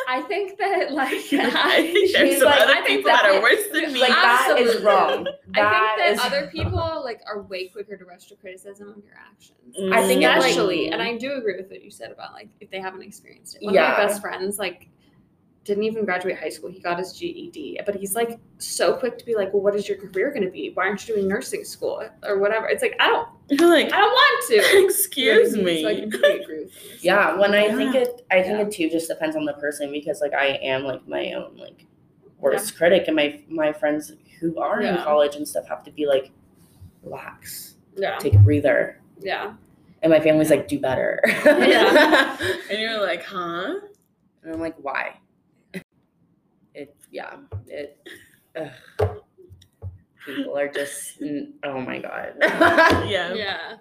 I 0.09 0.21
think 0.21 0.57
that, 0.57 0.91
like, 0.91 1.13
I 1.33 1.91
think 1.93 2.11
there's 2.13 2.39
some 2.39 2.47
like, 2.47 2.61
other 2.61 2.73
I 2.73 2.81
think 2.81 2.87
people 2.87 3.11
that 3.11 3.25
are 3.25 3.41
worse 3.41 3.67
than 3.71 3.93
me. 3.93 4.01
Like 4.01 4.09
that 4.09 4.55
is 4.57 4.75
Absolutely. 4.77 4.85
wrong. 4.85 5.27
I 5.53 6.07
think 6.07 6.17
that 6.17 6.25
other 6.25 6.47
people 6.47 7.01
like 7.03 7.21
are 7.27 7.43
way 7.43 7.67
quicker 7.67 7.95
to 7.95 8.05
rush 8.05 8.25
to 8.27 8.35
criticism 8.35 8.89
of 8.89 9.03
your 9.05 9.13
actions. 9.15 9.75
I 9.93 10.07
think 10.07 10.23
it, 10.23 10.27
like- 10.27 10.91
and 10.91 11.01
I 11.01 11.13
mm. 11.13 11.19
do 11.19 11.33
agree 11.33 11.57
with 11.57 11.69
what 11.69 11.83
you 11.83 11.91
said 11.91 12.09
about 12.11 12.33
like 12.33 12.49
if 12.59 12.71
they 12.71 12.79
haven't 12.79 13.03
experienced 13.03 13.55
it. 13.55 13.63
One 13.63 13.75
Yeah. 13.75 13.91
of 13.91 13.97
my 13.99 14.05
best 14.05 14.21
friends 14.21 14.57
like 14.57 14.89
didn't 15.69 15.83
even 15.85 16.03
graduate 16.03 16.37
high 16.37 16.49
school. 16.49 16.69
He 16.69 16.79
got 16.79 16.99
his 16.99 17.13
GED, 17.13 17.79
but 17.85 17.95
he's 17.95 18.15
like 18.15 18.39
so 18.57 18.93
quick 18.93 19.17
to 19.19 19.25
be 19.25 19.35
like, 19.35 19.53
"Well, 19.53 19.63
what 19.63 19.75
is 19.75 19.87
your 19.87 19.97
career 19.97 20.29
going 20.31 20.43
to 20.43 20.49
be? 20.51 20.71
Why 20.73 20.87
aren't 20.87 21.07
you 21.07 21.15
doing 21.15 21.27
nursing 21.29 21.63
school 21.63 22.03
or 22.23 22.37
whatever?" 22.39 22.67
It's 22.67 22.81
like 22.81 22.95
I 22.99 23.07
don't, 23.07 23.27
You're 23.49 23.69
like, 23.77 23.93
I 23.93 23.97
don't 23.97 24.11
want 24.11 24.47
to. 24.49 24.83
excuse 24.85 25.53
You 25.55 25.63
know 25.63 25.69
I 25.69 25.73
mean? 25.73 25.83
So 25.83 25.89
I 25.89 25.93
me. 25.93 26.01
completely 26.01 26.39
agree 26.43 26.63
with 26.65 26.73
him. 26.75 26.97
Yeah, 27.01 27.37
when 27.39 27.53
I 27.53 27.67
Yeah. 27.67 27.75
think 27.77 27.95
it, 27.95 28.25
I 28.29 28.41
think 28.43 28.57
Yeah. 28.59 28.65
it 28.65 28.71
too 28.71 28.89
just 28.89 29.07
depends 29.07 29.35
on 29.37 29.45
the 29.45 29.53
person 29.53 29.91
because 29.91 30.19
like 30.19 30.33
I 30.33 30.47
am 30.73 30.83
like 30.83 31.07
my 31.07 31.31
own 31.33 31.55
like 31.57 31.85
worst 32.39 32.75
critic, 32.75 33.05
and 33.07 33.15
my 33.15 33.41
my 33.47 33.71
friends 33.71 34.11
who 34.39 34.59
are 34.59 34.81
in 34.81 34.95
college 35.03 35.35
and 35.35 35.47
stuff 35.47 35.67
have 35.67 35.83
to 35.83 35.91
be 35.91 36.05
like, 36.05 36.31
relax, 37.03 37.75
Yeah, 37.95 38.17
take 38.17 38.33
a 38.35 38.39
breather, 38.39 38.99
yeah, 39.19 39.53
and 40.01 40.09
my 40.11 40.19
family's 40.21 40.49
like, 40.49 40.67
do 40.67 40.79
better. 40.79 41.19
Yeah. 41.45 42.37
And 42.71 42.79
you're 42.79 43.01
like, 43.01 43.23
huh? 43.23 43.75
And 44.43 44.53
I'm 44.53 44.61
like, 44.61 44.75
why? 44.81 45.18
It, 47.11 47.15
yeah, 47.15 47.37
it, 47.67 47.97
ugh. 48.55 49.21
people 50.25 50.57
are 50.57 50.67
just, 50.67 51.21
oh 51.63 51.81
my 51.81 51.99
God. 51.99 52.33
Yeah. 53.09 53.33
yeah, 53.33 53.77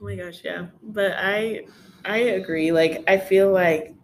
Oh 0.00 0.04
my 0.04 0.14
gosh, 0.16 0.40
yeah. 0.44 0.66
But 0.82 1.12
I 1.16 1.66
I 2.04 2.18
agree. 2.18 2.72
Like 2.72 3.04
I 3.08 3.18
feel 3.18 3.52
like 3.52 3.94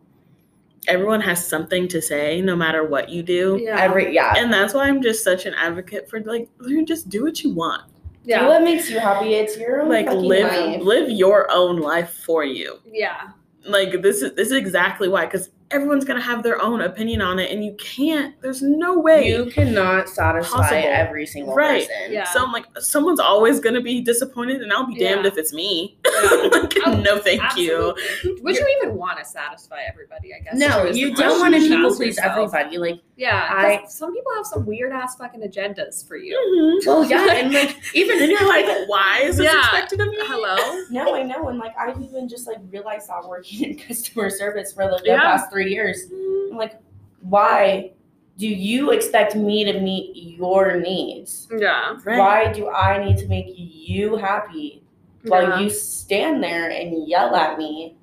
everyone 0.89 1.21
has 1.21 1.47
something 1.47 1.89
to 1.89 2.01
say 2.03 2.41
no 2.41 2.55
matter 2.57 2.85
what 2.85 3.09
you 3.09 3.23
do. 3.23 3.59
yeah. 3.63 3.81
Every, 3.81 4.15
yeah. 4.15 4.35
And 4.37 4.53
that's 4.53 4.75
why 4.75 4.87
I'm 4.89 5.03
just 5.03 5.25
such 5.25 5.47
an 5.47 5.55
advocate 5.55 6.09
for 6.11 6.21
like 6.21 6.49
just 6.85 7.09
do 7.09 7.23
what 7.25 7.43
you 7.43 7.55
want. 7.55 7.83
Yeah. 8.25 8.41
Do 8.41 8.45
yeah, 8.45 8.49
what 8.51 8.63
makes 8.63 8.91
you 8.91 8.99
happy. 8.99 9.35
It's 9.35 9.57
your 9.57 9.83
own 9.83 9.89
Like 9.89 10.09
live 10.11 10.51
life. 10.53 10.83
live 10.83 11.11
your 11.11 11.49
own 11.51 11.79
life 11.79 12.11
for 12.25 12.45
you. 12.45 12.79
yeah, 12.91 13.31
Like 13.65 14.03
this 14.03 14.21
is 14.23 14.35
this 14.35 14.49
is 14.49 14.55
exactly 14.55 15.09
why 15.09 15.27
cuz 15.27 15.51
everyone's 15.71 16.05
gonna 16.05 16.21
have 16.21 16.43
their 16.43 16.63
own 16.63 16.81
opinion 16.81 17.21
on 17.23 17.39
it, 17.39 17.51
and 17.51 17.65
you 17.65 17.75
can't. 17.79 18.41
There's 18.41 18.63
no 18.63 18.99
way. 18.99 19.29
You 19.29 19.47
cannot 19.47 20.09
satisfy 20.09 20.57
Possible. 20.59 20.83
every 20.85 21.27
single 21.27 21.55
Right. 21.55 21.89
person. 21.89 22.13
Yeah. 22.13 22.25
So 22.25 22.45
I'm 22.45 22.53
like, 22.53 22.67
someone's 22.79 23.21
always 23.21 23.59
gonna 23.61 23.81
be 23.81 24.01
disappointed, 24.01 24.63
and 24.63 24.73
I'll 24.73 24.87
be 24.87 24.95
damned 24.97 25.23
Yeah. 25.25 25.29
if 25.33 25.39
it's 25.39 25.53
me. 25.53 25.99
Yeah. 26.05 26.49
like, 26.53 26.73
Oh, 26.87 26.93
no, 26.93 27.19
thank 27.19 27.43
you. 27.57 27.95
Would 28.43 28.57
you 28.57 28.77
even 28.81 28.97
want 28.97 29.19
to 29.19 29.25
satisfy 29.25 29.81
everybody? 29.89 30.33
I 30.35 30.39
guess. 30.41 30.55
No, 30.55 30.83
too, 30.83 30.89
is 30.89 30.95
the 30.95 31.01
you 31.01 31.15
don't 31.15 31.41
want 31.41 31.55
to 31.55 31.61
people 31.61 31.89
please 31.97 32.17
yourself. 32.17 32.33
everybody. 32.55 32.79
Like, 32.79 33.01
Yeah, 33.17 33.49
I- 33.51 33.85
some 33.89 34.15
people 34.15 34.31
have 34.37 34.47
some 34.47 34.65
weird 34.67 34.93
ass 34.93 35.17
fucking 35.17 35.41
agendas 35.41 36.07
for 36.07 36.17
you. 36.17 36.37
Mhm. 36.85 36.87
well, 36.87 37.05
yeah, 37.05 37.33
and 37.33 37.53
like 37.53 37.77
even 37.95 38.23
And 38.23 38.31
you're 38.31 38.47
like, 38.47 38.67
why 38.89 39.21
is 39.25 39.39
this 39.39 39.47
Yeah. 39.47 39.59
expected 39.59 40.01
of 40.01 40.09
me? 40.09 40.17
Hello. 40.21 40.57
No, 40.91 41.15
I 41.17 41.23
know, 41.23 41.49
and 41.49 41.59
like 41.59 41.75
I've 41.79 42.01
even 42.01 42.29
just 42.29 42.47
like 42.47 42.59
realized 42.71 43.09
that 43.09 43.27
working 43.27 43.65
in 43.71 43.79
customer 43.79 44.31
service 44.31 44.73
for 44.73 44.85
the, 44.89 44.99
the 44.99 45.03
Yeah. 45.07 45.21
past 45.23 45.51
three 45.57 45.73
years. 45.73 46.05
I'm 46.51 46.59
like, 46.59 46.79
why 47.23 47.93
do 48.37 48.47
you 48.47 48.91
expect 48.91 49.35
me 49.35 49.65
to 49.65 49.81
meet 49.81 50.15
your 50.39 50.79
needs? 50.79 51.49
Yeah. 51.51 51.97
Right. 52.05 52.19
Why 52.19 52.53
do 52.53 52.69
I 52.69 53.03
need 53.03 53.17
to 53.19 53.27
make 53.29 53.47
you 53.57 54.17
happy 54.17 54.83
while 55.25 55.49
yeah. 55.49 55.61
you 55.61 55.71
stand 55.71 56.43
there 56.43 56.69
and 56.71 57.09
yell 57.09 57.35
at 57.35 57.57
me 57.57 57.97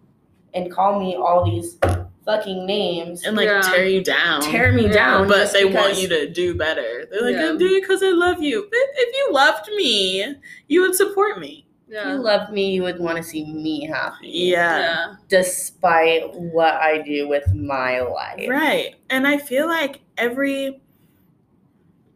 and 0.56 0.72
call 0.72 1.00
me 1.00 1.16
all 1.16 1.46
these 1.46 1.78
fucking 2.26 2.66
names, 2.66 3.24
And 3.24 3.38
like 3.38 3.48
Yeah. 3.48 3.62
tear 3.62 3.86
you 3.86 4.04
down. 4.04 4.42
tear 4.42 4.72
me 4.72 4.84
Yeah. 4.88 4.94
down? 4.94 5.28
but 5.28 5.39
just 5.42 5.54
they 5.54 5.66
want 5.66 6.02
you 6.02 6.08
to 6.08 6.30
do 6.30 6.56
better. 6.56 7.06
They're 7.12 7.22
like, 7.22 7.36
Yeah. 7.36 7.50
I'm 7.50 7.58
doing 7.60 7.76
it 7.76 7.82
because 7.82 8.02
I 8.02 8.10
love 8.10 8.42
you. 8.42 8.68
If, 8.72 8.89
if 8.96 9.16
you 9.16 9.34
loved 9.34 9.68
me, 9.76 10.36
you 10.68 10.82
would 10.82 10.96
support 10.96 11.39
me. 11.39 11.62
If 11.93 12.03
yeah. 12.03 12.13
you 12.13 12.23
loved 12.23 12.51
me, 12.51 12.73
you 12.73 12.82
would 12.82 12.99
want 12.99 13.17
to 13.17 13.23
see 13.23 13.45
me 13.45 13.86
happy. 13.86 14.27
Yeah. 14.27 14.79
yeah. 14.79 15.15
Despite 15.27 16.34
what 16.34 16.73
I 16.73 17.03
do 17.03 17.27
with 17.27 17.53
my 17.53 17.99
life. 17.99 18.49
Right. 18.49 18.95
And 19.12 19.27
I 19.27 19.38
feel 19.38 19.67
like 19.67 20.01
every, 20.17 20.82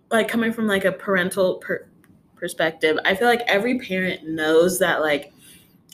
like 0.09 0.27
coming 0.27 0.51
from 0.51 0.65
like 0.65 0.83
a 0.83 0.91
parental 0.91 1.57
per- 1.57 1.87
perspective, 2.35 2.97
I 3.05 3.13
feel 3.13 3.27
like 3.27 3.41
every 3.41 3.77
parent 3.77 4.27
knows 4.27 4.79
that 4.79 5.01
like 5.01 5.31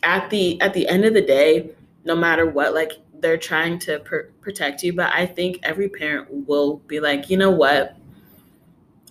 at 0.02 0.30
the 0.30 0.62
at 0.62 0.74
the 0.74 0.88
end 0.88 1.04
of 1.04 1.14
the 1.14 1.22
day, 1.22 1.70
no 2.06 2.16
matter 2.16 2.50
what, 2.50 2.74
like 2.74 2.94
they're 3.20 3.36
trying 3.36 3.80
to 3.80 4.00
pr- 4.00 4.32
protect 4.40 4.82
you. 4.84 4.94
But 4.94 5.12
I 5.14 5.26
think 5.26 5.60
every 5.62 5.90
parent 5.90 6.48
will 6.48 6.78
be 6.88 7.02
like, 7.02 7.30
you 7.30 7.36
know 7.36 7.52
what? 7.52 7.98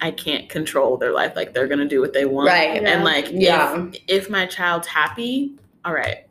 I 0.02 0.10
can't 0.10 0.48
control 0.48 0.96
their 0.96 1.12
life. 1.12 1.34
Like 1.36 1.54
they're 1.54 1.68
gonna 1.68 1.86
do 1.88 2.00
what 2.00 2.12
they 2.12 2.24
want. 2.26 2.48
Right. 2.48 2.82
Yeah. 2.82 2.88
And 2.90 3.04
like 3.04 3.28
Yeah. 3.30 3.86
if 3.92 4.02
if 4.08 4.30
my 4.30 4.44
child's 4.46 4.88
happy, 4.88 5.52
all 5.84 5.94
right. 5.94 6.26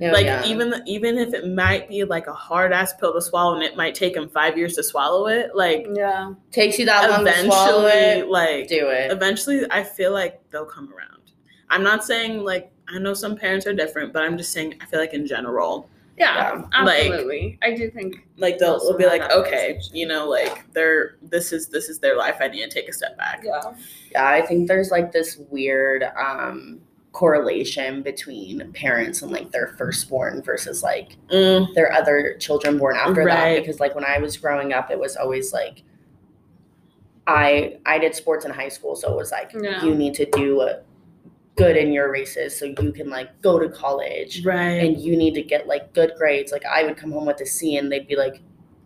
No, 0.00 0.12
like 0.12 0.26
yeah. 0.26 0.44
even 0.44 0.74
even 0.86 1.16
if 1.18 1.32
it 1.34 1.48
might 1.48 1.88
be 1.88 2.04
like 2.04 2.26
a 2.26 2.32
hard 2.32 2.72
ass 2.72 2.92
pill 2.94 3.12
to 3.14 3.20
swallow 3.22 3.54
and 3.54 3.62
it 3.62 3.74
might 3.76 3.94
take 3.94 4.14
them 4.14 4.28
five 4.28 4.56
years 4.58 4.74
to 4.76 4.82
swallow 4.82 5.26
it, 5.28 5.54
like 5.54 5.86
Yeah. 5.94 6.32
takes 6.52 6.78
you 6.78 6.84
that 6.86 7.08
long 7.10 7.24
to 7.24 7.32
swallow 7.44 7.86
eventually, 7.86 8.20
it, 8.20 8.28
like 8.28 8.68
do 8.68 8.88
it. 8.90 9.10
eventually, 9.12 9.66
I 9.70 9.82
feel 9.82 10.12
like 10.12 10.40
they'll 10.50 10.64
come 10.66 10.92
around. 10.94 11.22
I'm 11.70 11.82
not 11.82 12.04
saying 12.04 12.44
like 12.44 12.70
I 12.88 12.98
know 12.98 13.14
some 13.14 13.34
parents 13.36 13.66
are 13.66 13.72
different, 13.74 14.12
but 14.12 14.22
I'm 14.24 14.36
just 14.36 14.52
saying 14.52 14.74
I 14.80 14.84
feel 14.86 15.00
like 15.00 15.14
in 15.14 15.26
general, 15.26 15.88
Yeah. 16.18 16.60
Yeah. 16.72 16.82
Like- 16.84 16.98
Absolutely. 17.04 17.58
I 17.62 17.74
do 17.74 17.90
think. 17.90 18.26
like 18.36 18.58
they'll, 18.58 18.78
they'll 18.78 18.96
be 18.98 19.06
like, 19.06 19.30
okay, 19.30 19.80
you 19.92 20.06
know, 20.06 20.28
like 20.28 20.70
they're 20.72 21.16
this 21.22 21.52
is 21.52 21.68
this 21.68 21.88
is 21.88 21.98
their 22.00 22.16
life. 22.16 22.36
I 22.40 22.48
need 22.48 22.60
to 22.62 22.68
take 22.68 22.88
a 22.88 22.92
step 22.92 23.16
back. 23.16 23.42
Yeah. 23.44 23.60
Yeah, 24.12 24.26
I 24.28 24.42
think 24.44 24.68
there's 24.68 24.90
like 24.90 25.12
this 25.12 25.38
weird 25.50 26.02
um 26.18 26.80
correlation 27.12 28.02
between 28.02 28.70
parents 28.72 29.20
and 29.22 29.32
like 29.32 29.50
their 29.50 29.68
firstborn 29.78 30.42
versus 30.42 30.82
like 30.82 31.16
Mm, 31.32 31.74
their 31.74 31.92
other 31.92 32.36
children 32.38 32.78
born 32.78 32.94
after 32.96 33.24
that 33.24 33.56
because 33.56 33.80
like 33.80 33.94
when 33.96 34.04
I 34.04 34.18
was 34.18 34.36
growing 34.36 34.72
up 34.72 34.90
it 34.92 34.98
was 34.98 35.16
always 35.16 35.52
like 35.52 35.82
I 37.26 37.78
I 37.86 37.98
did 37.98 38.14
sports 38.14 38.44
in 38.44 38.50
high 38.52 38.68
school 38.68 38.94
so 38.96 39.12
it 39.12 39.16
was 39.16 39.30
like 39.32 39.52
Yeah. 39.60 39.84
you 39.84 39.94
need 39.94 40.14
to 40.14 40.26
do 40.26 40.60
uh, 40.60 40.80
good 41.60 41.76
in 41.76 41.92
your 41.92 42.10
races 42.10 42.56
so 42.58 42.64
you 42.64 42.74
can 42.74 43.10
like 43.10 43.28
go 43.42 43.58
to 43.58 43.68
college 43.68 44.44
right. 44.44 44.82
and 44.84 44.98
you 45.00 45.16
need 45.16 45.34
to 45.34 45.42
get 45.42 45.66
like 45.66 45.92
good 45.92 46.12
grades 46.18 46.52
like 46.52 46.64
I 46.64 46.82
would 46.84 46.96
come 46.96 47.12
home 47.12 47.26
with 47.26 47.40
a 47.40 47.46
C 47.46 47.76
and 47.76 47.90
they'd 47.92 48.08
be 48.08 48.16
like 48.16 48.40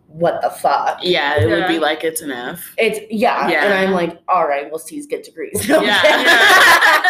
what 0.07 0.41
the 0.41 0.49
fuck 0.49 0.99
yeah, 1.01 1.37
it 1.41 1.47
would 1.49 1.67
be 1.67 1.77
like 1.79 2.03
it's 2.05 2.21
an 2.21 2.31
F. 2.31 2.73
It's 2.77 2.99
yeah, 3.11 3.49
Yeah. 3.49 3.65
and 3.65 3.73
I'm 3.73 3.91
like, 3.91 4.21
all 4.29 4.47
right, 4.47 4.69
well, 4.71 4.79
C's 4.79 5.05
get 5.07 5.23
degrees. 5.25 5.67
Yeah. 5.69 7.01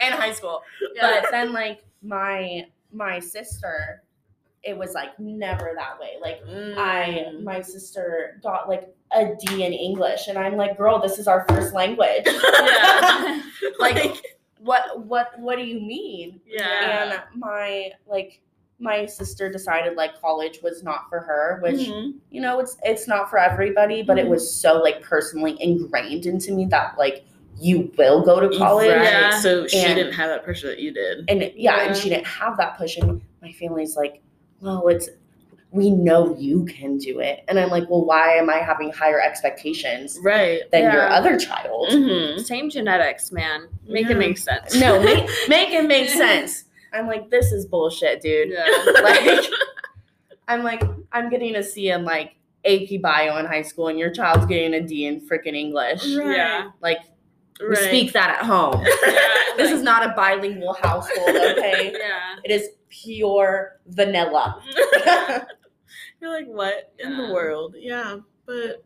in 0.00 0.12
high 0.22 0.32
school, 0.32 0.62
Yeah. 0.94 1.20
but 1.20 1.30
then 1.32 1.52
like 1.52 1.84
my 2.02 2.66
my 2.92 3.18
sister, 3.18 4.02
it 4.62 4.76
was 4.76 4.92
like 4.94 5.18
never 5.18 5.72
that 5.76 5.98
way. 5.98 6.12
Like 6.20 6.42
I, 6.78 7.26
Mm. 7.32 7.42
my 7.42 7.60
sister 7.60 8.38
got 8.42 8.68
like 8.68 8.94
a 9.12 9.34
D 9.44 9.64
in 9.64 9.72
English, 9.72 10.28
and 10.28 10.38
I'm 10.38 10.56
like, 10.56 10.76
girl, 10.78 11.00
this 11.00 11.18
is 11.18 11.26
our 11.26 11.44
first 11.48 11.74
language. 11.74 12.24
Yeah. 12.26 13.42
like, 13.80 14.14
what 14.62 15.04
what 15.06 15.38
what 15.38 15.56
do 15.56 15.64
you 15.64 15.80
mean? 15.80 16.40
Yeah. 16.46 17.12
And 17.12 17.22
my 17.40 17.90
like 18.06 18.40
my 18.78 19.06
sister 19.06 19.50
decided 19.50 19.96
like 19.96 20.20
college 20.20 20.60
was 20.62 20.82
not 20.82 21.08
for 21.08 21.20
her, 21.20 21.58
which 21.62 21.88
Mhm. 21.88 22.14
you 22.30 22.40
know 22.40 22.58
it's 22.60 22.76
it's 22.82 23.06
not 23.08 23.30
for 23.30 23.38
everybody 23.38 24.02
but 24.02 24.18
it 24.18 24.26
Mhm. 24.26 24.30
was 24.30 24.52
so 24.52 24.80
like 24.82 25.02
personally 25.02 25.56
ingrained 25.60 26.26
into 26.26 26.52
me 26.52 26.64
that 26.66 26.96
like 26.98 27.24
you 27.60 27.92
will 27.96 28.22
go 28.22 28.40
to 28.40 28.56
college 28.58 28.90
Right. 28.90 29.02
Yeah. 29.02 29.38
So 29.40 29.66
she 29.66 29.78
And- 29.78 29.94
didn't 29.96 30.14
have 30.14 30.30
that 30.30 30.42
pressure 30.42 30.68
that 30.68 30.78
you 30.78 30.90
did. 30.92 31.24
and 31.28 31.42
yeah, 31.42 31.50
Yeah. 31.56 31.86
and 31.86 31.96
she 31.96 32.08
didn't 32.08 32.26
have 32.26 32.56
that 32.56 32.76
push 32.76 32.96
and 32.96 33.20
my 33.40 33.52
family's 33.52 33.96
like 33.96 34.20
well 34.60 34.86
it's 34.88 35.08
we 35.72 35.90
know 35.90 36.36
you 36.38 36.64
can 36.66 36.98
do 36.98 37.20
it 37.20 37.42
and 37.48 37.58
i'm 37.58 37.70
like 37.70 37.88
well 37.88 38.04
why 38.04 38.32
am 38.34 38.48
i 38.50 38.56
having 38.58 38.92
higher 38.92 39.20
expectations 39.20 40.18
Right. 40.22 40.60
than 40.70 40.92
your 40.92 41.08
other 41.08 41.38
child 41.38 41.88
hmm 41.90 42.38
Same 42.38 42.68
genetics, 42.70 43.32
man. 43.32 43.68
Make 43.86 44.06
Yeah. 44.06 44.12
it 44.12 44.18
make 44.18 44.36
sense. 44.38 44.74
no 44.78 45.02
make, 45.02 45.24
make 45.48 45.70
it 45.70 45.86
make 45.86 46.08
sense 46.10 46.64
i'm 46.92 47.06
like 47.06 47.30
this 47.30 47.52
is 47.52 47.64
bullshit 47.66 48.20
dude 48.20 48.50
Yeah. 48.50 48.66
like 49.02 49.44
i'm 50.48 50.62
like 50.62 50.82
i'm 51.12 51.30
getting 51.30 51.56
a 51.56 51.62
c 51.62 51.88
in 51.90 52.04
like 52.04 52.36
ap 52.66 52.88
bio 53.00 53.38
in 53.38 53.46
high 53.46 53.62
school 53.62 53.88
and 53.88 53.98
your 53.98 54.10
child's 54.10 54.44
getting 54.46 54.74
a 54.74 54.80
d 54.86 55.06
in 55.06 55.20
freaking 55.26 55.54
english 55.56 56.02
Right. 56.14 56.36
Yeah. 56.36 56.70
like 56.82 56.98
we 57.60 57.68
Right. 57.68 57.78
speak 57.78 58.12
that 58.12 58.28
at 58.40 58.44
home 58.44 58.82
Yeah, 58.84 58.90
this 59.56 59.68
like- 59.70 59.76
is 59.76 59.82
not 59.82 60.04
a 60.04 60.12
bilingual 60.14 60.74
household 60.74 61.28
okay 61.30 61.92
Yeah. 61.98 62.36
it 62.44 62.50
is 62.50 62.68
pure 62.90 63.80
vanilla 63.86 64.60
You're 66.22 66.30
like, 66.32 66.46
what 66.46 66.92
in 67.00 67.16
the 67.18 67.32
world? 67.34 67.74
Yeah, 67.78 68.18
but 68.46 68.84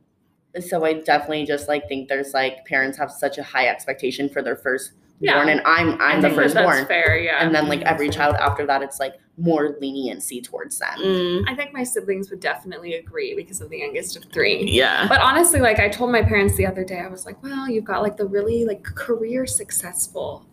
so 0.59 0.87
i 0.87 0.95
definitely 0.95 1.45
just 1.45 1.69
like 1.69 1.87
think 1.87 2.09
there's 2.09 2.33
like 2.33 2.65
parents 2.65 2.97
have 2.97 3.11
such 3.13 3.37
a 3.37 3.43
high 3.43 3.69
expectation 3.69 4.27
for 4.27 4.41
their 4.41 4.57
first 4.57 4.93
Yeah. 5.21 5.35
born 5.35 5.51
and 5.51 5.61
i'm 5.67 6.01
I 6.01 6.13
i'm 6.15 6.23
the 6.23 6.29
think 6.31 6.39
that 6.39 6.43
firstborn 6.45 6.77
That's 6.77 6.89
fair. 6.89 7.19
Yeah. 7.19 7.45
and 7.45 7.55
then 7.55 7.69
like 7.69 7.83
every 7.83 8.09
child 8.09 8.37
after 8.37 8.65
that 8.65 8.81
it's 8.83 8.99
like 8.99 9.17
more 9.37 9.77
leniency 9.83 10.41
towards 10.41 10.79
them 10.79 10.99
mm, 10.99 11.45
I 11.47 11.55
think 11.55 11.75
my 11.75 11.85
siblings 11.85 12.31
would 12.31 12.41
definitely 12.41 12.95
agree 12.95 13.35
because 13.35 13.61
I'm 13.61 13.69
the 13.69 13.81
youngest 13.81 14.17
of 14.17 14.25
three. 14.33 14.65
yeah, 14.71 15.07
But 15.09 15.21
honestly, 15.21 15.61
like 15.61 15.79
I 15.79 15.91
told 15.91 16.11
my 16.11 16.23
parents 16.23 16.57
the 16.57 16.65
other 16.67 16.85
day, 16.85 17.01
I 17.01 17.09
was 17.09 17.27
like, 17.27 17.43
well, 17.43 17.69
you've 17.69 17.85
got 17.85 18.01
like 18.03 18.17
the 18.17 18.25
really 18.27 18.65
like 18.65 18.83
career 18.83 19.45
successful 19.45 20.47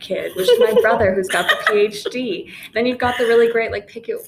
kid, 0.00 0.32
which 0.36 0.48
is 0.48 0.58
my 0.58 0.72
brother 0.80 1.14
who's 1.14 1.28
got 1.28 1.50
the 1.50 1.56
PhD. 1.70 2.50
Then 2.72 2.86
you've 2.86 2.96
got 2.98 3.18
the 3.18 3.24
really 3.26 3.52
great 3.52 3.70
like 3.72 3.86
picket 3.88 4.26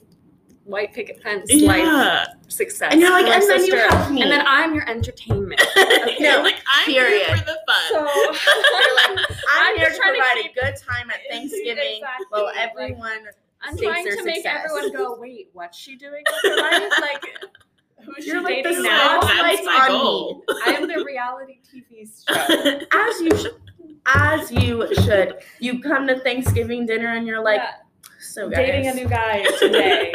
white 0.65 0.93
picket 0.93 1.21
fence 1.23 1.47
yeah. 1.53 2.25
success. 2.49 2.93
and 2.93 3.01
you're 3.01 3.11
like 3.11 3.27
and 3.27 3.43
then 3.51 3.65
you 3.65 3.77
have 3.77 4.13
me 4.13 4.23
and 4.23 4.31
then 4.31 4.45
I'm 4.47 4.75
your 4.75 4.89
entertainment. 4.89 5.61
You're 6.19 6.43
like, 6.43 6.63
I'm 6.73 6.87
period. 6.87 7.27
here 7.27 7.37
for 7.37 7.45
the 7.45 7.59
fun. 7.67 7.83
So 7.91 8.01
like, 8.97 9.19
i'm 9.55 9.67
I'm 9.73 9.77
here 9.77 9.91
to 9.91 9.97
trying 9.97 10.15
to 10.15 10.21
provide 10.21 10.43
keep- 10.43 10.53
a 10.53 10.61
good 10.61 10.75
time 10.77 11.11
at 11.11 11.17
thanksgiving 11.31 11.97
Exactly. 11.97 12.27
while 12.31 12.45
Like, 12.45 12.57
everyone 12.71 13.19
I'm 13.63 13.77
trying 13.77 14.05
to 14.05 14.25
make 14.25 14.37
success. 14.37 14.65
everyone 14.71 14.93
go, 14.93 15.17
wait, 15.19 15.51
what's 15.53 15.77
she 15.79 15.97
doing 15.97 16.23
with 16.45 16.53
her 16.53 16.57
life? 16.63 16.93
Like, 17.01 17.25
who's 18.05 18.27
You're 18.27 18.39
she 18.39 18.45
like, 18.45 18.65
dating 18.65 18.83
the 18.83 18.89
now? 18.89 19.21
That's 19.21 19.65
my 19.65 19.89
me. 19.89 19.95
goal. 19.99 20.43
I 20.65 20.71
am 20.75 20.87
the 20.89 21.05
reality 21.05 21.59
TV 21.73 22.09
show. 22.29 22.81
as 22.93 23.21
you 23.21 23.37
sh- 23.39 23.97
as 24.07 24.51
you 24.53 24.89
should 25.05 25.39
you 25.61 25.81
come 25.81 26.07
to 26.09 26.19
thanksgiving 26.21 26.87
dinner 26.87 27.15
and 27.15 27.25
you're 27.27 27.43
like 27.43 27.61
Yeah, 27.61 27.75
so 28.21 28.49
guys, 28.49 28.57
dating 28.59 28.87
a 28.89 28.95
new 28.95 29.09
guy 29.09 29.45
today. 29.61 30.13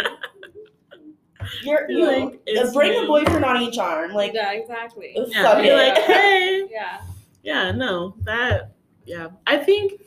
You're, 1.63 1.89
you 1.89 2.05
Like, 2.05 2.19
know, 2.33 2.39
it's 2.45 2.73
bring 2.73 3.03
a 3.03 3.07
boyfriend 3.07 3.45
on 3.45 3.61
each 3.61 3.77
arm 3.77 4.13
like 4.13 4.33
yeah, 4.33 4.51
exactly. 4.51 5.13
Yeah, 5.27 5.43
fuck 5.43 5.61
be 5.61 5.71
like, 5.71 5.97
hey, 6.03 6.67
Yeah. 6.69 7.01
yeah, 7.43 7.71
no, 7.71 8.15
that, 8.23 8.71
yeah. 9.05 9.27
I 9.45 9.57
think, 9.57 10.01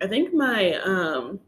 I 0.00 0.06
think 0.06 0.32
my 0.34 0.74
um, 0.84 1.40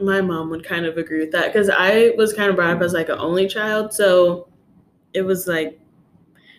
my 0.00 0.20
mom 0.20 0.48
would 0.50 0.64
kind 0.64 0.86
of 0.86 0.96
agree 0.96 1.18
with 1.20 1.32
that 1.32 1.46
because 1.52 1.68
I 1.68 2.10
was 2.16 2.32
kind 2.32 2.50
of 2.50 2.56
brought 2.56 2.76
up 2.76 2.82
as 2.82 2.92
like 2.92 3.08
an 3.08 3.18
only 3.18 3.48
child, 3.48 3.92
so 3.92 4.48
it 5.14 5.22
was 5.22 5.46
like, 5.46 5.80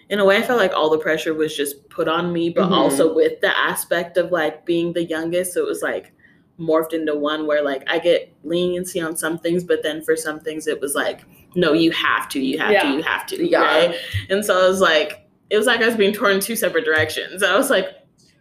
in 0.10 0.20
a 0.20 0.26
way, 0.26 0.38
I 0.38 0.42
felt 0.42 0.60
like 0.60 0.74
all 0.74 0.90
the 0.90 0.98
pressure 0.98 1.34
was 1.34 1.56
just 1.56 1.88
put 1.90 2.08
on 2.08 2.34
me, 2.34 2.50
but 2.50 2.70
Mhm. 2.70 2.74
also 2.76 3.14
with 3.14 3.40
the 3.42 3.56
aspect 3.58 4.18
of 4.18 4.32
like 4.32 4.66
being 4.66 4.92
the 4.92 5.04
youngest, 5.06 5.54
so 5.54 5.62
it 5.64 5.68
was 5.68 5.82
like 5.82 6.12
morphed 6.60 6.94
into 6.94 7.16
one 7.16 7.48
where 7.48 7.64
like 7.64 7.84
I 7.88 8.00
get 8.00 8.29
leniency 8.44 9.02
on 9.02 9.16
some 9.18 9.38
things, 9.38 9.64
but 9.64 9.84
then 9.84 10.02
for 10.04 10.16
some 10.16 10.40
things 10.40 10.68
it 10.68 10.80
was 10.80 10.96
like 10.96 11.22
no, 11.56 11.74
you 11.74 11.90
have 11.92 12.30
to, 12.30 12.40
you 12.40 12.60
have 12.60 12.72
Yeah. 12.72 12.84
to, 12.84 12.90
you 12.90 13.02
have 13.02 13.26
to, 13.26 13.44
Yeah. 13.48 13.62
right? 13.64 13.96
And 14.30 14.46
so 14.46 14.64
I 14.64 14.68
was 14.68 14.80
like, 14.82 15.28
it 15.50 15.58
was 15.58 15.66
like 15.66 15.82
I 15.82 15.88
was 15.88 15.96
being 15.96 16.14
torn 16.14 16.34
in 16.34 16.40
two 16.40 16.56
separate 16.56 16.86
directions. 16.86 17.42
I 17.42 17.58
was 17.58 17.72
like, 17.72 17.88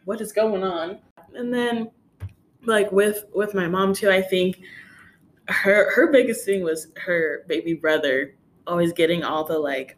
what 0.05 0.21
is 0.21 0.31
going 0.31 0.63
on? 0.63 0.99
And 1.35 1.53
then 1.53 1.91
like 2.67 2.93
with 2.93 3.25
with 3.35 3.55
my 3.55 3.67
mom 3.67 3.95
too, 3.95 4.11
I 4.11 4.21
think 4.21 4.61
her 5.49 5.91
her 5.95 6.13
biggest 6.13 6.45
thing 6.45 6.63
was 6.63 6.89
her 6.97 7.45
baby 7.49 7.73
brother 7.75 8.35
always 8.67 8.93
getting 8.93 9.25
all 9.25 9.45
the 9.45 9.59
like, 9.59 9.97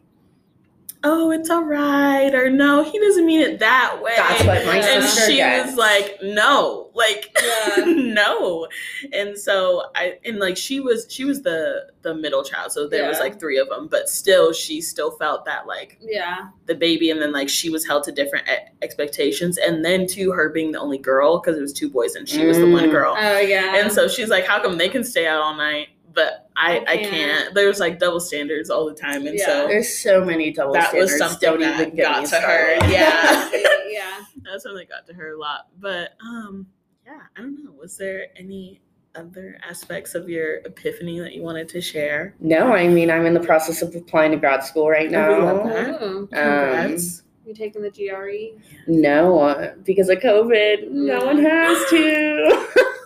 oh, 1.03 1.31
it's 1.31 1.49
all 1.49 1.63
right, 1.63 2.33
or 2.35 2.49
no, 2.49 2.83
he 2.83 2.99
doesn't 2.99 3.25
mean 3.25 3.41
it 3.41 3.59
that 3.59 3.99
way. 4.01 4.13
That's 4.15 4.43
what 4.45 4.65
my 4.65 4.75
and 4.77 5.03
sister 5.03 5.31
she 5.31 5.37
gets. 5.37 5.69
was 5.71 5.77
like, 5.77 6.17
no, 6.21 6.89
like 6.93 7.35
Yeah. 7.43 7.83
no. 7.87 8.67
And 9.13 9.37
so 9.37 9.85
I 9.95 10.19
and 10.25 10.37
like 10.39 10.57
she 10.57 10.79
was 10.79 11.07
she 11.09 11.23
was 11.25 11.41
the 11.41 11.87
the 12.03 12.13
middle 12.13 12.43
child, 12.43 12.71
so 12.71 12.87
there 12.87 13.07
was 13.07 13.19
like 13.19 13.39
three 13.39 13.57
of 13.57 13.69
them, 13.69 13.87
but 13.87 14.09
still 14.09 14.53
she 14.53 14.81
still 14.81 15.11
felt 15.11 15.45
that 15.45 15.65
like 15.67 15.97
Yeah. 16.01 16.49
the 16.65 16.75
baby 16.75 17.09
and 17.11 17.21
then 17.21 17.31
like 17.31 17.49
she 17.49 17.69
was 17.69 17.85
held 17.85 18.03
to 18.05 18.11
different 18.11 18.47
e- 18.47 18.71
expectations 18.81 19.57
and 19.57 19.83
then 19.85 20.05
to 20.07 20.31
her 20.31 20.49
being 20.49 20.71
the 20.71 20.79
only 20.79 20.97
girl 20.97 21.39
because 21.39 21.57
it 21.57 21.61
was 21.61 21.73
two 21.73 21.89
boys 21.89 22.15
and 22.15 22.27
she 22.27 22.45
was 22.45 22.57
the 22.57 22.69
one 22.69 22.85
Mm. 22.85 22.91
girl. 22.91 23.15
Oh 23.17 23.39
yeah. 23.39 23.75
And 23.77 23.91
so 23.91 24.07
she's 24.07 24.29
like, 24.29 24.45
how 24.45 24.61
come 24.61 24.77
they 24.77 24.89
can 24.89 25.03
stay 25.03 25.27
out 25.27 25.41
all 25.41 25.55
night, 25.55 25.89
but 26.13 26.49
I, 26.55 26.77
I 26.77 26.81
I 26.81 26.97
can't. 26.97 27.09
can't. 27.11 27.55
There's 27.55 27.79
like 27.79 27.99
double 27.99 28.19
standards 28.19 28.69
all 28.69 28.85
the 28.87 28.93
time, 28.95 29.25
and 29.27 29.37
Yeah. 29.37 29.45
so 29.45 29.67
There's 29.67 29.97
so 29.97 30.23
many 30.23 30.51
double 30.51 30.73
that 30.73 30.93
was 30.93 31.15
standards. 31.15 31.39
something 31.41 31.49
Don't 31.49 31.59
that 31.77 31.87
even 31.87 31.95
got 31.97 32.25
to 32.27 32.35
her. 32.39 32.75
Yeah, 32.89 33.49
yeah. 33.89 34.21
that's 34.43 34.63
something 34.63 34.77
that 34.79 34.89
got 34.89 35.05
to 35.07 35.13
her 35.13 35.31
a 35.33 35.39
lot. 35.39 35.67
But 35.79 36.11
um, 36.21 36.67
yeah, 37.05 37.19
I 37.37 37.41
don't 37.41 37.63
know. 37.63 37.71
Was 37.71 37.97
there 37.97 38.27
any 38.35 38.81
other 39.15 39.57
aspects 39.67 40.15
of 40.15 40.29
your 40.29 40.55
epiphany 40.59 41.19
that 41.19 41.33
you 41.33 41.41
wanted 41.41 41.67
to 41.69 41.81
share? 41.81 42.33
No, 42.39 42.71
I 42.73 42.87
mean 42.87 43.09
I'm 43.11 43.25
in 43.25 43.33
the 43.33 43.39
process 43.41 43.81
of 43.81 43.93
applying 43.95 44.31
to 44.31 44.37
grad 44.37 44.63
school 44.63 44.89
right 44.89 45.13
Oh, 45.13 45.37
we 45.37 45.43
love 45.43 45.65
now. 45.65 45.73
that. 45.73 46.01
Ooh. 46.03 46.27
Congrats. 46.27 47.23
You 47.45 47.53
taking 47.55 47.81
the 47.81 47.91
E? 47.99 48.09
GRE? 48.09 48.61
No, 48.87 49.39
uh, 49.39 49.73
because 49.83 50.07
of 50.09 50.19
COVID, 50.19 50.91
no 50.91 51.17
Yeah. 51.19 51.25
one 51.25 51.43
has 51.43 51.89
to. 51.89 52.67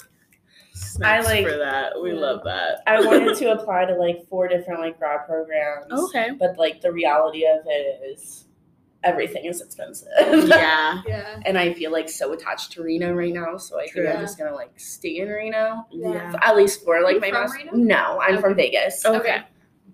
Snaps 0.96 1.26
like- 1.28 1.46
for 1.46 1.58
that. 1.58 2.02
We 2.02 2.12
Yeah. 2.14 2.20
love 2.20 2.43
that. 2.46 2.80
I 2.88 3.00
wanted 3.06 3.36
to 3.39 3.52
apply 3.52 3.86
to 3.86 3.96
like 3.96 4.28
four 4.30 4.48
different 4.48 4.80
like 4.80 4.98
grad 5.00 5.26
programs. 5.26 5.91
Okay. 5.91 6.32
But 6.39 6.58
like 6.58 6.82
the 6.82 6.91
reality 6.91 7.46
of 7.46 7.62
it 7.66 8.02
is 8.04 8.46
everything 9.04 9.46
is 9.46 9.62
expensive. 9.62 10.08
Yeah. 10.48 11.02
Yeah. 11.08 11.39
and 11.46 11.58
I 11.58 11.74
feel 11.74 11.91
like 11.91 12.10
so 12.10 12.34
attached 12.34 12.72
to 12.74 12.82
Reno 12.84 13.14
right 13.14 13.34
now, 13.34 13.58
so 13.58 13.80
I 13.80 13.86
think 13.88 14.08
I'm 14.08 14.20
just 14.22 14.38
gonna 14.38 14.56
like 14.56 14.72
stay 14.80 15.18
in 15.20 15.30
Reno. 15.30 15.86
Yeah. 15.91 16.14
Yeah. 16.14 16.36
At 16.41 16.56
least 16.56 16.84
for 16.84 17.02
like 17.02 17.16
You 17.16 17.22
my 17.22 17.30
from 17.30 17.41
mas- 17.43 17.54
Reno? 17.56 17.72
No, 17.74 18.20
I'm 18.22 18.39
from 18.41 18.56
Vegas. 18.56 19.06
Okay. 19.06 19.41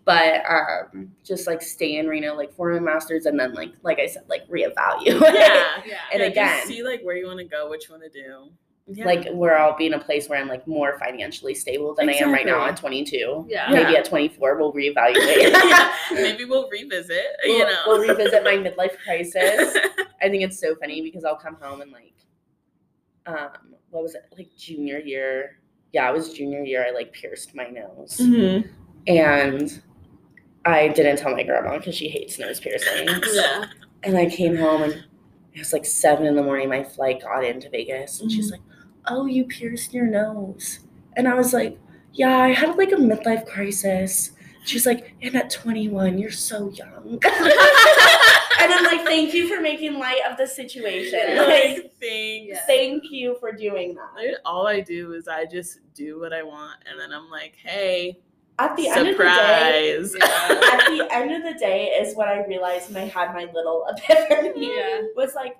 But 0.05 0.41
um 0.49 1.11
just 1.23 1.45
like 1.47 1.61
stay 1.61 1.97
in 1.97 2.07
Reno 2.07 2.35
like 2.35 2.53
for 2.53 2.71
my 2.73 2.79
masters 2.79 3.25
and 3.25 3.39
then 3.39 3.53
like 3.53 3.71
like 3.83 3.99
I 3.99 4.07
said, 4.07 4.23
like 4.29 4.47
reevaluate. 4.47 5.05
Yeah. 5.21 5.81
Yeah. 5.85 5.97
And 6.13 6.21
Yeah, 6.21 6.27
again- 6.27 6.57
just 6.57 6.67
see 6.67 6.81
like 6.83 7.01
where 7.01 7.15
you 7.17 7.27
want 7.27 7.39
to 7.39 7.45
go, 7.45 7.67
what 7.67 7.85
you 7.87 7.93
want 7.93 8.03
to 8.03 8.09
do. 8.09 8.49
Yeah. 8.87 9.05
Like 9.05 9.27
where 9.31 9.57
I'll 9.57 9.77
be 9.77 9.85
in 9.85 9.93
a 9.93 9.99
place 9.99 10.27
where 10.27 10.39
I'm 10.41 10.47
like 10.49 10.67
more 10.67 10.97
financially 10.99 11.53
stable 11.53 11.93
than 11.95 12.09
I 12.09 12.13
am 12.13 12.31
right 12.33 12.45
now 12.45 12.65
at 12.65 12.75
22. 12.75 13.45
Yeah. 13.47 13.67
Maybe 13.71 13.95
at 13.95 14.05
24 14.05 14.57
we'll 14.57 14.73
reevaluate. 14.73 15.51
Yeah. 15.51 15.91
maybe 16.11 16.45
we'll 16.45 16.67
revisit. 16.69 17.25
we'll, 17.45 17.57
you 17.57 17.65
know, 17.65 17.79
we'll 17.87 18.01
revisit 18.01 18.43
my 18.43 18.53
midlife 18.53 18.97
crisis. 19.05 19.77
I 20.21 20.29
think 20.29 20.43
it's 20.43 20.59
so 20.59 20.75
funny 20.75 21.01
because 21.01 21.23
I'll 21.23 21.37
come 21.37 21.55
home 21.61 21.81
and 21.81 21.91
like, 21.91 22.13
um, 23.27 23.75
what 23.91 24.03
was 24.03 24.15
it 24.15 24.23
like 24.37 24.49
junior 24.57 24.99
year? 24.99 25.59
Yeah, 25.93 26.09
it 26.09 26.13
was 26.13 26.33
junior 26.33 26.61
year. 26.63 26.85
I 26.87 26.91
like 26.91 27.11
pierced 27.13 27.53
my 27.55 27.65
nose, 27.67 28.17
Mhm. 28.21 28.69
and 29.07 29.81
I 30.65 30.87
didn't 30.89 31.17
tell 31.17 31.33
my 31.35 31.43
grandma 31.43 31.77
because 31.77 31.95
she 31.95 32.07
hates 32.07 32.39
nose 32.39 32.59
piercings. 32.59 33.19
Yeah. 33.33 33.65
And 34.03 34.17
I 34.17 34.27
came 34.27 34.55
home 34.55 34.83
and 34.83 34.93
it 35.53 35.59
was 35.59 35.73
like 35.73 35.85
seven 35.85 36.25
in 36.25 36.35
the 36.35 36.43
morning. 36.43 36.69
My 36.69 36.83
flight 36.83 37.21
got 37.21 37.43
into 37.43 37.69
Vegas, 37.69 38.21
and 38.21 38.31
she's 38.31 38.51
like, 38.51 38.61
"Oh, 39.07 39.25
you 39.25 39.45
pierced 39.45 39.93
your 39.93 40.05
nose," 40.05 40.79
and 41.15 41.27
I 41.27 41.33
was 41.33 41.53
like, 41.53 41.77
"Yeah, 42.13 42.37
I 42.39 42.53
had 42.53 42.77
like 42.77 42.91
a 42.91 42.95
midlife 42.95 43.47
crisis." 43.47 44.31
She's 44.63 44.85
like, 44.85 45.15
"And 45.21 45.35
at 45.35 45.49
21, 45.49 46.17
you're 46.17 46.29
so 46.31 46.69
young." 46.69 47.19
and 47.23 48.71
I'm 48.73 48.83
like, 48.83 49.05
"Thank 49.05 49.33
you 49.33 49.47
for 49.53 49.61
making 49.61 49.95
light 49.95 50.21
of 50.29 50.37
the 50.37 50.45
situation. 50.47 51.19
Yeah. 51.27 51.41
Like, 51.41 51.63
like 51.77 51.93
thanks. 51.99 52.59
Thank 52.67 53.03
you 53.09 53.35
for 53.39 53.51
doing 53.51 53.95
that." 53.95 54.39
All 54.45 54.67
I 54.67 54.81
do 54.81 55.13
is 55.13 55.27
I 55.27 55.45
just 55.45 55.79
do 55.93 56.19
what 56.19 56.31
I 56.33 56.43
want, 56.43 56.77
and 56.89 56.99
then 56.99 57.11
I'm 57.11 57.29
like, 57.29 57.55
hey, 57.55 58.19
At 58.59 58.75
the 58.75 58.87
end 58.89 59.07
of 59.07 59.17
the 59.17 59.23
day. 59.23 59.97
Yeah. 59.99 60.59
at 60.73 60.87
the 60.89 61.07
end 61.11 61.31
of 61.31 61.41
the 61.53 61.57
day 61.59 61.85
is 61.87 62.15
when 62.15 62.27
I 62.27 62.45
realized 62.45 62.93
when 62.93 63.03
I 63.03 63.07
had 63.07 63.33
my 63.33 63.45
little 63.53 63.85
epiphany. 63.89 64.75
Yeah. 64.75 65.01
Was 65.15 65.33
like, 65.35 65.57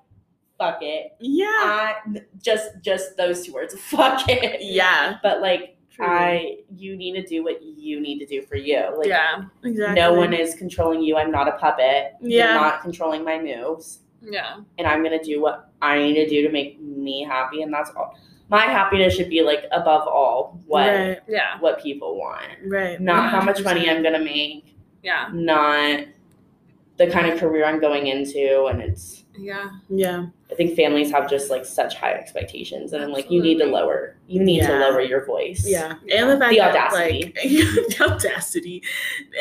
fuck 0.61 0.79
it. 0.81 1.13
yeah. 1.19 1.45
I 1.47 1.95
just 2.41 2.69
just 2.81 3.17
those 3.17 3.45
two 3.45 3.53
words. 3.53 3.73
Fuck 3.79 4.29
it. 4.29 4.61
Yeah. 4.61 5.17
But 5.23 5.41
like. 5.41 5.77
I 6.03 6.57
you 6.75 6.95
need 6.97 7.13
to 7.13 7.21
do 7.27 7.43
what 7.43 7.61
you 7.61 7.99
need 8.01 8.17
to 8.19 8.25
do 8.25 8.41
for 8.41 8.55
you. 8.55 8.81
Like 8.97 9.07
Yeah. 9.07 9.43
Exactly. 9.63 9.93
no 9.95 10.13
one 10.13 10.33
is 10.33 10.55
controlling 10.55 11.01
you. 11.01 11.15
I'm 11.15 11.29
not 11.29 11.47
a 11.47 11.51
puppet. 11.51 12.13
Yeah. 12.21 12.53
You're 12.53 12.61
not 12.61 12.81
controlling 12.81 13.23
my 13.23 13.37
moves. 13.39 13.99
Yeah. 14.21 14.61
And 14.79 14.87
I'm 14.87 15.03
gonna 15.03 15.21
do 15.23 15.41
what 15.41 15.69
I 15.79 15.99
need 15.99 16.15
to 16.15 16.27
do 16.27 16.41
to 16.47 16.51
make 16.51 16.79
me 16.81 17.23
happy 17.23 17.61
and 17.61 17.71
that's 17.71 17.91
all. 17.91 18.17
My 18.49 18.61
happiness 18.61 19.13
should 19.15 19.29
be 19.29 19.41
like 19.43 19.65
above 19.71 20.07
all 20.07 20.59
what 20.65 20.87
Right. 20.87 21.19
Yeah. 21.27 21.59
what 21.59 21.83
people 21.83 22.17
want. 22.17 22.47
Right. 22.65 22.99
Not 22.99 23.29
how 23.29 23.41
much 23.41 23.61
money 23.63 23.87
I'm 23.87 24.01
gonna 24.01 24.23
make, 24.23 24.75
Yeah. 25.03 25.29
not 25.31 26.05
the 26.97 27.07
kind 27.07 27.31
of 27.31 27.37
career 27.39 27.65
I'm 27.65 27.79
going 27.79 28.07
into 28.07 28.65
and 28.65 28.81
it's 28.81 29.20
Yeah. 29.37 29.69
Yeah. 29.89 30.25
I 30.51 30.55
think 30.55 30.75
families 30.75 31.09
have 31.11 31.29
just 31.29 31.49
like 31.49 31.63
such 31.63 31.95
high 31.95 32.11
expectations 32.11 32.91
and 32.91 33.01
I'm 33.01 33.11
like 33.11 33.31
you 33.31 33.41
need 33.41 33.57
to 33.59 33.65
lower 33.65 34.17
you 34.27 34.43
need 34.43 34.61
to 34.63 34.73
lower 34.79 34.99
your 34.99 35.25
voice. 35.25 35.63
Yeah. 35.65 35.95
And 36.13 36.29
the 36.29 36.37
fact 36.37 36.51
The 36.51 36.57
that 36.57 36.75
audacity. 36.75 37.23
like 37.23 37.33
the 37.43 37.97
audacity. 38.11 38.83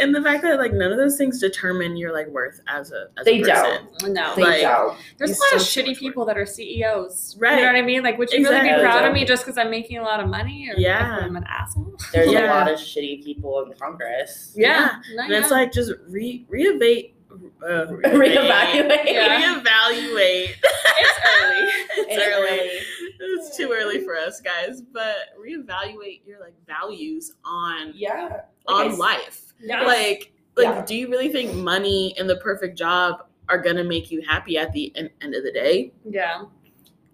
And 0.00 0.14
the 0.14 0.22
fact 0.22 0.42
that 0.42 0.58
like 0.58 0.72
none 0.72 0.92
of 0.92 0.98
those 0.98 1.18
things 1.18 1.40
determine 1.40 1.96
your 1.96 2.12
like 2.12 2.28
worth 2.28 2.60
as 2.68 2.92
a 2.92 3.08
as 3.18 3.24
They 3.24 3.40
a 3.42 3.44
person. 3.44 4.12
No. 4.14 4.36
They 4.36 4.42
Like, 4.42 4.60
don't. 4.60 4.96
There's 5.18 5.30
You 5.30 5.36
a 5.36 5.42
lot 5.46 5.54
of 5.54 5.66
shitty 5.66 5.96
people 5.98 6.24
that 6.26 6.38
are 6.38 6.46
CEOs. 6.46 7.36
Right. 7.40 7.56
You 7.56 7.62
know 7.62 7.66
what 7.72 7.76
I 7.76 7.82
mean? 7.82 8.02
Like, 8.04 8.16
would 8.18 8.30
you 8.32 8.44
really 8.48 8.60
be 8.68 8.74
proud 8.80 9.04
of 9.04 9.12
me 9.12 9.24
just 9.24 9.44
because 9.44 9.58
I'm 9.58 9.70
making 9.70 9.98
a 9.98 10.02
lot 10.02 10.20
of 10.20 10.28
money 10.28 10.68
or 10.70 10.78
Yeah. 10.78 11.18
I'm 11.22 11.34
an 11.34 11.44
asshole? 11.48 11.96
There's 12.12 12.30
Yeah. 12.30 12.46
a 12.46 12.54
lot 12.56 12.70
of 12.70 12.78
shitty 12.78 13.24
people 13.24 13.62
in 13.64 13.72
Congress. 13.76 14.52
Yeah. 14.56 15.00
No, 15.14 15.24
And 15.24 15.32
it's 15.32 15.50
like 15.50 15.72
just 15.72 15.92
re 16.08 16.46
reevaluate 16.52 17.14
uh, 17.32 17.86
Reevaluate. 17.90 19.04
Yeah. 19.06 19.60
Reevaluate. 19.60 20.54
it's 20.64 21.20
early. 21.26 21.68
it's 21.96 22.12
It's 22.12 22.22
early. 22.22 22.58
early. 22.58 22.70
It's 23.22 23.56
too 23.56 23.70
early 23.78 24.00
for 24.04 24.16
us 24.16 24.40
guys, 24.40 24.80
but 24.80 25.16
reevaluate 25.38 26.22
your 26.26 26.40
like 26.40 26.54
values 26.66 27.34
on 27.44 27.92
Yeah. 27.94 28.40
on 28.66 28.86
Like 28.88 28.92
I 28.92 28.96
life. 28.96 29.52
Yes. 29.60 29.86
Like 29.86 30.32
like 30.56 30.66
Yeah. 30.66 30.84
do 30.84 30.94
you 30.96 31.08
really 31.08 31.28
think 31.30 31.54
money 31.54 32.14
and 32.18 32.28
the 32.28 32.36
perfect 32.36 32.76
job 32.78 33.26
are 33.48 33.58
gonna 33.58 33.84
make 33.84 34.10
you 34.10 34.22
happy 34.22 34.56
at 34.58 34.72
the 34.72 34.92
en- 34.96 35.10
end 35.20 35.34
of 35.34 35.42
the 35.44 35.52
day? 35.52 35.92
Yeah. 36.08 36.42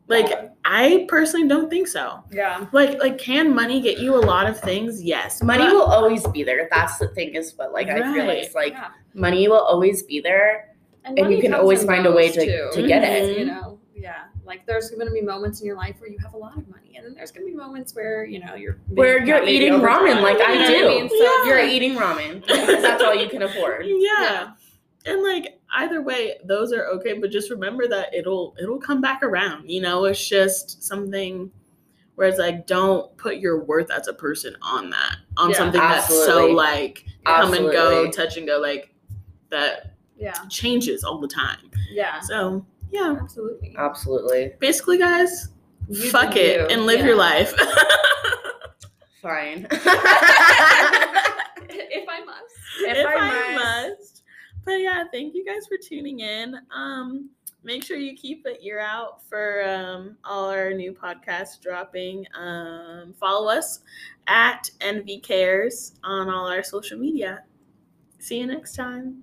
Like 0.09 0.28
Yeah. 0.28 0.48
I 0.64 1.04
personally 1.09 1.48
don't 1.48 1.68
think 1.68 1.88
so. 1.88 2.22
Yeah. 2.30 2.66
Like 2.72 2.98
like 3.00 3.18
can 3.18 3.54
money 3.54 3.80
get 3.80 3.98
you 3.98 4.14
a 4.14 4.22
lot 4.24 4.46
of 4.48 4.59
things? 4.61 5.02
Yes. 5.02 5.42
Money 5.42 5.64
but- 5.64 5.72
will 5.74 5.82
always 5.82 6.26
be 6.28 6.44
there. 6.44 6.68
That's 6.70 6.98
the 6.98 7.09
thing 7.09 7.34
is 7.34 7.54
what 7.57 7.72
like 7.72 7.88
I 7.88 8.12
feel 8.14 8.26
like 8.26 8.54
like 8.54 8.72
yeah. 8.72 8.88
money 9.14 9.48
will 9.48 9.61
always 9.61 10.02
be 10.04 10.20
there. 10.20 10.74
And 11.04 11.16
money 11.18 11.36
you 11.36 11.42
can 11.42 11.54
always 11.54 11.84
find 11.84 12.04
a 12.07 12.12
way 12.12 12.30
to, 12.32 12.44
too. 12.44 12.68
to 12.82 12.86
get 12.86 13.02
Mhm. 13.02 13.09
it. 13.30 13.38
You 13.38 13.44
know, 13.46 13.78
yeah. 13.94 14.24
Like 14.44 14.64
there's 14.66 14.90
going 14.90 15.07
to 15.07 15.12
be 15.12 15.20
moments 15.22 15.61
in 15.61 15.66
your 15.66 15.76
life 15.76 15.96
where 16.00 16.09
you 16.11 16.18
have 16.18 16.34
a 16.34 16.36
lot 16.36 16.57
of 16.57 16.68
money, 16.68 16.94
and 16.96 17.04
then 17.04 17.14
there's 17.14 17.32
going 17.32 17.44
to 17.46 17.50
be 17.52 17.57
moments 17.57 17.94
where 17.96 18.24
you 18.24 18.38
know 18.38 18.54
you're 18.54 18.78
Where 18.88 19.24
you're 19.24 19.42
eating 19.44 19.72
overdrawn. 19.72 20.07
ramen 20.07 20.22
like 20.22 20.38
I 20.40 20.54
know 20.54 20.61
what 20.61 20.68
do. 20.68 20.88
mean? 20.88 21.09
So 21.09 21.14
Yeah. 21.16 21.44
You're 21.46 21.64
eating 21.66 21.94
ramen 21.96 22.40
because 22.46 22.80
that's 22.82 23.02
all 23.02 23.14
you 23.14 23.28
can 23.28 23.42
afford. 23.42 23.86
yeah. 23.88 24.52
and 25.04 25.22
like 25.22 25.55
either 25.75 26.01
way 26.03 26.35
those 26.45 26.73
are 26.73 26.87
okay 26.87 27.14
but 27.14 27.31
just 27.31 27.51
remember 27.51 27.87
that 27.89 28.14
it'll 28.14 28.55
it'll 28.61 28.79
come 28.79 29.01
back 29.01 29.23
around 29.23 29.69
you 29.69 29.81
know 29.81 30.05
it's 30.05 30.27
just 30.29 30.83
something 30.83 31.51
where 32.14 32.29
it's 32.29 32.39
like 32.39 32.67
don't 32.67 33.14
put 33.19 33.37
your 33.37 33.62
worth 33.64 33.91
as 33.91 34.09
a 34.09 34.12
person 34.14 34.57
on 34.62 34.89
that 34.91 35.17
on 35.37 35.51
Yeah, 35.51 35.57
something 35.57 35.81
that's 35.81 36.09
so 36.09 36.14
absolutely. 36.23 36.55
like 36.55 37.05
come 37.27 37.53
and 37.55 37.71
go 37.73 38.11
touch 38.11 38.37
and 38.37 38.47
go 38.47 38.59
like 38.59 38.95
that 39.51 39.95
yeah, 40.17 40.33
changes 40.49 41.05
all 41.05 41.19
the 41.19 41.29
time 41.29 41.71
yeah, 41.91 42.21
so 42.21 42.64
yeah 42.91 43.17
absolutely. 43.21 43.75
Absolutely. 43.77 44.53
basically 44.61 44.99
guys 44.99 45.49
You 45.89 46.11
fuck 46.11 46.37
it 46.37 46.59
you. 46.61 46.67
and 46.69 46.87
live 46.87 47.01
Yeah. 47.01 47.07
your 47.07 47.17
life 47.17 47.55
Fine. 49.23 49.67
if 49.73 49.83
I 52.09 52.25
must. 52.25 52.55
If 52.81 52.97
if, 52.99 53.07
I 53.07 53.14
I, 53.17 53.55
must. 53.55 53.91
must. 54.01 54.16
But 54.67 54.81
yeah, 54.81 55.05
thank 55.12 55.35
you 55.35 55.45
guys 55.45 55.69
for 55.69 55.79
tuning 55.79 56.21
in. 56.21 56.57
Um, 56.75 57.31
make 57.62 57.85
sure 57.85 57.97
you 57.97 58.17
keep 58.17 58.45
an 58.47 58.57
ear 58.61 58.81
out 58.81 59.25
for 59.25 59.64
um, 59.64 60.17
all 60.25 60.51
our 60.51 60.75
new 60.75 60.93
podcasts 60.93 61.61
dropping. 61.61 62.27
Um, 62.37 63.14
follow 63.19 63.49
us 63.49 63.81
at 64.27 64.69
NV 64.81 65.23
Cares 65.23 65.95
on 66.03 66.29
all 66.29 66.49
our 66.49 66.64
social 66.64 66.99
media. 66.99 67.45
See 68.19 68.41
you 68.41 68.47
next 68.47 68.75
time. 68.75 69.23